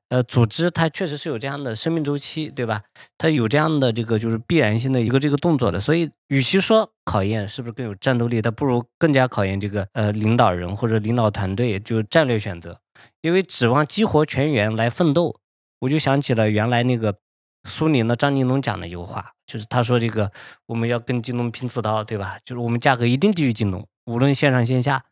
[0.09, 2.81] 呃，组织它确实是有这样的生命周期，对吧？
[3.17, 5.79] 它有这样的这个就是必然性的一个这个动作的。
[5.79, 12.79] 所以，与其说考验是不是更有战斗力，它不如更加考验这个呃领导人或者领导团队就战略选择。
[13.21, 15.35] 因为指望激活全员来奋斗，
[15.79, 17.15] 我就想起了原来那个
[17.63, 19.33] 苏宁的张近东讲的一句话。
[19.45, 20.31] 就是他说这个
[20.65, 22.37] 我们要跟京东拼刺刀，对吧？
[22.45, 25.03] 就是我们价格一定低于京东，无论线上线下。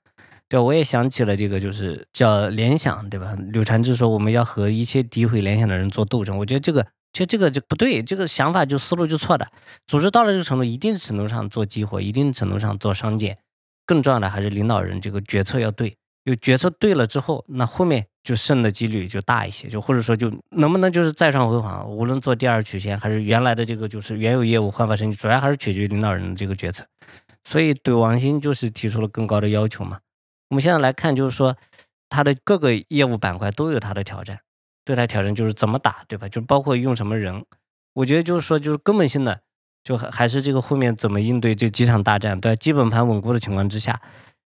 [0.47, 3.35] 对，我也想起了这个，就是叫联想，对吧？
[3.51, 6.37] 柳传志说我们要和一切诋毁联想的人做斗争。
[6.37, 9.47] 我觉得这个，其实这个就不对，这个想法就思路就错的。
[9.85, 13.37] 组织到了这个程度，一定程度上做激活，一定程度上做商检，
[13.85, 15.95] 更重要的还是领导人这个决策要对。
[16.23, 26.85] 有决策对了之后，那后面就胜的几率就大一些，就或者说就能不能就是再创辉煌，无论做第二曲线还是原来的这个就是原有业务焕发生机，主要还是取决于领导人的这个决策。
[27.43, 29.97] 所以对王兴就是提出了更高的要求嘛。
[30.49, 31.57] 我们现在来看，就是说
[32.07, 34.39] 他的各个业务板块都有他的挑战，
[34.85, 36.29] 对他挑战就是怎么打，对吧？
[36.29, 37.43] 就包括用什么人。
[37.93, 39.41] 我觉得就是说就是根本性的，
[39.83, 43.99] 就还还是这个后面怎么应对这几场大战，对基本盘稳固的情况之下，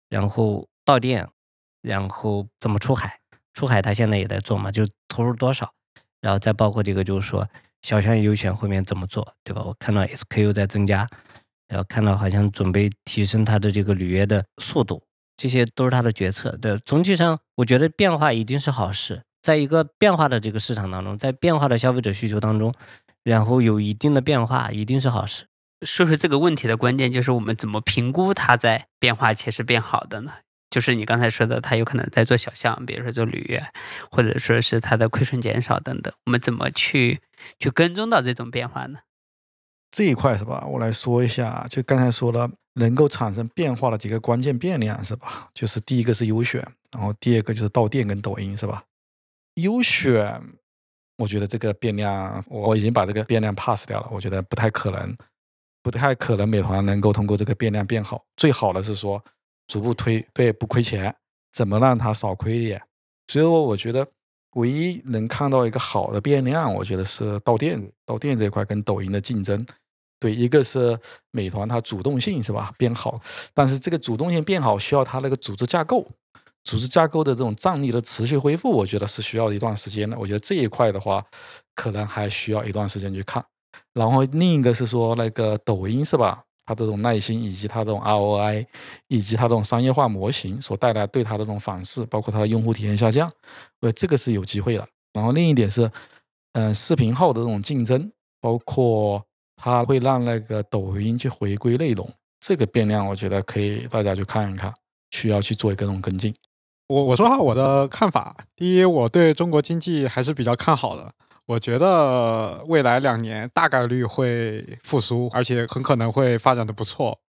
[0.08, 1.28] 然后到店。
[1.86, 3.20] 然后怎么出海？
[3.54, 5.72] 出海他现在也在做嘛，就投入多少？
[6.22, 7.48] 然后再包括这个，就是说
[7.82, 9.62] 小项优选后面怎么做，对吧？
[9.64, 11.08] 我看到 SKU 在增加，
[11.68, 15.04] 然后看到好像准备提升它的这个履约的速度，
[15.36, 16.56] 这些都是他的决策。
[16.58, 22.74] 对，总体上我觉得变化一定是好事，在一个变化的这个市场当中，在变化的消费者需求当中，
[23.24, 25.46] 然后有一定的变化，一定是好事。
[25.86, 30.32] 说说这个问题的关键就是我们怎么评估它在变化且是变好的呢？
[30.74, 33.64] 就是你刚才说的，他有可能在做小项，比如说做履约，
[34.10, 36.12] 或者说是他的亏损减少等等。
[36.26, 37.22] 我们怎么去
[37.60, 38.98] 去跟踪到这种变化呢？
[39.92, 40.66] 这一块是吧？
[40.66, 45.48] 我来说一下，就刚才说了，能够产生变化的几个关键变量是吧？
[45.54, 46.60] 就是第一个是优选，
[46.92, 48.84] 然后第二个就是到店跟抖音是吧？
[49.54, 50.42] 优选，
[51.18, 55.16] 我觉得这个变量我已经把这个变量 pass 掉了，我觉得不太可能，
[55.84, 58.26] 不太可能美团能够通过这个变量变好。
[58.36, 59.24] 最好的是说。
[59.68, 61.14] 逐步推对不亏钱，
[61.52, 62.82] 怎么让它少亏一点？
[63.28, 64.06] 所以说，我觉得
[64.56, 69.66] 唯一能看到一个好的变量，我觉得是到店到店这块跟抖音的竞争。
[70.20, 70.98] 对，一个是
[71.32, 73.20] 美团它主动性是吧变好，
[73.54, 76.08] 但是这个主动性变好需要它那个组织架构，
[76.64, 80.18] 组织架构的这种战力的持续恢复，我觉得是需要一段时间的。
[80.18, 81.26] 我觉得这一块的话，
[81.76, 83.44] 可能还需要一段时间去看。
[83.94, 86.42] 然后另一个是说那个抖音是吧？
[86.66, 88.66] 它这种耐心，以及它这种 ROI，
[89.08, 93.32] 以及它这种商业化模型所带来对它的这种反噬，包括它的用户体验下降，
[93.82, 94.88] 呃，这个是有机会的。
[95.14, 95.92] 然后另一点是，
[96.54, 98.12] 嗯，视频号的这种竞争，
[98.42, 99.24] 包括
[99.56, 102.10] 它会让那个抖音去回归内容，
[102.40, 104.74] 这个变量，我觉得可以大家去看一看，
[105.12, 106.34] 需要去做一个这种跟进。
[106.88, 111.14] 我我说下我的看法，第一，我对中国经济还是比较看好的。
[111.46, 117.20] 我觉得未来两年大概率会复苏，而且很可能会发展的不错。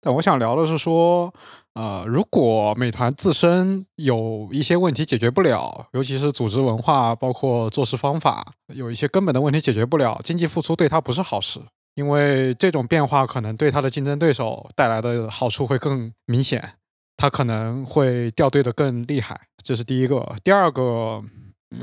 [0.00, 1.32] 但我想聊的是说，
[1.74, 11.60] 呃，如果美团自身有一些问题解决不了，尤其是组织文化，包括做事方法，有一些根本的问题解决不了，经济复苏对它不是好事，
[11.94, 16.74] 因为这种变化可能对它的竞争对手带来的好处会更明显，
[17.16, 19.40] 它可能会掉队的更厉害。
[19.62, 20.34] 这是第一个。
[20.42, 21.22] 第二个，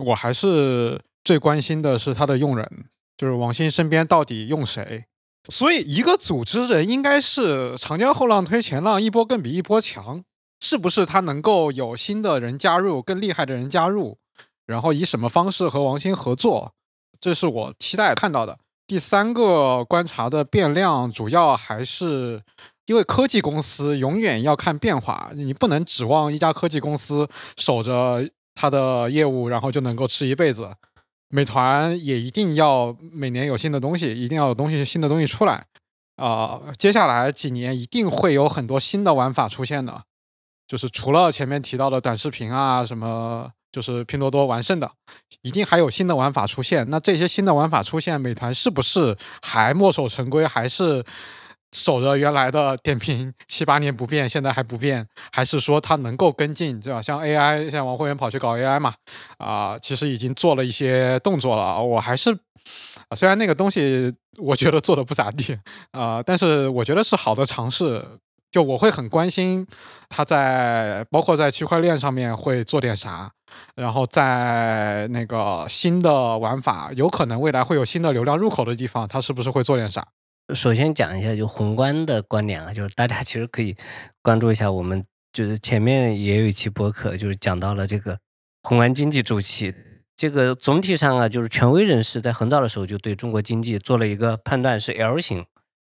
[0.06, 1.02] 我还是。
[1.24, 2.86] 最关心的是他的用人，
[3.18, 5.06] 就是王兴身边到底用谁。
[5.50, 10.24] 所以，一个组织人应该是长江后浪推前浪，一波更比一波强。
[10.62, 14.18] 是不是他能够有新的人加入，更厉害的人加入？
[14.66, 16.74] 然后以什么方式和王兴合作？
[17.22, 18.60] 这是我期待看到的。
[18.86, 22.42] 第三个观察的变量，主要还是
[22.88, 30.76] 因为科技公司永远要看变化，你不能指望一家科技公司守着它的业务，然后就能够吃一辈子。
[31.30, 35.66] 美团也一定要每年有新的东西，一定要有东西新的东西出来
[36.16, 36.60] 啊！
[36.78, 40.04] 接下来几年一定会有很多新的玩法出现的，
[40.68, 44.92] 就是除了前面提到的短视频啊什么，就是拼多多完胜的，
[45.42, 46.90] 一定还有新的玩法出现。
[46.90, 51.06] 那这些新的玩法出现，美团是不是还墨守成规，还是？
[51.72, 57.02] 守着原来的点评七八年不变，现在还不变，还是说它能够跟进，对吧？
[57.02, 58.94] 像 AI，像王慧元跑去搞 AI 嘛，
[59.38, 61.82] 啊，其实已经做了一些动作了。
[61.82, 62.38] 我还是，
[63.16, 65.58] 虽然那个东西我觉得做的不咋地，
[65.92, 68.06] 啊，但是我觉得是好的尝试。
[68.52, 69.64] 就我会很关心
[70.10, 73.32] 它在包括在区块链上面会做点啥，
[73.76, 80.08] 然后在那个新的玩法，有可能未来会有新的流量入口的地方，它是不是会做点啥？
[80.54, 83.76] 首先讲一下就宏观的观点啊，就是大家其实可以
[84.22, 88.18] 关注一下我们，就是前面也有一期博客，就是讲到了这个
[88.64, 89.74] 宏观经济周期。
[90.16, 95.46] 这个总体上啊，就是权威人士在很早的时候就对中国经济做了一个判断，是 L 型。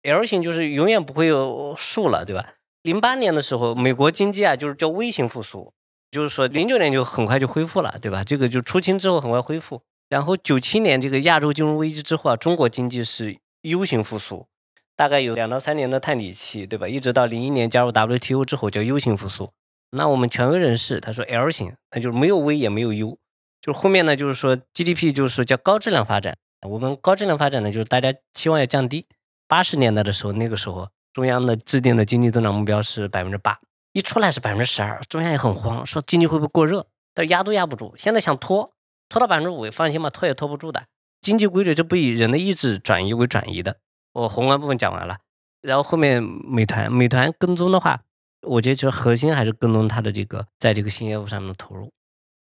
[0.03, 2.55] L 型就是永远不会有数了，对吧？
[2.83, 5.73] 零八年的时候，美国经济啊就是叫微型复苏，
[6.11, 8.23] 就是说零九年就很快就恢复了，对吧？
[8.23, 9.81] 这个就出清之后很快恢复。
[10.09, 14.47] 然后九七年这个亚洲金融危机之后啊，中国经济是 U 型复苏，
[14.95, 16.87] 大概有两到三年的探底期，对吧？
[16.87, 19.51] 一直到零一年加入 WTO 之后叫 U 型复苏。
[19.91, 23.17] 那我们权威人士他说 L 型，那就是没有 V 也没有 U。
[23.61, 26.37] 就是后面呢，就是说 GDP 就是叫高质量发展。
[26.67, 29.05] 我们高质量发展呢，就是大家期望要降低。
[29.47, 33.59] 八十年代的时候，那个时候中央的制定的经济增长目标是百分之八，
[33.93, 36.87] 一出来是百分之十二，中央也很慌，说经济会不会过热？
[37.13, 37.95] 但压都压不住。
[37.97, 38.73] 现在想拖，
[39.09, 40.83] 拖到百分之五，放心吧，拖也拖不住的。
[41.21, 43.77] 经济规律这不以人的意志转移为转移的。
[44.13, 45.17] 我宏观部分讲完了，
[45.61, 48.01] 然后后面美团，美团跟踪的话，
[48.41, 51.91] 我觉得其实核心还是跟踪它的这个在这个新业务上面的投入。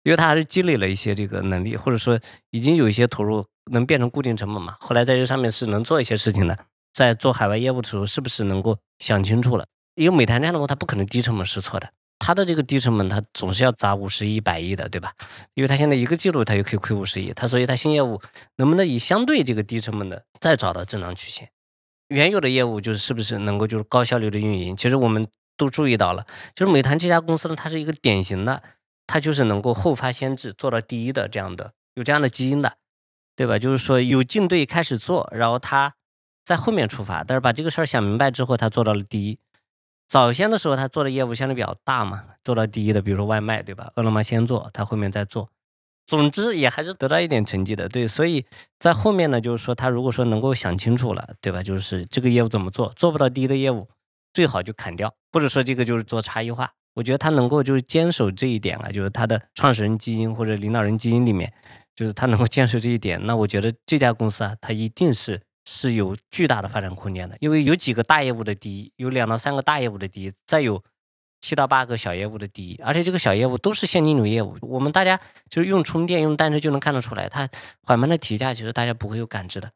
[0.03, 2.19] 因为他还是积累了一些这个能力，或者说
[2.49, 4.75] 已经有一些投入能变成固定成本嘛。
[4.81, 6.59] 后来在这上面是能做一些事情的，
[6.93, 9.65] 在做海外业务的时候，是不是能够想清楚了？
[9.95, 11.89] 因为美团这样的话，它不可能低成本试错的，
[12.23, 15.11] 它的这个低成本，它总是要砸五十亿、百亿的，对吧？
[15.55, 18.21] 因为它现在一个季度它就可以亏五十亿，它所以它新业务
[18.55, 21.49] 能不能以相对这个低成本的再找到正常曲线？
[22.07, 24.77] 原有的业务就是是不是能够就是高效率的运营？
[24.77, 25.27] 其实我们
[25.57, 26.25] 都注意到了，
[26.55, 28.63] 就是美团这家公司呢，它是一个典型的。
[29.05, 32.77] 它就是能够后发先至，做到第一的这样的，有这样的基因的，
[33.35, 33.59] 对吧？
[33.59, 35.95] 就是说有竞对开始做，然后他
[36.45, 39.37] 在后面出发，但是把这个事儿想明白之后，他做到了第一。
[40.13, 43.91] 早先的时候他做的业务相对比较大嘛，做到第一的，比如说外卖，对吧？
[43.95, 45.49] 饿了么先做，他后面再做，
[46.05, 48.07] 总之也还是得到一点成绩的，对。
[48.07, 48.45] 所以
[48.77, 51.63] 在后面呢，就是说他如果说能够想清楚了，对吧？
[51.63, 53.87] 就是这个业务怎么做，做不到第一的业务，
[54.35, 56.73] 最好就砍掉，或者说这个就是做差异化。
[56.93, 61.51] 我觉得他能够就是坚守这一点啊，就是他的创始人基因或者领导人基因里面，
[61.95, 63.19] 就是他能够坚守这一点。
[63.25, 70.83] 那我觉得这家公司啊，他一定是是有巨大的发展空间的，因为有几个大业务的第一，有两到三个大业务的第一，再有
[71.41, 74.57] 七到八个小业务的第一，而且这个小业务都是现金流业务。
[74.61, 75.19] 我们大家
[75.49, 77.49] 就是用充电、用单车就能看得出来，它
[77.81, 79.71] 缓慢的提价，其实大家不会有感知的。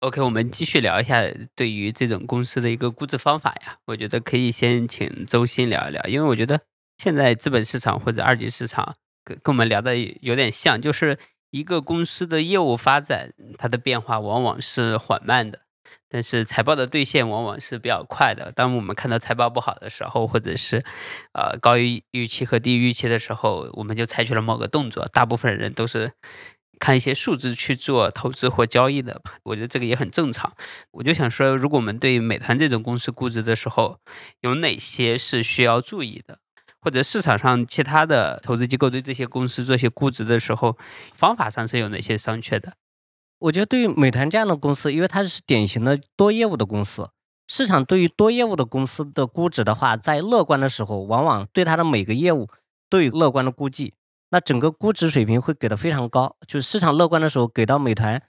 [0.00, 1.24] OK，我们继续聊一下
[1.56, 3.78] 对于这种公司的一个估值方法呀。
[3.86, 6.60] 我觉得可以先请周鑫聊一聊，因为我觉得
[6.98, 8.94] 现在资本市场或者二级市场
[9.24, 11.18] 跟跟我们聊的有点像，就是
[11.50, 15.60] 一个公司的业务发展，它的变化往往是缓慢的，
[16.08, 18.52] 但是财报的兑现往往是比较快的。
[18.52, 20.84] 当我们看到财报不好的时候，或者是
[21.32, 25.06] 呃高于预期和低于预期的时候，我们就采取了某个动作。
[25.08, 26.12] 大部分人都是。
[26.80, 30.54] 看一些数字去做投资或交易的吧，我觉得这个也很正常。
[30.92, 33.98] 我就想说，如果我们对美团这种公司估值的时候，
[34.42, 36.38] 有哪些是需要注意的？
[36.80, 40.76] 或者市场上其他的投资机构对这些公司做些估值的时候，
[41.12, 42.74] 方法上是有哪些商榷的？
[43.40, 47.10] 我觉得对于美团这样的公司，因为它是典型的多业务的公司，
[47.46, 52.48] 市场对于多业务的公司的估值的话，在乐观的时候，往往对它的每个业务
[52.90, 53.94] 都有乐观的估计。
[54.30, 58.22] 那整个估值水平会给的非常高，就是市场乐观的时候给到美团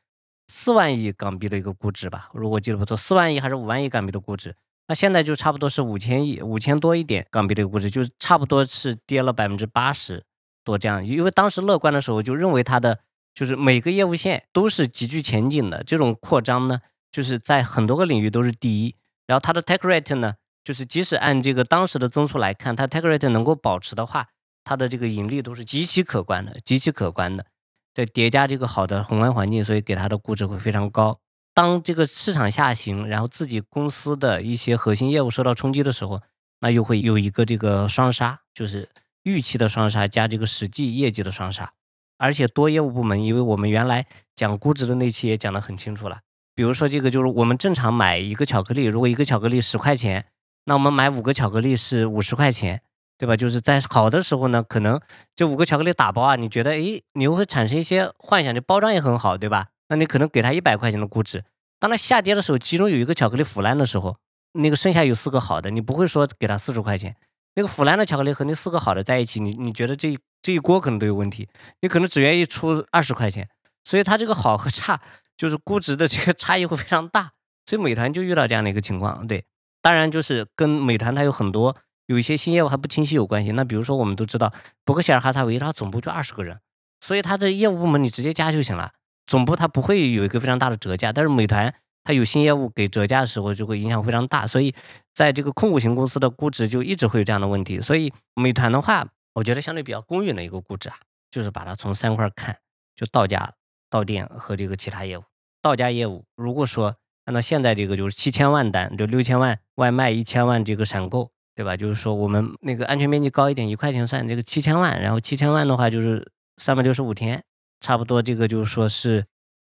[0.48, 4.56] 四万亿港币的一个估值吧，如果记得不错，四万亿还是五万亿港币的估值。
[4.90, 10.26] 那现在就差不多是五千亿，五千多一点港币的一个估值，就是差不多是跌了百分之八十
[10.64, 11.06] 多这样。
[11.06, 13.00] 因为当时乐观的时候就认为它的
[13.36, 18.96] 就是每个业务线都是极具前景的，这种扩张呢，就是在很多个领域都是第一。
[19.28, 20.34] 然后它的 take rate 呢，
[20.64, 24.28] 就是即使按这个当时的增速来看，它 take rate 能够保持的话。
[24.66, 27.46] 它的这个盈利都是极其可观的，极其可观的，
[27.94, 31.20] 在叠加这个好的宏观环境，所以给它的估值会非常高。
[31.60, 36.22] 当这个市场下行，然后自己公司的一些核心业务受到冲击的时候，
[36.62, 38.88] 那又会有一个这个双杀，就是
[39.24, 41.74] 预期的双杀加这个实际业绩的双杀。
[42.18, 44.06] 而且多业务部门，因为我们原来
[44.38, 46.20] 讲估值的那期也讲得很清楚了，
[46.56, 50.28] 比如说这个就是我们正常买一个巧克力，如果一个巧克力十块钱，
[50.64, 52.82] 那我们买五个巧克力是五十块钱。
[53.18, 53.36] 对吧？
[53.36, 54.98] 就是在好的时候呢，可能
[55.36, 59.68] 这五个巧克力打包啊，你觉得，诶，你又会产生一些幻想，这包装也很好，对吧？
[59.90, 61.44] 那你可能给他一百块钱的估值。
[61.80, 64.18] 当它下跌的时候，其中有一个巧克力腐烂的时候，
[64.54, 67.16] 那个剩下有四个好的，你不会说给他四十块钱。
[67.56, 71.50] 那个腐烂的巧克力和那四个好的在一起，你你觉得这这一锅可能都有问题，
[71.82, 73.50] 你可能只愿意出二十块钱。
[73.84, 75.02] 所以它这个好和差，
[75.36, 77.32] 就是估值的这个差异会非常大。
[77.66, 79.46] 所以美团就遇到这样的一个情况，对，
[79.82, 81.76] 当然就是跟美团它有很多。
[82.08, 83.52] 有一些新业务还不清晰有关系。
[83.52, 84.52] 那比如说，我们都知道
[84.84, 86.60] 伯克希尔哈撒韦，它总部就二十个人，
[87.00, 88.94] 所以它的业务部门你直接加就行了，
[89.30, 91.14] 总部它不会有一个非常大的折价。
[91.14, 91.74] 但是美团
[92.04, 94.48] 它有新业务给折价的时候，就会影响非常大。
[94.48, 94.74] 所以
[95.14, 97.80] 在这个控股型公司的估值就一直会有这样的问题。
[97.80, 100.96] 所以美团的话，我觉得相对比较公允的一个估值啊，
[101.30, 102.58] 就是把它从三块看，
[102.96, 103.54] 就到家、
[103.90, 105.24] 到店和这个其他业务。
[105.62, 106.96] 到家业务，如果说
[107.26, 111.78] 按照现在这个就是七千万单，就六千万外卖，一千万这个闪购，对吧？
[111.78, 117.44] 就是说我们那个安全面积高一点，一块钱算这个七千万，然后七千万的话就是三百六十五天，
[117.80, 119.26] 差不多这个就是说是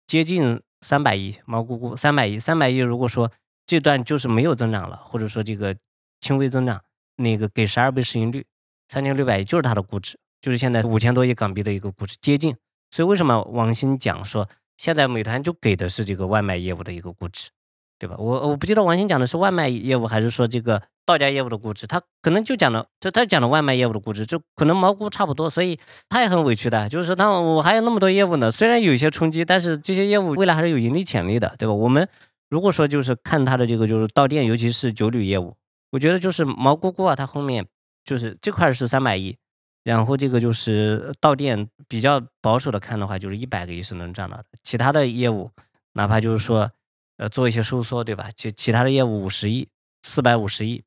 [0.07, 3.31] 接近三百亿，毛估估三百亿，三百亿如果说
[3.65, 5.75] 这段就是没有增长了，或者说这个
[6.21, 6.83] 轻微增长，
[7.15, 8.45] 那个给十二倍市盈率，
[8.87, 12.55] 三千六百亿就是它的估值，就是现在五千多亿港币的一个估值，接近。
[12.91, 14.47] 所以为什么王鑫讲说？
[14.77, 17.49] 现在美团就给的是这个外卖业务的一个估值，
[17.97, 18.15] 对吧？
[18.17, 31.73] 我我不记得王鑫讲的是外卖业务还是说这个到家业务的估值，他可能就讲了，就他讲的外卖业务的估值，就可能毛估差不多，所以他也很委屈的，就是说他我还有那么多业务呢，虽然有一些冲击，但是这些业务未来还是有盈利潜力的，对吧？
[31.73, 32.07] 我们
[32.49, 35.55] 如果说就是看他的这个就是到店，尤其是酒旅业务，
[35.91, 37.65] 我觉得就是毛估估啊，他后面
[38.03, 39.37] 就是这块是三百亿。
[39.83, 44.45] 然后这个就是到店比较保守的看的话，就是一百个亿是能赚到的。
[44.63, 45.51] 其他的业务，
[45.93, 46.71] 哪怕就是说，
[47.17, 48.29] 呃，做一些收缩，对吧？
[48.35, 49.67] 其其他的业务五十亿、
[50.03, 50.83] 四百五十亿，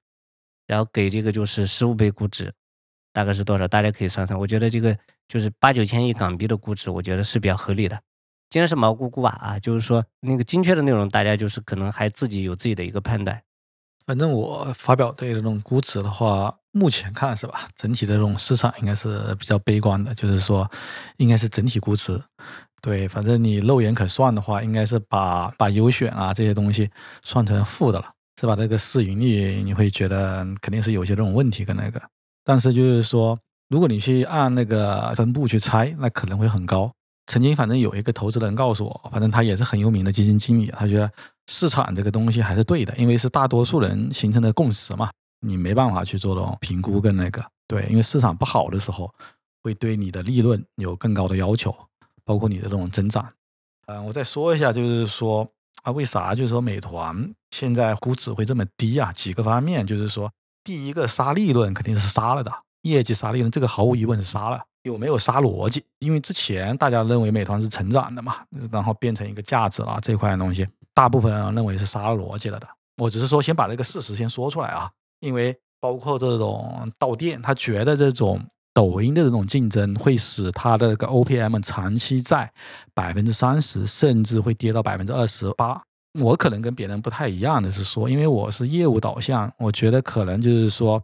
[0.67, 2.53] 然后给这个就是十五倍估值，
[3.13, 3.67] 大概是多少？
[3.67, 4.39] 大家可以算算。
[4.39, 4.97] 我觉得这个
[5.27, 7.99] 就是八九千亿港币的估值，我觉得是比较合理的。
[8.51, 9.31] 今天是毛估估吧？
[9.41, 13.43] 啊，就是说那个精确的内容，大家就是可能还自己有自己的一个判断。
[14.07, 16.55] 反正我发表对这种估值的话。
[16.73, 20.71] 目前看是吧，整体的这种市场应该是比较悲观的，就是说，
[21.17, 22.23] 应该是整体估值，
[22.81, 26.89] 对，反正你肉眼可算的话，应该是把把优选啊这些东西
[27.23, 28.11] 算成负的了，
[28.41, 28.55] 是吧？
[28.55, 32.01] 这个市盈率你会觉得肯定是有些这种问题跟那个，
[32.45, 33.39] 但是就是说，
[33.69, 36.91] 如果你去按那个分布去猜，那可能会很高。
[37.27, 41.11] 曾经反正有一个投资人告诉我，反正他也是很有名的基金经理，他觉得
[41.47, 45.11] 市场这个东西还是对的，因为是大多数人形成的共识嘛。
[45.41, 49.13] 你没办法去做这种评估跟那个，对，因为市场不好的时候，
[49.63, 51.73] 会对你的利润有更高的要求，
[52.29, 53.27] 包括你的这种增长。
[53.87, 55.49] 嗯，我再说一下，就是说
[55.83, 59.11] 啊，为啥就是说美团现在估值会这么低啊？
[59.15, 60.31] 几个方面，就是说，
[60.63, 62.53] 第一个杀利润肯定是杀了的，
[62.83, 64.63] 业绩杀利润，这个毫无疑问是杀了。
[64.83, 65.83] 有没有杀逻辑？
[66.01, 68.37] 因为之前大家认为美团是成长的嘛，
[68.71, 72.69] 然后变成一个价值了这块东西，大部分人认为是杀了逻辑了的。
[72.99, 74.91] 我只是说先把这个事实先说出来啊。
[75.21, 78.45] 因为包括这种到店，他觉得这种
[78.79, 82.49] 抖音的这种竞争会使它的个 OPM 长期在
[82.95, 85.83] 百分之三十，甚至会跌到百分之二十八。
[86.21, 91.03] 我可能跟别人不太一样的是说，因为我是业务导向，我觉得可能就是说，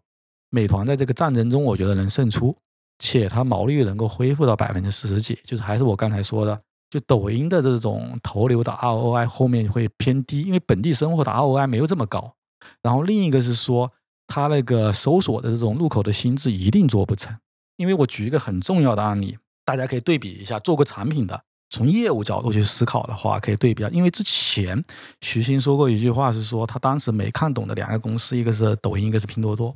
[0.51, 2.57] 美团在这个战争中，我觉得能胜出，
[3.01, 6.57] 且它毛利率能够恢复到百分之四十几，就是还是我刚才说的，
[6.91, 12.35] 就抖音的这种投流的 ROI 后面会偏低，因为本地生活的 ROI 没有这么高。
[12.83, 13.91] 然后另一个是说。
[14.27, 17.37] 它那个搜索的这种入口的心智一定做不成，
[17.77, 20.59] 因为我举一个很重要的案例，大家可以对比一下。
[20.61, 23.85] 做过产品的，从业务角度去思考的话，可以对比。
[23.93, 24.83] 因为之前
[25.21, 29.75] 徐新说过一句话，是说他当时没看懂的两个公司，一个是抖音，一个是拼多多。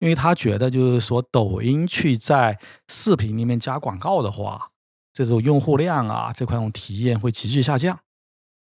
[0.00, 2.58] 因为他觉得就是说，抖音去在
[2.88, 4.70] 视频里面加广告的话，
[5.14, 7.98] 这种用户量啊，这块种体验会急剧下降，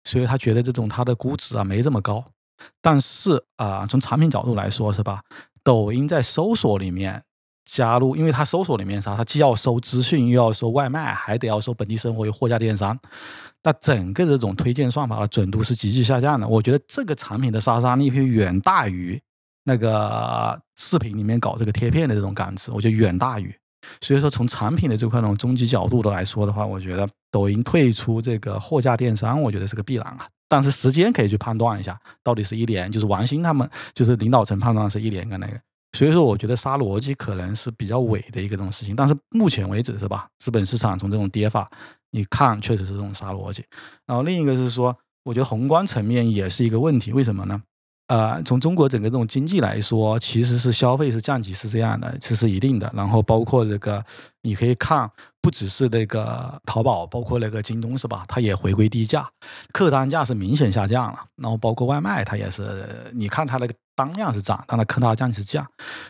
[0.05, 2.23] 所以他觉得这种它的估值啊没这么高。
[2.81, 5.21] 但是啊，从产品角度来说，是吧？
[5.63, 7.23] 抖音在搜索里面
[7.65, 12.97] 加入，因为它搜索里面啥，它既要搜资讯，又要搜外卖，还得要搜本地生活，与货架电商。
[13.63, 16.47] 那整个这种推荐算法的准度是急剧下降的。
[16.47, 19.17] 我觉得这个产品的杀伤力会远大于
[19.63, 23.55] 那个视频里面搞这个贴片的这种感知，我觉得远大于。
[24.01, 30.27] 所以说，从产品的这块那种终极角度的来说的话，我觉得抖音退出这个货架电商，我觉得是个必然啊。
[30.47, 35.59] 但是时间可以去判断一下，到底是一年，就是王兴他们就是领导层判断是一年跟那个。
[35.93, 38.95] 所以说，我觉得杀逻辑可能是比较伪的一个这种事情。
[38.95, 40.27] 但是目前为止是吧？
[40.39, 41.69] 资本市场从这种跌法，
[42.11, 43.63] 你看确实是这种杀逻辑。
[44.07, 47.13] 然后另一个是说，我觉得宏观层面也是一个问题。
[47.13, 47.61] 为什么呢？
[48.07, 52.91] 呃，从中国整个这种经济来说，其实是消费是降级是这样的，这是一定的。
[52.95, 54.03] 然后包括这个，
[54.41, 55.09] 你可以看，
[55.41, 58.25] 不只是那个淘宝，包括那个京东是吧？
[58.27, 59.29] 它也回归低价，
[59.71, 61.19] 客单价是明显下降了。
[61.35, 63.73] 然后包括外卖，它也是，你看它那个。
[63.95, 65.65] 单量是涨，但它客单价是降，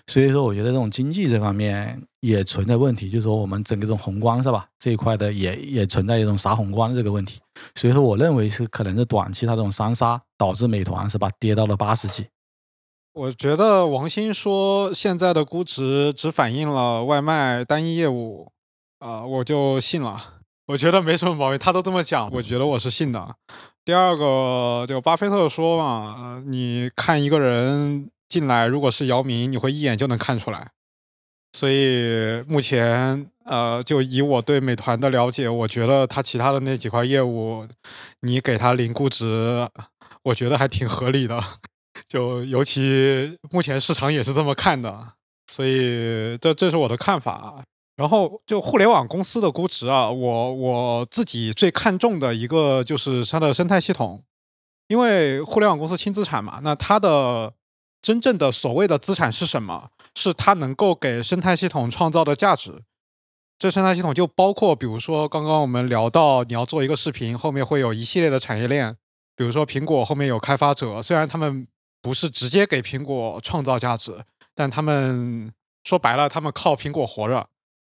[0.08, 4.68] 所以说我觉得这种经济这方面也存在问题，就是说我们整个这种宏观是吧？
[4.80, 7.40] 这一块的也也存在一种啥宏观的这个问题，
[7.76, 12.26] 所以说我认为是可能是短期它这种三杀导致美团是吧跌到了八十几。
[13.14, 18.52] 我觉得王鑫说现在的估值只反映了外卖单一业务，
[19.00, 20.18] 啊我就信了，
[20.68, 23.36] 我觉得没什么毛病，他都这么讲，我觉得我是信的。
[23.86, 30.72] 第二个，就巴菲特说嘛，你看一个人进来，如果是姚明，你会一眼就能看出来。
[31.52, 37.68] 所以目前，呃，就以我对美团的了解，我觉得他其他的那几块业务，
[38.22, 39.70] 你给他零估值，
[40.24, 41.44] 我觉得还挺合理的。
[42.08, 45.14] 就尤其目前市场也是这么看的，
[45.48, 47.64] 所以这这是我的看法。
[47.96, 54.24] 然后就互联网公司的估值啊，我我自己最看重的一个就是它的生态系统，
[54.88, 57.54] 因为互联网公司轻资产嘛，那它的
[58.02, 59.90] 真正的所谓的资产是什么？
[60.16, 62.84] 是它能够给生态系统创造的价值。
[63.60, 68.98] 这生态系统就包括，比如说刚刚我们聊到，你要做一个视频，后面会有一系列的产业链，
[69.36, 71.68] 比如说苹果后面有开发者，虽然他们
[72.02, 75.54] 不是直接给苹果创造价值，但他们
[75.84, 77.48] 说白了，他们靠苹果活着。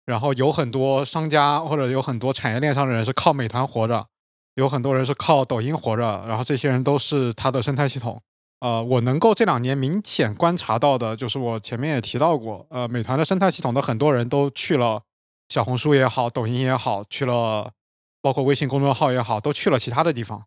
[0.10, 4.08] 然后有很多商家或者有很多产业链上的人是靠美团活着，
[4.56, 8.20] 有很多人是靠抖音活着，然后这些人都是他的生态系统。
[8.60, 15.04] 呃，我能够这两年明显观察到的就是我前面也提到过，呃，美团的生态系统的很多人都去了
[15.48, 17.72] 小红书也好，抖音也好，去了
[18.20, 20.44] 包括微信公众号也好，都去了其他的地方。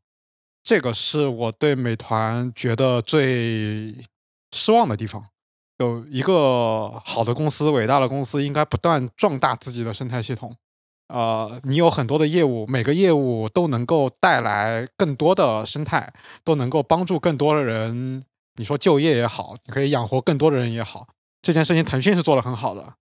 [0.65, 4.05] 这个是我对美团觉得最
[4.51, 5.25] 失望的地方。
[5.83, 10.55] 有一个好的公司，伟大的公司应该不断壮大自己的生态系统。
[11.09, 16.11] 呃，你有很多的业务，每个业务都能够带来更多的生态，
[16.45, 18.25] 都能够帮助更多的人。
[18.57, 21.07] 你说就业也好，你可以养活更多的人也好，
[21.43, 22.95] 这件事情腾讯是做的很好的，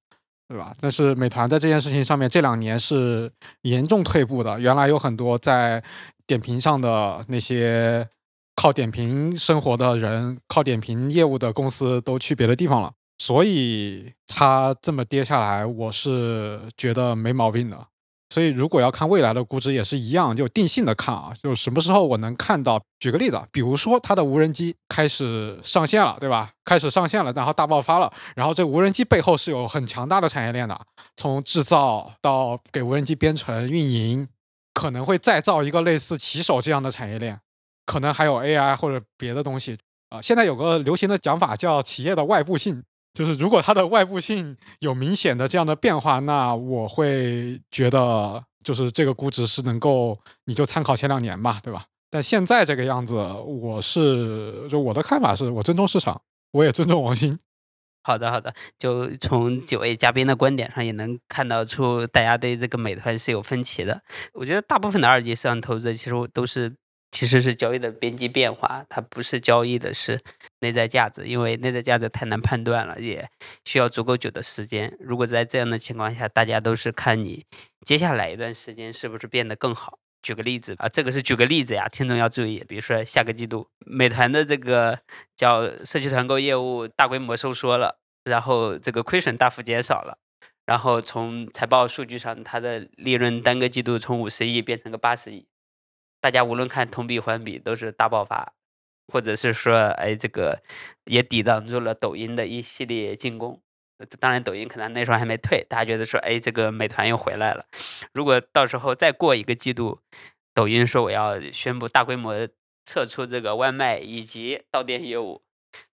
[0.50, 0.74] 对吧？
[0.82, 3.32] 但是美团在这件事情上面这两年是
[3.62, 4.60] 严重退步的。
[4.60, 5.82] 原来有很多在
[6.26, 8.08] 点评上的那些。
[8.62, 17.88] 靠点评生活的人，靠点评业务的公司都去别的地方了，所以它这么跌下来，我是觉得没毛病的。
[18.30, 22.80] 所以如果要看未来的估值，也是一样，就定性的看啊，就什么时候我能看到？
[23.00, 26.52] 举个例子，比如说它的无人机开始上线了，对吧？
[26.64, 30.80] 开始上线了，然后大爆发了，然后这无人机背后是有很强大的产业链的，
[31.18, 34.28] 从制造到给无人机编程运营，
[34.76, 37.40] 可能会再造一个类似骑手这样的产业链。
[37.86, 39.78] 可能还有 AI 或者别的东西
[40.10, 40.22] 啊。
[40.22, 42.84] 现在有个流行的讲法叫企业的外部性，
[43.14, 51.86] 就是如果它的外部性有明显的这样的变化，那我会觉得就是这个估值是能够，你就参考前两年吧，对吧？
[52.10, 56.22] 但现在这个样子，我是就我的看法是我尊重市场，
[56.52, 57.38] 我也尊重王鑫。
[58.04, 64.02] 好的，好的，就从几位嘉宾的观点上也能看到出大家对这个美团是有分歧的。
[64.34, 66.76] 我觉得大部分的二级市场投资者其实都是。
[67.12, 70.20] 其实是交易的边际变化，它不是交易的是
[70.62, 73.30] 内在价值，因为内在价值太难判断了，也
[73.66, 74.98] 需要足够久的时间。
[75.00, 77.46] 如果在这样的情况下，大家都是看你
[77.86, 80.00] 接下来一段时间是不是变得更好。
[80.22, 82.64] 举个例子啊，这个是举个例子呀，听众要注意。
[82.68, 85.00] 比如说下个季度，美团的这个
[85.36, 90.20] 叫社区团购业务大规模收缩了，然后这个亏损大幅减少了，
[90.66, 95.48] 然后从财报数据上，它的利润单个季度从五十亿变成个八十亿。
[96.22, 98.54] 大家无论看同比环比都是大爆发，
[99.12, 100.62] 或者是说，哎，这个
[101.06, 103.60] 也抵挡住了抖音的一系列进攻。
[104.20, 107.66] 当然，抖音可能那时候还没退，大家觉得说，哎，这个美团又回来了。
[108.14, 110.00] 如果到时候再过一个季度，
[110.54, 112.48] 抖音说我要宣布大规模
[112.86, 115.42] 撤出这个外卖以及到店业务，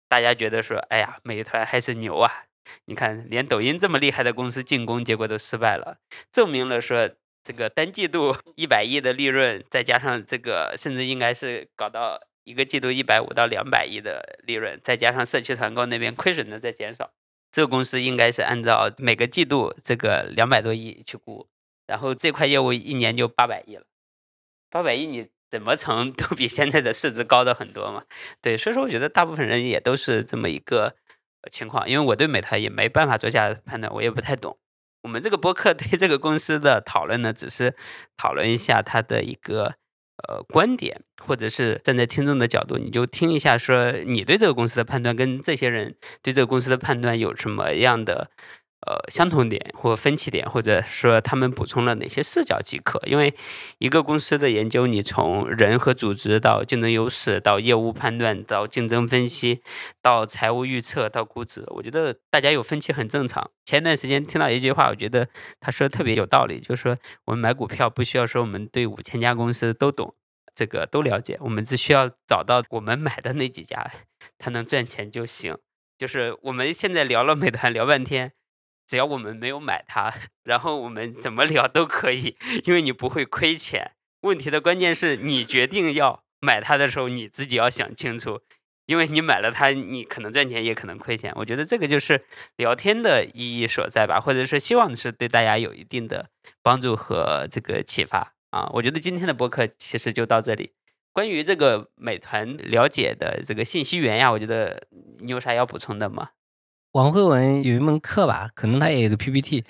[0.07, 2.45] 大家觉得说，哎呀，美团还是牛啊！
[2.85, 5.97] 你看，连抖音这么厉害的公司进攻，结果都失败了，
[6.31, 7.11] 证明了说。
[7.45, 17.11] 这个单季度一百亿的利润，再加上这个，甚至应该是搞到一个季度一百五到两百亿的利润，再加上社区团购那边亏损的在减少，
[17.51, 21.47] 这个公司应该是按照每个季度这个两百多亿去估，
[21.85, 23.85] 然后这块业务一年就八百亿了，
[24.71, 28.05] 八百亿你怎么成 都比现在的市值高的很多嘛？
[28.41, 30.95] 对，所以说我觉得大部分人也都是这么一个
[31.51, 34.57] 情况，因为我对美团也没办法做价判断，我也不太懂。
[35.05, 37.75] 我们这个播客对这个公司的讨论呢，只是
[38.17, 39.75] 讨论一下他的一个
[40.27, 48.31] 呃观点，或者是站在听众的角度，你就听一下，说你对这个公司的判断跟这些人对这个公司的判断有什么样的。
[48.81, 53.01] 呃，相同点或分歧点，或者说他们补充了哪些视角即可。
[53.07, 53.33] 因为
[53.79, 59.63] 一个公司的研究，你从人和组织到竞争优势，到业务判断，到竞争分析，
[60.03, 63.49] 到财务预测，到估值，我觉得大家有分歧很正常。
[63.65, 65.27] 前段时间听到一句话，我觉得
[65.59, 66.95] 他说的特别有道理，就是说
[67.25, 70.13] 我们买股票不需要说我们对五千家公司都懂，
[70.53, 73.89] 这个都了解，我们只需要找到我们买的那几家，
[74.37, 75.57] 它能赚钱就行。
[75.97, 78.33] 就是我们现在聊了美团聊半天。
[78.87, 80.13] 只要我们没有买它，
[80.43, 83.91] 然后我们怎么聊都可以，因为你不会亏钱。
[84.21, 88.41] 问题的关键是你决定要买它的时候，你自己要想清楚，
[88.87, 91.31] 因为你买了它，你可能赚钱，也可能亏钱。
[91.35, 92.23] 我觉得这个就是
[92.57, 96.29] 聊天的意义所在吧，或者是希望是对大家有一定的
[96.63, 98.69] 帮助和这个启发啊。
[98.73, 100.73] 我觉得今天的播客其实就到这里。
[101.13, 104.87] 关于这个美团了解的这个信息源呀，我觉得
[105.19, 106.29] 你有啥要补充的吗？
[106.95, 109.65] 王慧文有一门课吧，可能他也有个 PPT，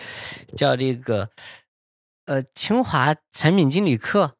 [0.55, 1.27] 叫这个
[2.27, 4.35] 呃清华产品经理课。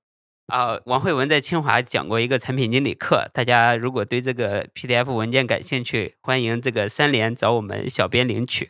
[0.46, 8.70] 啊，王慧文在清华讲过一个产品经理课，大家如果对这个 PDF 文件感兴趣，欢迎这个三连找我们小编领取。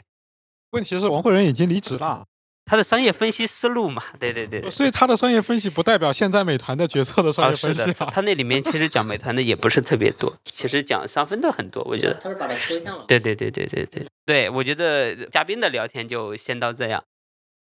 [0.71, 2.25] 问题是王慧文已经离职了，
[2.65, 8.09] 他的商业分析思路嘛， 对对对，所以他的商业分析不代表现在美团的决策的商业分析啊。
[8.11, 12.15] 他那里面其实讲美团的也不是特别多， 其实讲上分的很多，我觉得。
[12.15, 13.05] 他是把它抽象了。
[13.07, 17.03] 对对对对对对对，我觉得嘉宾的聊天就先到这样。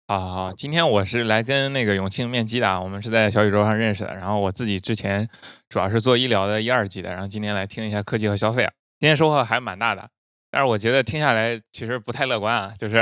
[0.08, 4.14] 啊，今天我是来跟那个永庆面基的，我们是在小宇宙上认识的。
[4.14, 5.30] 然后我自己之前
[5.70, 10.10] 主要是做医疗的一二级的，然后今天来听一下科技和消费啊，今天收获还蛮大的。
[10.50, 13.02] 但是我觉得听下来其实不太乐观啊，就是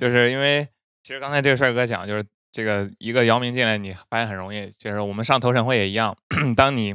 [0.00, 0.66] 就是因为
[1.02, 6.16] 其实刚才这个帅哥讲，就是这个一个姚明进来，你发现很容易，就是我们上投审会也一样，
[6.56, 6.94] 当你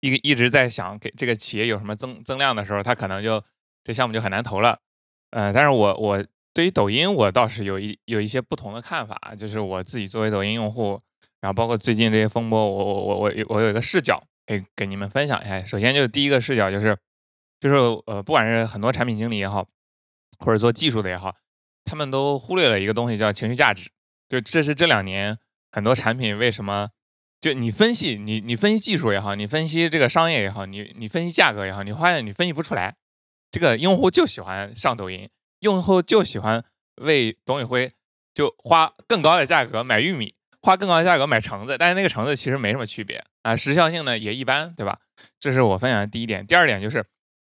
[0.00, 3.42] 一一直在想给这个企业有什么增增量的时候，他可能就
[3.82, 4.78] 这项目就很难投了。
[5.30, 6.24] 嗯，但是我我。
[6.56, 11.00] 对于抖音，我倒是有一有一些不同的看法，就是我自己作为抖音用户，
[11.40, 15.64] 然后包括最近这些风波，我我我我我有一个视角可以给你们分享一下。
[15.64, 16.96] 首先就是第一个视角就是，
[17.58, 17.74] 就是
[18.06, 19.66] 呃，不管是很多产品经理也好，
[20.38, 21.34] 或者做技术的也好，
[21.84, 23.90] 他们都忽略了一个东西叫情绪价值。
[24.28, 25.38] 就这是这两年
[25.70, 26.90] 很多产品为什么，
[27.40, 32.96] 就你分析你你分析技术也好，你分析这个商业也好，你你分析价格也好，你发现你分析不出来，
[33.50, 35.28] 这个用户就喜欢上抖音。
[35.60, 36.62] 用户就喜欢
[36.96, 37.92] 为董宇辉
[38.34, 44.98] 就花更高的价格买玉米，花更高的价格买橙子，但是那个橙子其实没什么区别啊，时效性呢也一般，对吧？
[45.40, 46.46] 这是我分享的第一点。
[46.46, 47.06] 第二点就是，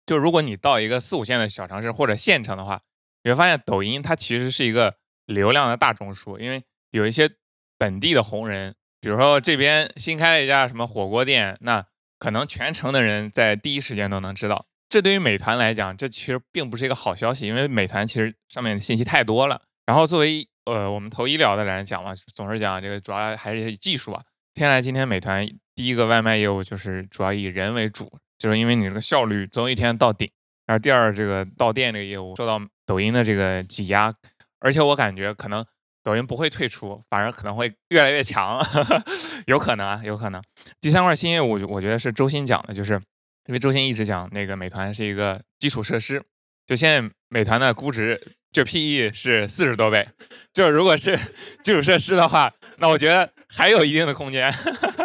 [0.08, 2.82] 就如果你到一个四五线的小城市或者县城的话，
[3.24, 7.30] 你会发现抖音它其实是一个流量的大中枢，因为有一些
[7.78, 11.86] 本地的红人，比如说这边新开了一家什么火锅店，那
[12.18, 14.66] 可能全城的人在第一时间都能知道。
[14.90, 19.62] 这对于美团来讲，这其实并不是一个好消息，因为美团其实上面的信息太多了。
[19.86, 24.24] 然后作为呃我们投医疗的人讲嘛，总是讲这个主要还是技术啊。
[24.54, 30.30] 天来今天美团第一个外卖业务就是主要以人为主，就是因为你这个效率总有一天到顶。
[30.66, 32.60] 然后第二这个到店这个业务受到
[32.90, 34.12] 抖音的这个挤压，
[34.60, 35.64] 而且我感觉可能
[36.02, 38.60] 抖音不会退出，反而可能会越来越强，
[39.46, 40.42] 有可能啊，有可能。
[40.82, 43.00] 第三块新业务，我觉得是周鑫讲的，就是。
[43.46, 46.24] 因为周鑫一直讲那个美团是一个基础设施，
[46.68, 50.08] 就现在美团的估值就 PE 是四十多倍，
[50.54, 51.18] 就如果是
[51.64, 54.54] 基础设施的话，那我觉得还有一定的空间。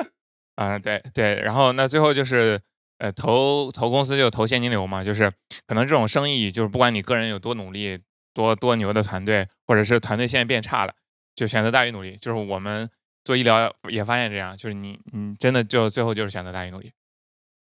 [0.56, 2.60] 啊，对对，然后那最后就是
[2.98, 5.30] 呃投投公司就投现金流嘛，就是
[5.66, 7.98] 可能这种生意就是不管你个人有多努力，
[8.32, 10.94] 多多牛的团队，或者是团队现在变差了，
[11.34, 12.16] 就选择大于努力。
[12.16, 12.90] 就是我们
[13.24, 16.92] 做医疗也发现这样，就是你你真的就最后就是选择大于努力。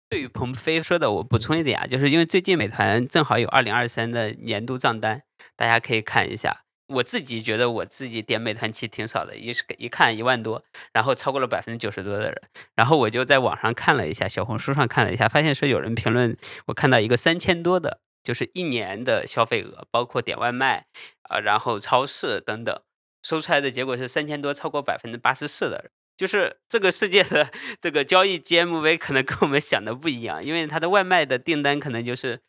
[0.08, 5.24] 对于鹏飞说的，我补充一点啊，就是因为最近美团正好有二零二三的年度账单，
[5.56, 6.65] 大家可以看一下。
[6.88, 10.64] 我自己觉得我自己点美团其实挺少的，一是一看一万多，
[10.94, 12.42] 然后超过了百分之九十多的人，
[12.76, 16.38] 然后我就在网上看了一下，小红书上看了一下，发现说有人评论，
[16.68, 20.86] 我看到一个三千多的，就是一年的消费额，包括点外卖
[21.24, 22.80] 啊，然后超市等等，
[23.24, 25.92] 收出来的结果是三千多，超过百分之八十四的人。
[26.18, 27.52] 就是这个世界的
[27.82, 32.40] 这个交易 GMV 可能跟我们想的不一样，因为它的外卖的订单可能就是，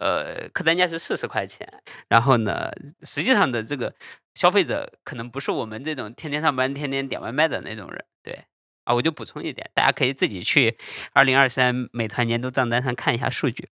[0.00, 1.66] 呃，客单价是四十块钱，
[2.08, 2.70] 然后呢，
[3.02, 3.92] 实际上的这个
[4.34, 8.44] 消费者可能不是我们这种天天上班、天天点外卖的那种人，对，
[8.84, 10.76] 啊，我就补充一点，大家可以自己去
[11.12, 13.68] 二零二三美团年度账单上看一下数据。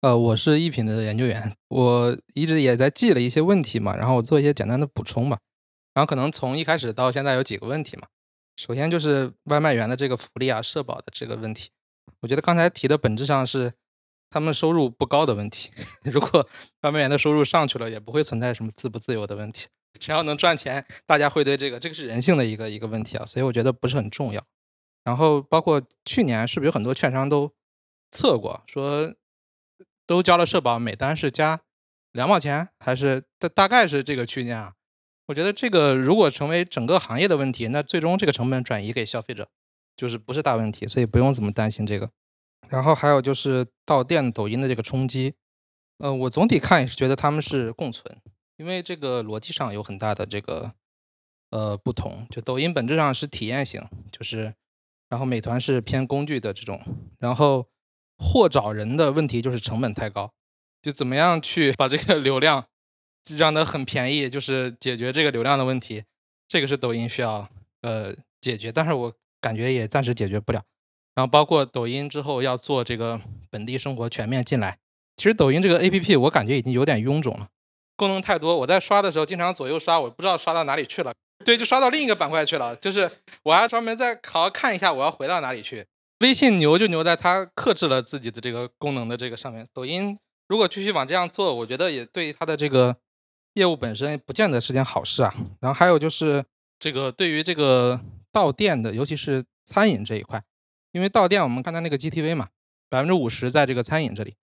[0.00, 5.38] 呃，我是一品的研究员，我一直也在记了一些问题嘛，然后我做一些简单的补充吧，
[5.94, 8.08] 然后可能从一开始到现在有几个问题嘛。
[8.58, 11.70] 首先就是外卖员的这个福利啊、社保的这个问题，
[12.18, 13.72] 我觉得刚才提的本质上是
[14.28, 15.70] 他们收入不高的问题。
[16.02, 16.44] 如果
[16.80, 19.68] 外卖员的收入上去了，也不会存在什么自不自由的问题。
[20.00, 24.44] 只要能赚钱，大家会对这个这个是人性的一个一个问题啊，所以我觉得不是很重要。
[25.04, 27.54] 然后包括去年是不是有很多券商都
[28.10, 29.14] 测过，说
[30.04, 31.60] 都交了社保，每单是加
[32.10, 34.74] 两毛钱，还是大大概是这个区间啊？
[35.28, 39.46] 我觉得这个如果成为整个行业的问题，那最终这个成本转移给消费者，
[39.94, 42.10] 就是不是大问题，所以不用怎么担心这个。
[42.68, 45.34] 然后还有就是到店抖音的这个冲击，
[45.98, 48.18] 呃，我总体看也是觉得他们是共存，
[48.56, 50.72] 因为这个逻辑上有很大的这个
[51.50, 52.26] 呃不同。
[52.30, 54.54] 就抖音本质上是体验型，就是
[55.10, 56.80] 然后美团是偏工具的这种，
[57.18, 57.68] 然后
[58.16, 60.32] 货找人的问题就是成本太高，
[60.80, 62.66] 就怎么样去把这个流量
[63.36, 66.04] 让它很便宜，就是解决这个流量的问题，
[66.46, 67.48] 这个是抖音需要
[67.82, 70.62] 呃解决，但是我感觉也暂时解决不了。
[71.14, 73.20] 然后包括抖音之后要做这个
[73.50, 74.78] 本地生活全面进来，
[75.16, 77.48] 其实抖音这个 A P P 我感觉已经有点臃肿了，
[77.96, 78.56] 功能太多。
[78.56, 81.12] 我在刷的时候经常左右刷，我不知道刷到哪里去了。
[81.44, 82.74] 对，就刷到另一个板块去了。
[82.76, 83.10] 就是
[83.42, 85.84] 我还专门再好好看一下我要回到哪里去。
[86.20, 89.66] 微信牛就牛在它克制了自己的这个功能的这个上面。
[89.72, 90.18] 抖音
[90.48, 92.96] 如果继续往这样做，我觉得也对它的这个
[93.58, 95.34] 业务本身不见得是件好事啊。
[95.60, 96.44] 然后还有就是
[96.78, 98.00] 这个对于这个
[98.32, 100.42] 到店的，尤其是餐饮这一块。
[100.92, 102.48] 因为到店，我们看它那个 GTV 嘛，
[102.88, 104.34] 百分之五十在这个餐饮这里。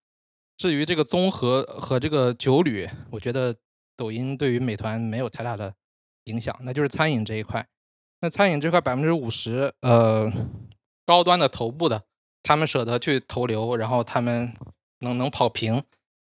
[0.57, 3.55] 至于这个综合和这个酒旅，我觉得
[3.97, 5.73] 抖音对于美团没有太大的
[6.25, 7.67] 影响，那就是餐饮这一块。
[8.21, 10.31] 那餐饮这块百分之五十，呃，
[11.05, 12.03] 高端的头部的，
[12.43, 14.53] 他们舍得去投流，然后他们
[14.99, 15.83] 能能跑平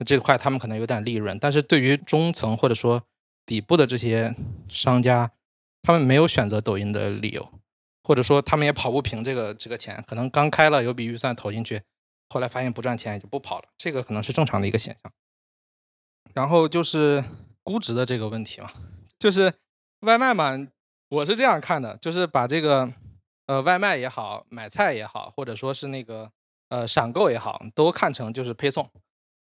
[0.06, 1.38] 这块，他们可能有点利润。
[1.40, 3.04] 但是对于中层或者说
[3.46, 4.36] 底部的这些
[4.68, 5.32] 商家，
[5.82, 7.50] 他们没有选择抖音的理由。
[8.04, 11.82] 或者说他们也跑不平这个这个钱，可能刚开了有笔预算投进去，
[12.30, 15.12] 后来发现不赚钱也就不跑了，这个可能是正常的一个现象。
[16.34, 17.22] 然后就是
[17.64, 18.72] 估值的这个问题嘛，
[19.20, 19.54] 就是
[20.00, 20.70] 外卖嘛，
[21.10, 22.94] 我是这样看的，就是把这个
[23.48, 26.32] 呃外卖也好，买菜也好，或者说是那个
[26.70, 28.90] 呃闪购也好，都看成就是配送，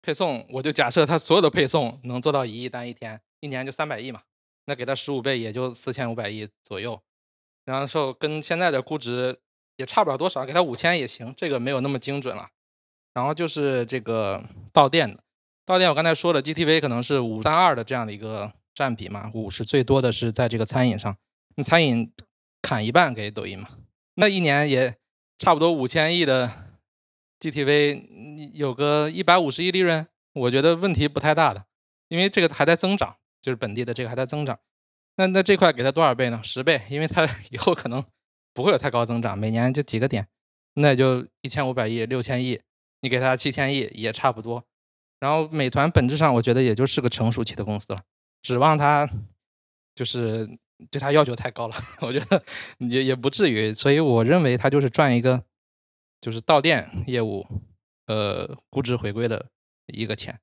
[0.03, 4.21] 配送我就假设它所有的配送能做到一亿单一天，一年就三百亿嘛，
[4.65, 7.01] 那给它十五倍也就四千五百亿左右。
[7.65, 9.39] 然后跟现在的估值
[9.77, 12.49] 也差不了多少，给他五千也行，这个没有那么精准了。
[13.13, 14.43] 然后就是这个
[14.73, 15.23] 到店的，
[15.65, 21.15] 到店我刚才说了，GTV 可能是五三二的这样的一个占比嘛，五是最多的是在这个餐饮上，
[21.55, 22.11] 那餐饮
[22.61, 23.69] 砍一半给抖音嘛，
[24.15, 24.97] 那一年也
[25.37, 26.62] 差不多五千亿的
[27.43, 31.65] GTV，有个一百五十亿利润，我觉得问题不太大的，
[32.07, 34.57] 因为这个还在增长，就是本地的这个还在增长。
[35.17, 36.39] 那那这块给他多少倍呢？
[36.41, 38.01] 十倍，因为他 以后可能
[38.53, 40.25] 不会有太高增长，每年就几个点，
[40.75, 42.61] 那也就一千五百亿、六千亿，
[43.01, 44.63] 你给他七千亿也差不多。
[45.19, 47.99] 然后美团本质上我觉得也就是个成熟期的公司了，
[48.41, 49.09] 指望它
[49.93, 50.49] 就是
[50.89, 52.41] 对它要求太高了， 我觉得
[52.77, 53.73] 也也不至于。
[53.73, 55.43] 所以我认为它就是赚一个
[56.23, 57.45] 就是到店业务，
[58.07, 59.45] 呃，估值回归的
[59.87, 60.39] 一个钱。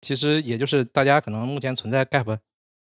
[0.00, 2.38] 其实也就是大家可能目前存在 gap。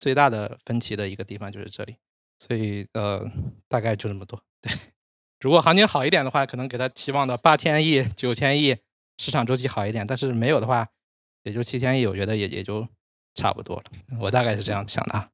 [0.00, 1.96] 最大的分歧的一个地方就是这里，
[2.38, 3.24] 所以呃，
[3.68, 4.42] 大概就这么多。
[4.60, 4.70] 对，
[5.40, 8.76] 如果行情好一点的话，可能给他期望到八千亿、九千亿，
[9.16, 10.04] 市场周期好一点。
[10.04, 10.88] 但是没有的话，
[11.44, 12.86] 也就七千亿，我觉得也也就
[13.34, 13.84] 差不多了。
[14.20, 15.30] 我大概是这样想的啊。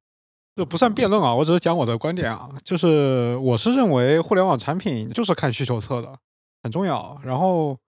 [0.54, 2.50] 这不算辩论啊，我只是讲我的观点啊。
[2.62, 6.16] 就是我是认为互联网产品就是看需求侧的，
[6.62, 7.20] 很重要。
[7.24, 7.78] 然后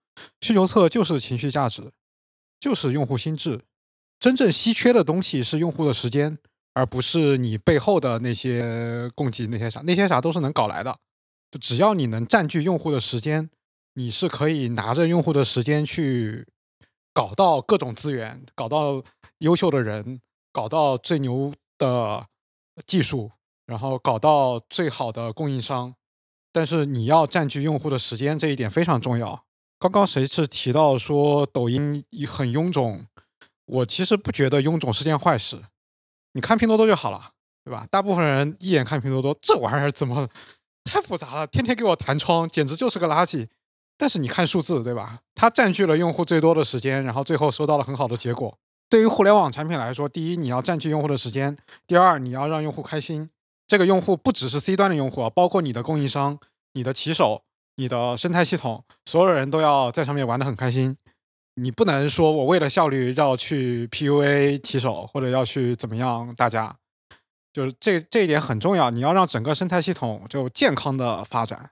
[0.41, 1.91] 需求侧就是情绪价值，
[2.59, 3.61] 就是用户心智。
[4.19, 6.37] 真正稀缺的东西是用户的时间。
[6.75, 10.97] 而不是你背后的那些供给那些啥，那些啥都是能搞来的。
[11.51, 13.47] 就只要你能占据用户的时间，
[13.93, 16.47] 你是可以拿着用户的时间去
[17.13, 19.03] 搞到各种资源，搞到
[19.37, 20.19] 优秀的人，
[20.51, 22.25] 搞到最牛的
[22.87, 23.29] 技术，
[23.67, 25.93] 然后搞到最好的供应商。
[26.53, 29.43] 但是你要占据用户的时间，这一点非常重要。
[29.79, 33.05] 刚刚谁是提到说抖音很臃肿？
[33.65, 35.61] 我其实不觉得臃肿是件坏事。
[36.33, 37.31] 你看拼多多就好了，
[37.65, 37.85] 对吧？
[37.89, 40.29] 大部分人一眼看拼多多，这玩意儿怎么
[40.83, 41.47] 太复杂了？
[41.47, 43.47] 天天给我弹窗，简直就是个垃圾。
[43.97, 45.19] 但是你看数字，对吧？
[45.35, 48.57] 它占据了用户最多的时间，然后最后收到了很好的结果。
[48.89, 51.55] 对于互联网产品来说，第一，你要占据用户的时间；
[51.87, 53.29] 第二，你要让用户开心。
[53.73, 56.37] 这个用户不只是 C 端的用户啊，包括你的供应商、
[56.73, 57.41] 你的骑手、
[57.77, 60.95] 你的生态系统，所有人都要在上面玩得很开心。
[61.55, 66.31] 你不能说我为了效率要去 PUA 骑手，或者要去怎么样？
[66.35, 66.75] 大家
[67.51, 68.91] 就是这这一点很重要。
[68.91, 71.71] 你要让整个生态系统就健康的发展。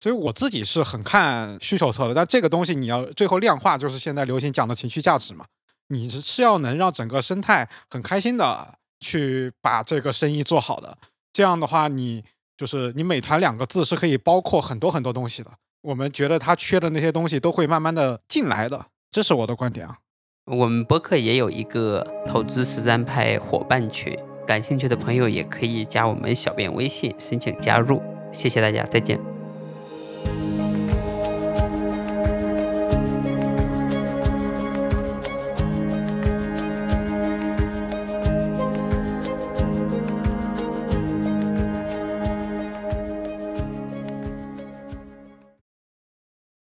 [0.00, 5.44] 所以我自己是很看需求侧的，但这个东西你要最后量化，就是现在流行讲的情绪价值嘛。
[5.88, 10.96] 你是是要能让整个生态很开心的去把这个生意做好的。
[11.32, 12.22] 这样的话，你
[12.56, 15.50] 就是你美团两个字是可以包括很多很多东西的。
[15.82, 19.98] 我们觉得它缺的那些东西都会慢慢的进来的，这是我的观点啊。
[20.46, 24.16] 我们博客也有一个投资实战派伙伴群，
[24.46, 28.00] 感兴趣的朋友也可以加我们小编微信申请加入。
[28.32, 29.31] 谢谢大家，再见。